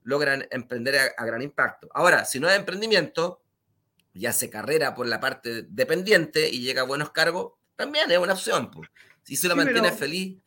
logran 0.06 0.46
emprender 0.50 1.12
a, 1.16 1.24
gran 1.24 1.42
impacto. 1.42 1.88
Ahora, 1.92 2.24
si 2.24 2.38
no 2.38 2.48
es 2.48 2.56
emprendimiento, 2.56 3.42
ya 4.14 4.32
se 4.32 4.48
carrera 4.48 4.94
por 4.94 5.06
la 5.06 5.18
parte 5.20 5.64
dependiente 5.68 6.48
y 6.48 6.60
llega 6.60 6.82
a 6.82 6.86
buenos 6.86 7.10
cargos, 7.10 7.54
también 7.74 8.10
es 8.10 8.18
una 8.18 8.34
opción. 8.34 8.70
Pues. 8.70 8.88
Si 9.24 9.34
se 9.34 9.48
lo 9.48 9.56
mantiene 9.56 9.90
feliz. 9.90 10.38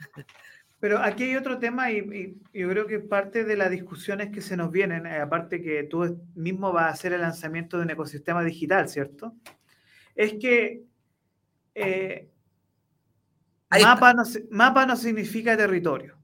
Pero 0.79 0.99
aquí 0.99 1.25
hay 1.25 1.35
otro 1.35 1.59
tema 1.59 1.91
y, 1.91 2.39
yo 2.53 2.69
creo 2.69 2.87
que 2.87 2.99
parte 2.99 3.43
de 3.43 3.57
las 3.57 3.69
discusiones 3.69 4.31
que 4.31 4.41
se 4.41 4.55
nos 4.55 4.71
vienen, 4.71 5.05
eh, 5.05 5.17
aparte 5.17 5.61
que 5.61 5.83
tú 5.83 6.25
mismo 6.35 6.71
vas 6.71 6.85
a 6.85 6.93
hacer 6.93 7.11
el 7.11 7.21
lanzamiento 7.21 7.77
de 7.77 7.83
un 7.83 7.89
ecosistema 7.89 8.45
digital, 8.45 8.87
¿cierto? 8.87 9.35
Es 10.15 10.35
que 10.35 10.83
eh, 11.75 12.29
mapa, 13.69 14.15
mapa 14.51 14.85
no 14.85 14.95
significa 14.95 15.57
territorio. 15.57 16.18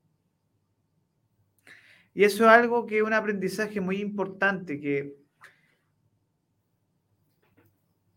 Y 2.15 2.23
eso 2.23 2.45
es 2.45 2.49
algo 2.49 2.85
que 2.85 2.99
es 2.99 3.03
un 3.03 3.13
aprendizaje 3.13 3.81
muy 3.81 3.97
importante, 3.97 4.79
que 4.79 5.17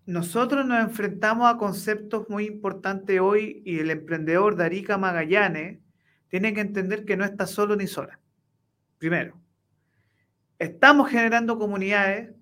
nosotros 0.07 0.65
nos 0.65 0.81
enfrentamos 0.85 1.53
a 1.53 1.59
conceptos 1.59 2.31
muy 2.31 2.47
importantes 2.47 3.21
hoy 3.21 3.61
y 3.67 3.81
el 3.81 3.91
emprendedor 3.91 4.57
Darica 4.57 4.97
Magallanes 4.97 5.81
tiene 6.29 6.55
que 6.55 6.61
entender 6.61 7.05
que 7.05 7.17
no 7.17 7.25
está 7.25 7.49
solo 7.49 7.75
ni 7.75 7.89
sola. 7.89 8.21
Primero, 8.99 9.37
estamos 10.61 11.11
generando 11.11 11.59
comunidades 11.59 12.33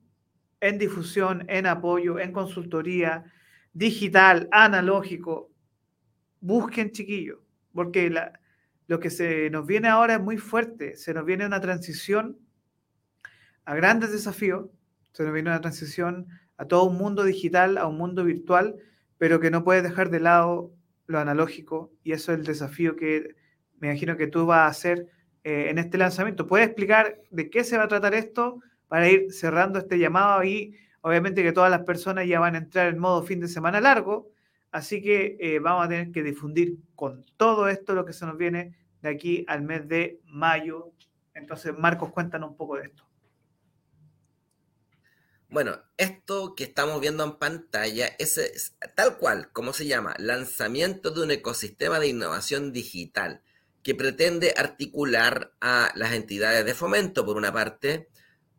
en 0.61 0.77
difusión, 0.77 1.47
en 1.49 1.67
apoyo, 1.67 2.19
en 2.19 2.33
consultoría, 2.33 3.25
digital, 3.73 4.47
analógico. 4.53 5.51
Busquen 6.41 6.91
chiquillos, 6.91 7.39
porque 7.73 8.11
la, 8.11 8.39
lo 8.87 9.01
que 9.01 9.11
se 9.11 9.51
nos 9.51 9.67
viene 9.67 9.89
ahora 9.89 10.15
es 10.15 10.21
muy 10.21 10.39
fuerte. 10.39 10.97
Se 10.97 11.13
nos 11.15 11.25
viene 11.25 11.47
una 11.47 11.61
transición 11.61 12.39
a 13.65 13.75
grandes 13.75 14.13
desafíos, 14.13 14.69
se 15.13 15.25
nos 15.25 15.33
viene 15.33 15.51
una 15.51 15.61
transición 15.61 16.29
a 16.57 16.67
todo 16.67 16.85
un 16.85 16.97
mundo 16.97 17.25
digital, 17.25 17.79
a 17.79 17.87
un 17.87 17.99
mundo 17.99 18.25
virtual, 18.25 18.77
pero 19.19 19.41
que 19.41 19.51
no 19.51 19.65
puedes 19.65 19.83
dejar 19.83 20.11
de 20.11 20.21
lado 20.21 20.73
lo 21.07 21.19
analógico 21.19 21.93
y 22.03 22.13
eso 22.13 22.33
es 22.33 22.39
el 22.39 22.45
desafío 22.45 22.97
que 22.97 23.35
me 23.79 23.89
imagino 23.89 24.17
que 24.17 24.27
tú 24.27 24.47
vas 24.47 24.61
a 24.61 24.67
hacer 24.67 25.07
eh, 25.45 25.69
en 25.71 25.79
este 25.79 25.99
lanzamiento. 25.99 26.47
¿Puedes 26.47 26.67
explicar 26.67 27.19
de 27.31 27.51
qué 27.51 27.65
se 27.65 27.77
va 27.77 27.85
a 27.85 27.89
tratar 27.89 28.15
esto 28.15 28.61
para 28.89 29.09
ir 29.09 29.33
cerrando 29.33 29.79
este 29.79 29.99
llamado 29.99 30.45
y 30.45 30.77
obviamente 31.01 31.43
que 31.43 31.53
todas 31.53 31.71
las 31.71 31.83
personas 31.83 32.27
ya 32.27 32.41
van 32.41 32.55
a 32.55 32.59
entrar 32.59 32.89
en 32.89 32.99
modo 32.99 33.23
fin 33.23 33.41
de 33.41 33.49
semana 33.49 33.81
largo? 33.81 34.31
Así 34.71 35.03
que 35.03 35.37
eh, 35.41 35.59
vamos 35.59 35.87
a 35.87 35.89
tener 35.89 36.13
que 36.13 36.23
difundir 36.23 36.77
con 36.95 37.25
todo 37.37 37.69
esto 37.69 37.95
lo 37.95 38.05
que 38.05 38.13
se 38.13 38.27
nos 38.27 38.37
viene 38.37 38.77
de 39.03 39.09
aquí 39.09 39.45
al 39.49 39.63
mes 39.63 39.89
de 39.89 40.21
mayo. 40.25 40.93
Entonces, 41.35 41.77
Marcos, 41.77 42.13
cuéntanos 42.13 42.51
un 42.51 42.57
poco 42.57 42.77
de 42.77 42.85
esto. 42.85 43.07
Bueno, 45.49 45.79
esto 45.97 46.55
que 46.57 46.65
estamos 46.65 47.01
viendo 47.01 47.23
en 47.25 47.37
pantalla 47.37 48.09
es, 48.19 48.77
tal 48.97 49.17
cual, 49.17 49.53
como 49.53 49.73
se 49.73 49.87
llama, 49.87 50.15
lanzamiento 50.19 51.13
de 51.13 51.23
un 51.23 51.31
ecosistema 51.31 52.01
de 52.01 52.09
innovación 52.09 52.73
digital 52.73 53.43
que 53.85 53.95
pretende 53.95 54.55
articular 54.57 55.53
a 55.61 55.93
las 55.95 56.13
entidades 56.13 56.65
de 56.65 56.75
fomento, 56.75 57.25
por 57.25 57.37
una 57.37 57.53
parte, 57.53 58.09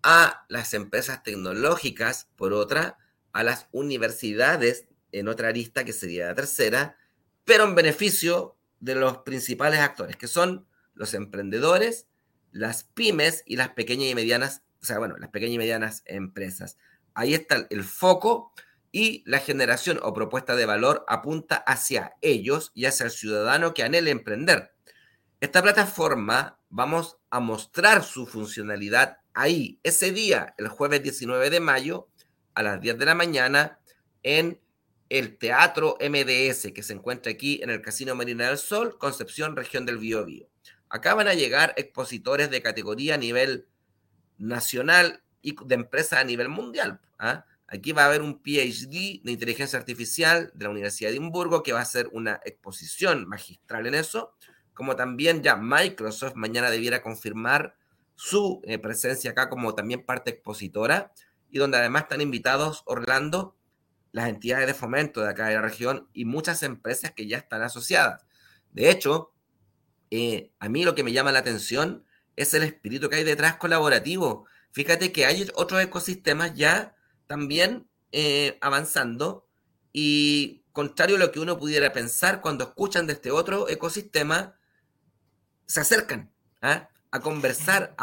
a 0.02 0.46
las 0.48 0.74
empresas 0.74 1.24
tecnológicas, 1.24 2.30
por 2.38 2.54
otra, 2.54 2.98
a 3.34 3.44
las 3.44 3.68
universidades 3.74 4.88
en 5.12 5.28
otra 5.28 5.52
lista 5.52 5.84
que 5.84 5.94
sería 5.94 6.28
la 6.28 6.36
tercera, 6.36 6.98
pero 7.46 7.64
en 7.64 7.76
beneficio 7.76 8.58
de 8.80 8.96
los 8.96 9.20
principales 9.20 9.80
actores, 9.80 10.16
que 10.16 10.28
son 10.28 10.68
los 10.94 11.14
emprendedores, 11.14 12.08
las 12.52 12.84
pymes 12.84 13.44
y 13.46 13.56
las 13.56 13.70
pequeñas 13.70 14.10
y 14.10 14.16
medianas, 14.16 14.64
o 14.82 14.86
sea, 14.86 15.00
bueno, 15.00 15.18
las 15.18 15.30
pequeñas 15.30 15.56
y 15.56 15.60
medianas 15.60 16.04
empresas. 16.06 16.78
Ahí 17.14 17.34
está 17.34 17.68
el 17.70 17.84
foco 17.84 18.54
y 18.92 19.24
la 19.26 19.40
generación 19.40 20.00
o 20.02 20.14
propuesta 20.14 20.56
de 20.56 20.66
valor 20.66 21.06
apunta 21.08 21.58
hacia 21.58 22.14
ellos 22.22 22.72
y 22.74 22.86
hacia 22.86 23.06
el 23.06 23.12
ciudadano 23.12 23.74
que 23.74 23.84
anhele 23.84 24.12
emprender. 24.12 24.72
Esta 25.40 25.62
plataforma 25.62 26.60
vamos 26.70 27.18
a 27.30 27.40
mostrar 27.40 28.04
su 28.04 28.26
funcionalidad 28.26 29.20
ahí, 29.34 29.80
ese 29.84 30.12
día, 30.12 30.56
el 30.58 30.68
jueves 30.68 31.04
19 31.04 31.50
de 31.50 31.60
mayo, 31.60 32.10
a 32.56 32.64
las 32.64 32.82
10 32.82 32.98
de 32.98 33.06
la 33.06 33.14
mañana, 33.14 33.80
en 34.24 34.60
el 35.10 35.38
Teatro 35.38 35.98
MDS, 36.02 36.72
que 36.74 36.84
se 36.84 36.94
encuentra 36.94 37.32
aquí 37.32 37.62
en 37.64 37.70
el 37.70 37.82
Casino 37.82 38.16
Marina 38.16 38.48
del 38.48 38.58
Sol, 38.58 38.98
Concepción, 38.98 39.56
región 39.56 39.86
del 39.86 39.98
Biobío. 39.98 40.48
Acá 40.90 41.14
van 41.14 41.28
a 41.28 41.34
llegar 41.34 41.74
expositores 41.78 42.50
de 42.50 42.62
categoría 42.62 43.16
a 43.16 43.18
nivel 43.18 43.68
nacional 44.38 45.24
y 45.42 45.56
de 45.66 45.76
empresas 45.76 46.20
a 46.20 46.24
nivel 46.24 46.50
mundial. 46.50 47.02
¿ah? 47.20 47.46
Aquí 47.68 47.92
va 47.92 48.04
a 48.04 48.06
haber 48.08 48.22
un 48.22 48.42
PhD 48.42 49.22
de 49.24 49.32
inteligencia 49.32 49.78
artificial 49.78 50.52
de 50.54 50.66
la 50.66 50.72
Universidad 50.72 51.10
de 51.10 51.18
Edimburgo 51.18 51.64
que 51.64 51.74
va 51.74 51.80
a 51.80 51.84
hacer 51.84 52.08
una 52.14 52.40
exposición 52.46 53.28
magistral 53.28 53.88
en 53.88 53.96
eso, 53.96 54.34
como 54.74 54.96
también 54.96 55.44
ya 55.44 55.56
Microsoft 55.58 56.36
mañana 56.36 56.70
debiera 56.70 57.02
confirmar 57.02 57.76
su 58.16 58.62
eh, 58.64 58.80
presencia 58.80 59.32
acá 59.32 59.50
como 59.50 59.76
también 59.76 60.06
parte 60.06 60.32
expositora 60.32 61.12
y 61.50 61.60
donde 61.60 61.78
además 61.78 62.04
están 62.04 62.22
invitados 62.22 62.84
Orlando 62.86 63.57
las 64.12 64.30
entidades 64.30 64.68
de 64.68 64.74
fomento 64.74 65.22
de 65.22 65.30
acá 65.30 65.48
de 65.48 65.56
la 65.56 65.62
región 65.62 66.10
y 66.14 66.26
muchas 66.26 66.64
empresas 66.64 67.12
que 67.12 67.28
ya 67.28 67.38
están 67.38 67.62
asociadas. 67.62 68.26
De 68.72 68.90
hecho, 68.90 69.34
eh, 70.12 70.52
a 70.60 70.70
mí 70.70 70.84
lo 70.84 70.96
que 70.96 71.04
me 71.04 71.12
llama 71.12 71.32
la 71.32 71.40
atención 71.40 72.06
es 72.36 72.54
el 72.54 72.64
espíritu 72.64 73.10
que 73.10 73.18
hay 73.18 73.24
detrás 73.24 73.56
colaborativo. 73.58 74.46
Fíjate 74.72 75.12
que 75.12 75.26
hay 75.26 75.48
otros 75.56 75.82
ecosistemas 75.82 76.54
ya 76.54 76.96
también 77.26 77.90
eh, 78.12 78.58
avanzando 78.62 79.48
y 79.92 80.64
contrario 80.72 81.16
a 81.16 81.20
lo 81.20 81.32
que 81.32 81.40
uno 81.40 81.58
pudiera 81.58 81.92
pensar 81.92 82.42
cuando 82.42 82.66
escuchan 82.66 83.08
de 83.08 83.14
este 83.14 83.32
otro 83.32 83.68
ecosistema, 83.68 84.56
se 85.66 85.82
acercan 85.82 86.32
¿ah? 86.62 86.90
a 87.12 87.20
conversar 87.20 87.96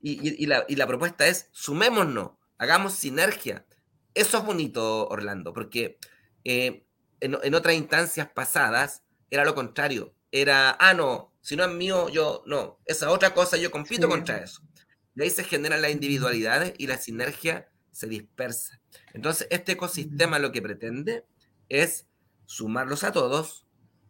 y, 0.00 0.46
la, 0.46 0.64
y 0.66 0.76
la 0.76 0.86
propuesta 0.86 1.26
es 1.26 1.48
sumémonos, 1.52 2.32
hagamos 2.58 2.94
sinergia, 2.94 3.66
eso 4.14 4.38
es 4.38 4.44
bonito, 4.44 5.08
Orlando, 5.08 5.52
porque 5.52 5.98
eh, 6.44 6.84
en, 7.20 7.54
otras 7.54 7.74
instancias 7.74 8.28
pasadas 8.28 9.02
era 9.30 9.44
lo 9.44 9.54
contrario. 9.54 10.14
Era, 10.30 10.76
ah, 10.78 10.94
no, 10.94 11.32
si 11.40 11.56
no 11.56 11.64
es 11.64 11.70
mío, 11.70 12.08
yo 12.08 12.42
no. 12.46 12.80
Esa 12.84 13.10
otra 13.10 13.34
cosa, 13.34 13.56
yo 13.56 13.70
compito 13.70 14.08
contra 14.08 14.38
eso. 14.38 14.62
Y 15.14 15.22
ahí 15.22 15.30
se 15.30 15.44
generan 15.44 15.82
las 15.82 15.92
individualidades 15.92 16.74
y 16.78 16.86
la 16.86 16.98
sinergia 16.98 17.68
se 17.90 18.06
dispersa. 18.06 18.80
Entonces, 19.12 19.46
este 19.50 19.72
ecosistema 19.72 20.38
lo 20.38 20.52
que 20.52 20.62
pretende 20.62 21.26
es 21.68 22.06
sumarlos 22.46 23.04
a 23.04 23.12
todos 23.12 23.66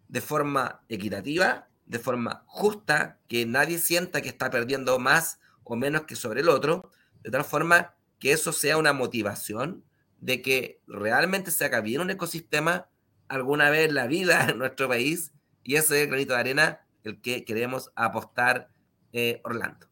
de 0.09 0.21
forma 0.21 0.85
equitativa, 0.89 1.69
de 1.87 1.99
forma 1.99 2.45
justa, 2.47 3.21
que 3.29 3.47
nadie 3.47 3.79
sienta 3.79 4.23
que 4.23 4.29
está 4.29 4.51
perdiendo 4.51 4.99
más 4.99 5.41
o 5.65 5.77
menos 5.77 6.03
que 6.03 6.17
sobre 6.17 6.41
el 6.41 6.49
otro, 6.49 6.91
de 7.23 7.31
tal 7.31 7.45
forma 7.45 7.95
que 8.19 8.33
eso 8.33 8.53
sea 8.53 8.77
una 8.77 8.93
motivación 8.93 9.85
de 10.23 10.41
que 10.41 10.81
realmente 10.87 11.51
se 11.51 11.65
haga 11.65 11.81
bien 11.81 12.01
un 12.01 12.11
ecosistema 12.11 12.89
alguna 13.29 13.71
vez 13.71 13.93
la 13.93 14.07
vida 14.07 14.47
en 14.49 14.57
nuestro 14.57 14.89
país 14.89 15.33
y 15.65 15.75
ese 15.75 15.97
es 15.97 16.03
el 16.05 16.09
granito 16.09 16.33
de 16.33 16.41
arena 16.41 16.81
el 17.03 17.21
que 17.21 17.45
queremos 17.45 17.93
apostar 17.97 18.69
eh, 19.13 19.41
Orlando. 19.45 19.89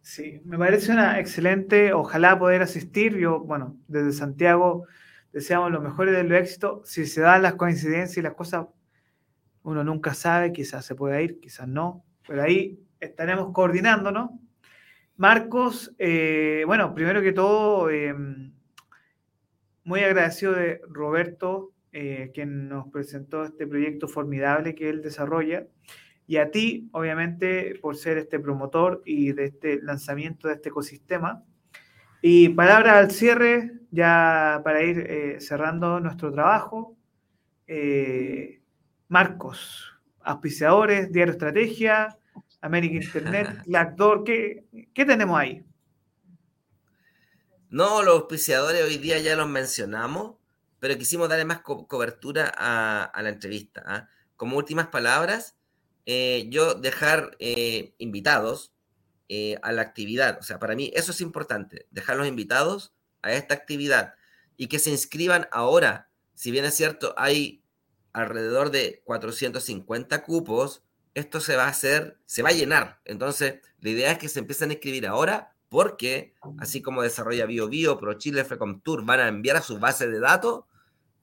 Sí, 0.00 0.40
me 0.44 0.56
parece 0.56 0.92
una 0.92 1.18
excelente, 1.18 1.92
ojalá 1.92 2.38
poder 2.38 2.62
asistir. 2.62 3.16
Yo, 3.16 3.40
bueno, 3.40 3.76
desde 3.88 4.12
Santiago 4.12 4.86
deseamos 5.32 5.72
lo 5.72 5.80
mejor 5.80 6.08
del 6.12 6.32
éxito. 6.32 6.82
Si 6.84 7.04
se 7.06 7.20
dan 7.20 7.42
las 7.42 7.54
coincidencias 7.54 8.16
y 8.16 8.22
las 8.22 8.34
cosas, 8.34 8.66
uno 9.64 9.82
nunca 9.82 10.14
sabe, 10.14 10.52
quizás 10.52 10.86
se 10.86 10.94
pueda 10.94 11.20
ir, 11.20 11.40
quizás 11.40 11.66
no. 11.66 12.04
Pero 12.28 12.44
ahí 12.44 12.78
estaremos 13.00 13.52
coordinándonos. 13.52 14.30
Marcos, 15.16 15.92
eh, 15.98 16.62
bueno, 16.66 16.94
primero 16.94 17.20
que 17.20 17.32
todo, 17.32 17.90
em, 17.90 18.45
muy 19.86 20.00
agradecido 20.00 20.52
de 20.52 20.80
Roberto, 20.88 21.72
eh, 21.92 22.32
quien 22.34 22.68
nos 22.68 22.88
presentó 22.88 23.44
este 23.44 23.66
proyecto 23.66 24.08
formidable 24.08 24.74
que 24.74 24.90
él 24.90 25.00
desarrolla, 25.00 25.66
y 26.26 26.38
a 26.38 26.50
ti, 26.50 26.88
obviamente, 26.92 27.78
por 27.80 27.96
ser 27.96 28.18
este 28.18 28.40
promotor 28.40 29.00
y 29.06 29.32
de 29.32 29.44
este 29.44 29.80
lanzamiento 29.80 30.48
de 30.48 30.54
este 30.54 30.70
ecosistema. 30.70 31.44
Y 32.20 32.48
palabras 32.48 32.96
al 32.96 33.10
cierre, 33.12 33.74
ya 33.92 34.60
para 34.64 34.82
ir 34.82 34.98
eh, 35.08 35.36
cerrando 35.40 36.00
nuestro 36.00 36.32
trabajo. 36.32 36.96
Marcos, 39.08 39.94
auspiciadores, 40.20 41.12
Diario 41.12 41.32
Estrategia, 41.32 42.18
América 42.60 42.96
Internet, 42.96 43.48
¿qué, 44.26 44.64
¿qué 44.92 45.04
tenemos 45.04 45.38
ahí? 45.38 45.64
No, 47.68 48.02
los 48.04 48.14
auspiciadores 48.14 48.82
hoy 48.84 48.98
día 48.98 49.18
ya 49.18 49.34
los 49.34 49.48
mencionamos, 49.48 50.36
pero 50.78 50.96
quisimos 50.96 51.28
darle 51.28 51.44
más 51.44 51.62
cobertura 51.62 52.52
a, 52.56 53.22
la 53.22 53.28
entrevista. 53.28 53.82
¿ah? 53.86 54.08
Como 54.36 54.56
últimas 54.56 54.86
palabras, 54.88 55.56
eh, 56.06 56.46
yo 56.48 56.74
dejar 56.74 57.36
eh, 57.40 57.94
invitados 57.98 58.72
eh, 59.28 59.58
a 59.62 59.72
la 59.72 59.82
actividad. 59.82 60.38
O 60.38 60.44
sea, 60.44 60.60
para 60.60 60.76
mí 60.76 60.92
eso 60.94 61.10
es 61.10 61.20
importante, 61.20 61.86
dejar 61.90 62.16
los 62.16 62.28
invitados 62.28 62.94
a 63.22 63.32
esta 63.32 63.54
actividad 63.54 64.14
y 64.56 64.68
que 64.68 64.78
se 64.78 64.90
inscriban 64.90 65.48
ahora. 65.50 66.08
Si 66.34 66.52
bien 66.52 66.64
es 66.64 66.74
cierto, 66.74 67.14
hay 67.16 67.64
alrededor 68.12 68.70
de 68.70 69.02
450 69.04 70.22
cupos, 70.22 70.84
esto 71.14 71.40
se 71.40 71.56
va 71.56 71.64
a 71.64 71.70
hacer, 71.70 72.18
se 72.26 72.42
va 72.42 72.50
a 72.50 72.52
llenar. 72.52 73.00
Entonces, 73.04 73.60
la 73.80 73.90
idea 73.90 74.12
es 74.12 74.18
que 74.18 74.28
se 74.28 74.38
empiecen 74.38 74.70
a 74.70 74.74
escribir 74.74 75.08
ahora 75.08 75.55
porque, 75.68 76.34
así 76.58 76.80
como 76.80 77.02
desarrolla 77.02 77.46
BioBio, 77.46 77.98
ProChile, 77.98 78.44
FECOMTUR, 78.44 79.04
van 79.04 79.20
a 79.20 79.28
enviar 79.28 79.56
a 79.56 79.62
sus 79.62 79.80
bases 79.80 80.10
de 80.10 80.20
datos 80.20 80.64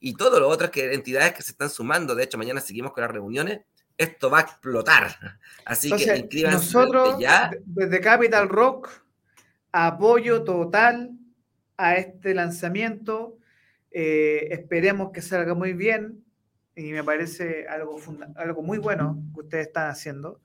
y 0.00 0.14
todo 0.14 0.38
lo 0.38 0.48
otras 0.48 0.70
que, 0.70 0.92
entidades 0.92 1.32
que 1.32 1.42
se 1.42 1.52
están 1.52 1.70
sumando. 1.70 2.14
De 2.14 2.24
hecho, 2.24 2.36
mañana 2.36 2.60
seguimos 2.60 2.92
con 2.92 3.02
las 3.02 3.10
reuniones. 3.10 3.60
Esto 3.96 4.28
va 4.28 4.38
a 4.38 4.42
explotar. 4.42 5.16
Así 5.64 5.90
que 5.90 6.16
inscríbanse 6.16 6.56
nosotros, 6.56 7.18
ya. 7.18 7.50
Desde 7.64 8.00
Capital 8.00 8.48
Rock, 8.48 8.90
apoyo 9.72 10.44
total 10.44 11.12
a 11.76 11.96
este 11.96 12.34
lanzamiento. 12.34 13.38
Eh, 13.90 14.48
esperemos 14.50 15.10
que 15.12 15.22
salga 15.22 15.54
muy 15.54 15.72
bien 15.72 16.24
y 16.76 16.92
me 16.92 17.04
parece 17.04 17.66
algo, 17.68 17.96
algo 18.36 18.62
muy 18.62 18.78
bueno 18.78 19.22
que 19.32 19.40
ustedes 19.40 19.68
están 19.68 19.88
haciendo. 19.88 20.40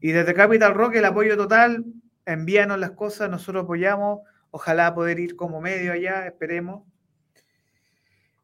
Y 0.00 0.12
desde 0.12 0.34
Capital 0.34 0.74
Rock 0.74 0.96
el 0.96 1.04
apoyo 1.04 1.36
total, 1.36 1.84
envíanos 2.28 2.78
las 2.78 2.92
cosas, 2.92 3.30
nosotros 3.30 3.64
apoyamos, 3.64 4.20
ojalá 4.50 4.94
poder 4.94 5.18
ir 5.18 5.36
como 5.36 5.60
medio 5.60 5.92
allá, 5.92 6.26
esperemos. 6.26 6.86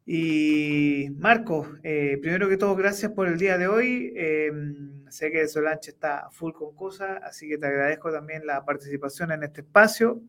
Y 0.07 1.09
Marco, 1.17 1.67
eh, 1.83 2.19
primero 2.21 2.49
que 2.49 2.57
todo, 2.57 2.77
gracias 2.77 3.13
por 3.13 3.27
el 3.29 3.39
día 3.39 3.57
de 3.57 3.69
hoy. 3.69 4.13
Em, 4.17 5.09
sé 5.11 5.31
que 5.31 5.49
Solanche 5.49 5.93
está 5.93 6.29
full 6.31 6.53
con 6.53 6.75
cosas, 6.75 7.21
así 7.23 7.49
que 7.49 7.57
te 7.57 7.67
agradezco 7.67 8.13
también 8.13 8.47
la 8.47 8.65
participación 8.65 9.33
en 9.33 9.45
este 9.45 9.63
espacio. 9.63 10.21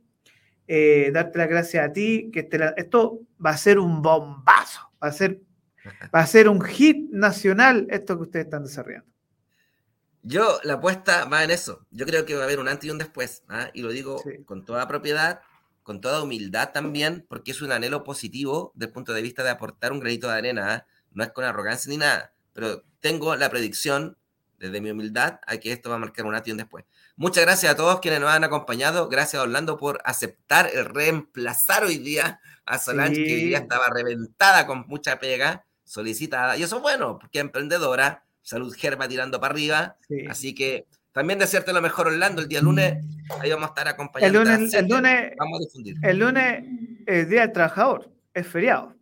Eh, 0.67 1.11
darte 1.13 1.37
las 1.37 1.49
gracias 1.49 1.89
a 1.89 1.91
ti, 1.91 2.29
que 2.31 2.41
este 2.41 2.59
esto 2.77 3.19
va 3.43 3.51
a 3.51 3.57
ser 3.57 3.79
un 3.79 4.01
bombazo, 4.01 4.81
va 5.01 5.09
a 5.09 5.11
ser 5.11 5.41
Va 6.13 6.21
a 6.21 6.27
ser 6.27 6.49
un 6.49 6.61
hit 6.61 7.09
nacional 7.11 7.87
esto 7.89 8.17
que 8.17 8.23
ustedes 8.23 8.45
están 8.45 8.63
desarrollando. 8.63 9.14
Yo, 10.27 10.59
la 10.63 10.73
apuesta 10.73 11.25
va 11.25 11.43
en 11.43 11.51
eso. 11.51 11.85
Yo 11.91 12.07
creo 12.07 12.25
que 12.25 12.33
va 12.33 12.41
a 12.41 12.43
haber 12.45 12.59
un 12.59 12.67
antes 12.67 12.87
y 12.87 12.89
un 12.89 12.97
después. 12.97 13.43
¿ah? 13.47 13.69
Y 13.75 13.83
lo 13.83 13.89
digo 13.89 14.19
con 14.45 14.65
toda 14.65 14.87
propiedad, 14.87 15.41
con 15.83 16.01
toda 16.01 16.23
humildad 16.23 16.71
también, 16.71 17.27
porque 17.29 17.51
es 17.51 17.61
un 17.61 17.71
anhelo 17.71 18.03
positivo 18.03 18.71
desde 18.73 18.87
el 18.87 18.91
punto 18.91 19.13
de 19.13 19.21
vista 19.21 19.43
de 19.43 19.51
aportar 19.51 19.91
un 19.91 19.99
granito 19.99 20.27
de 20.27 20.33
arena. 20.33 20.73
¿ah? 20.73 20.87
No 21.11 21.23
es 21.23 21.31
con 21.31 21.43
arrogancia 21.43 21.91
ni 21.91 21.97
nada, 21.97 22.33
pero 22.53 22.83
tengo 23.01 23.35
la 23.35 23.51
predicción 23.51 24.17
desde 24.57 24.81
mi 24.81 24.89
humildad 24.89 25.39
a 25.45 25.57
que 25.57 25.71
esto 25.71 25.91
va 25.91 25.97
a 25.97 25.99
marcar 25.99 26.25
un 26.25 26.33
antes 26.33 26.47
y 26.47 26.51
un 26.53 26.57
después. 26.57 26.85
Muchas 27.17 27.45
gracias 27.45 27.71
a 27.71 27.75
todos 27.75 27.99
quienes 27.99 28.19
nos 28.19 28.31
han 28.31 28.43
acompañado. 28.43 29.07
Gracias 29.09 29.39
a 29.39 29.43
Orlando 29.43 29.77
por 29.77 30.01
aceptar 30.05 30.71
el 30.73 30.85
reemplazar 30.85 31.83
hoy 31.83 31.99
día 31.99 32.39
a 32.65 32.79
Solange, 32.79 33.23
que 33.23 33.33
hoy 33.35 33.45
día 33.45 33.59
estaba 33.59 33.89
reventada 33.89 34.65
con 34.65 34.85
mucha 34.87 35.19
pega 35.19 35.65
solicitada. 35.83 36.57
Y 36.57 36.63
eso 36.63 36.77
es 36.77 36.81
bueno, 36.81 37.19
porque 37.19 37.39
emprendedora, 37.39 38.24
salud 38.45 38.73
germa 38.73 39.07
tirando 39.07 39.39
para 39.41 39.53
arriba. 39.53 39.97
Así 40.29 40.53
que 40.53 40.85
también 41.11 41.39
desearte 41.39 41.73
lo 41.73 41.81
mejor, 41.81 42.07
Orlando. 42.07 42.41
El 42.41 42.47
día 42.47 42.61
lunes, 42.61 43.03
ahí 43.39 43.49
vamos 43.49 43.65
a 43.65 43.69
estar 43.69 43.87
acompañando. 43.87 44.41
El 44.41 44.47
lunes, 44.47 44.73
el 44.73 44.87
lunes, 44.87 45.33
vamos 45.37 45.59
a 45.59 45.63
difundir. 45.63 45.95
El 46.03 46.19
lunes 46.19 46.63
es 47.05 47.29
Día 47.29 47.41
del 47.41 47.51
Trabajador, 47.51 48.11
es 48.33 48.47
feriado. 48.47 48.95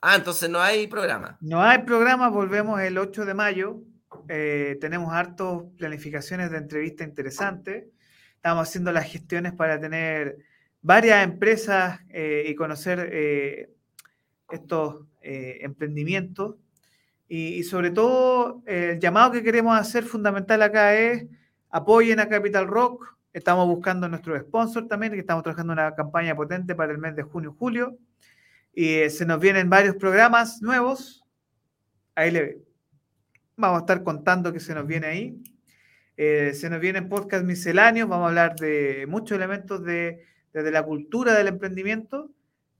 Ah, 0.00 0.16
entonces 0.16 0.50
no 0.50 0.60
hay 0.60 0.86
programa. 0.86 1.38
No 1.40 1.62
hay 1.62 1.78
programa, 1.78 2.28
volvemos 2.28 2.80
el 2.80 2.98
8 2.98 3.24
de 3.24 3.34
mayo. 3.34 3.80
Eh, 4.28 4.78
tenemos 4.80 5.12
hartos 5.12 5.64
planificaciones 5.76 6.50
de 6.50 6.58
entrevista 6.58 7.04
interesantes. 7.04 7.84
Estamos 8.36 8.68
haciendo 8.68 8.92
las 8.92 9.10
gestiones 9.10 9.52
para 9.54 9.80
tener 9.80 10.38
varias 10.82 11.24
empresas 11.24 12.00
eh, 12.10 12.44
y 12.46 12.54
conocer 12.54 13.08
eh, 13.12 13.70
estos 14.50 15.06
eh, 15.22 15.58
emprendimientos. 15.62 16.56
Y, 17.28 17.62
sobre 17.64 17.90
todo, 17.90 18.62
el 18.66 19.00
llamado 19.00 19.32
que 19.32 19.42
queremos 19.42 19.78
hacer 19.78 20.04
fundamental 20.04 20.62
acá 20.62 20.94
es 20.94 21.26
apoyen 21.70 22.20
a 22.20 22.28
Capital 22.28 22.66
Rock. 22.66 23.16
Estamos 23.32 23.66
buscando 23.66 24.08
nuestro 24.08 24.38
sponsor 24.38 24.86
también, 24.86 25.12
que 25.12 25.20
estamos 25.20 25.42
trabajando 25.42 25.72
una 25.72 25.94
campaña 25.94 26.36
potente 26.36 26.74
para 26.74 26.92
el 26.92 26.98
mes 26.98 27.16
de 27.16 27.22
junio 27.22 27.52
y 27.54 27.58
julio. 27.58 27.98
Y 28.72 28.94
eh, 28.94 29.10
se 29.10 29.26
nos 29.26 29.40
vienen 29.40 29.70
varios 29.70 29.96
programas 29.96 30.62
nuevos. 30.62 31.24
Ahí 32.14 32.30
le. 32.30 32.58
Vamos 33.56 33.78
a 33.78 33.80
estar 33.80 34.02
contando 34.02 34.52
que 34.52 34.60
se 34.60 34.74
nos 34.74 34.86
viene 34.86 35.06
ahí. 35.06 35.42
Eh, 36.16 36.52
se 36.54 36.68
nos 36.70 36.80
vienen 36.80 37.08
podcast 37.08 37.44
misceláneos. 37.44 38.08
Vamos 38.08 38.26
a 38.26 38.28
hablar 38.28 38.56
de 38.56 39.06
muchos 39.08 39.36
elementos 39.36 39.82
de, 39.82 40.24
desde 40.52 40.70
la 40.70 40.82
cultura 40.82 41.34
del 41.34 41.48
emprendimiento 41.48 42.30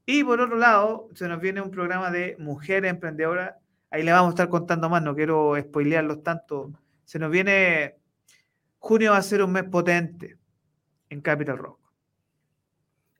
y 0.06 0.22
por 0.22 0.40
otro 0.40 0.56
lado, 0.56 1.08
se 1.14 1.28
nos 1.28 1.40
viene 1.40 1.62
un 1.62 1.70
programa 1.70 2.10
de 2.10 2.36
mujeres 2.38 2.90
emprendedoras. 2.90 3.54
Ahí 3.94 4.02
le 4.02 4.10
vamos 4.10 4.30
a 4.30 4.34
estar 4.34 4.48
contando 4.48 4.90
más, 4.90 5.04
no 5.04 5.14
quiero 5.14 5.54
spoilearlos 5.56 6.24
tanto. 6.24 6.72
Se 7.04 7.20
nos 7.20 7.30
viene, 7.30 7.94
junio 8.80 9.12
va 9.12 9.18
a 9.18 9.22
ser 9.22 9.40
un 9.40 9.52
mes 9.52 9.62
potente 9.62 10.36
en 11.10 11.20
Capital 11.20 11.58
Rock. 11.58 11.78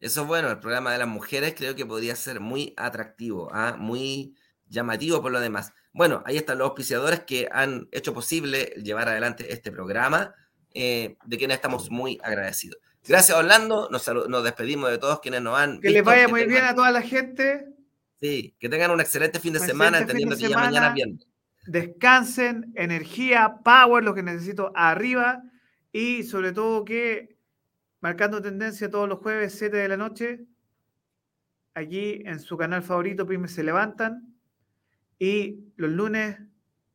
Eso 0.01 0.22
es 0.22 0.26
bueno, 0.26 0.51
el 0.51 0.59
programa 0.59 0.90
de 0.90 0.98
las 0.98 1.06
mujeres 1.06 1.55
creo 1.56 1.76
que 1.76 1.86
podría 1.86 2.16
ser 2.16 2.40
muy 2.40 2.74
atractivo, 2.76 3.51
¿ah? 3.52 3.76
muy 3.78 4.34
llamativo 4.66 5.22
por 5.22 5.30
lo 5.30 5.38
demás. 5.38 5.72
Bueno, 5.92 6.24
ahí 6.26 6.38
están 6.38 6.59
los 6.59 6.66
auspiciadores 6.66 7.20
que 7.20 7.48
han 7.52 7.86
hecho 7.92 8.12
posible 8.12 8.74
llevar 8.82 9.09
adelante 9.09 9.52
este 9.52 9.70
programa, 9.70 10.34
eh, 10.72 11.16
de 11.24 11.38
quienes 11.38 11.55
estamos 11.55 11.88
muy 11.88 12.18
agradecidos. 12.20 12.80
Gracias, 13.06 13.38
Orlando. 13.38 13.88
Nos, 13.92 14.42
despedimos 14.42 14.90
de 14.90 14.98
todos 14.98 15.20
quienes 15.20 15.40
nos 15.40 15.56
han. 15.56 15.80
Que 15.80 15.90
les 15.90 16.02
vaya 16.02 16.26
muy 16.26 16.46
bien 16.46 16.64
a 16.64 16.74
toda 16.74 16.90
la 16.90 17.02
gente. 17.02 17.73
Sí, 18.20 18.55
que 18.59 18.69
tengan 18.69 18.91
un 18.91 19.01
excelente 19.01 19.39
fin 19.39 19.53
de 19.53 19.61
semana, 19.61 19.99
entendiendo 19.99 20.36
que 20.36 20.49
ya 20.49 20.57
mañana 20.57 20.93
viene. 20.93 21.19
Descansen, 21.66 22.73
energía, 22.74 23.57
power, 23.65 24.05
lo 24.05 24.15
que 24.15 24.23
necesito 24.23 24.73
arriba. 24.74 25.43
Y 25.93 26.23
sobre 26.23 26.53
todo 26.53 26.85
que, 26.85 27.36
marcando 28.01 28.41
tendencia 28.41 28.91
todos 28.91 29.09
los 29.09 29.19
jueves, 29.19 29.55
7 29.59 29.77
de 29.77 29.89
la 29.89 29.97
noche, 29.97 30.47
aquí 31.74 32.23
en 32.24 32.41
su 32.41 32.57
canal 32.57 32.82
favorito, 32.82 33.27
Pymes 33.27 33.53
se 33.53 33.65
levantan. 33.65 34.35
Y 35.19 35.73
los 35.77 35.91
lunes, 35.91 36.39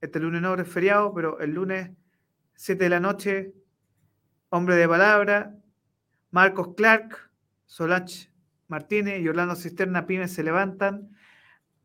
este 0.02 0.20
lunes 0.20 0.42
no 0.42 0.56
es 0.56 0.68
feriado, 0.68 1.14
pero 1.14 1.40
el 1.40 1.52
lunes, 1.52 1.92
7 2.56 2.84
de 2.84 2.90
la 2.90 3.00
noche, 3.00 3.54
hombre 4.50 4.76
de 4.76 4.88
palabra, 4.88 5.56
Marcos 6.32 6.76
Clark, 6.76 7.32
Solach 7.66 8.29
Martínez 8.70 9.22
y 9.22 9.28
Orlando 9.28 9.56
Cisterna 9.56 10.06
Pymes 10.06 10.34
se 10.34 10.44
levantan 10.44 11.16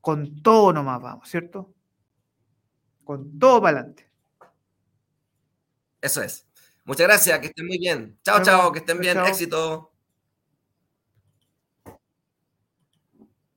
con 0.01 0.43
todo 0.43 0.73
nomás, 0.73 1.01
vamos, 1.01 1.29
¿cierto? 1.29 1.75
Con 3.05 3.39
todo 3.39 3.61
para 3.61 3.79
adelante. 3.79 4.09
Eso 6.01 6.23
es. 6.23 6.47
Muchas 6.85 7.07
gracias, 7.07 7.39
que 7.41 7.47
estén 7.47 7.67
muy 7.67 7.79
bien. 7.79 8.19
Chao, 8.23 8.43
chao, 8.43 8.71
que 8.71 8.81
estén 8.81 9.01
bien. 9.01 9.19
Éxito. 9.27 9.94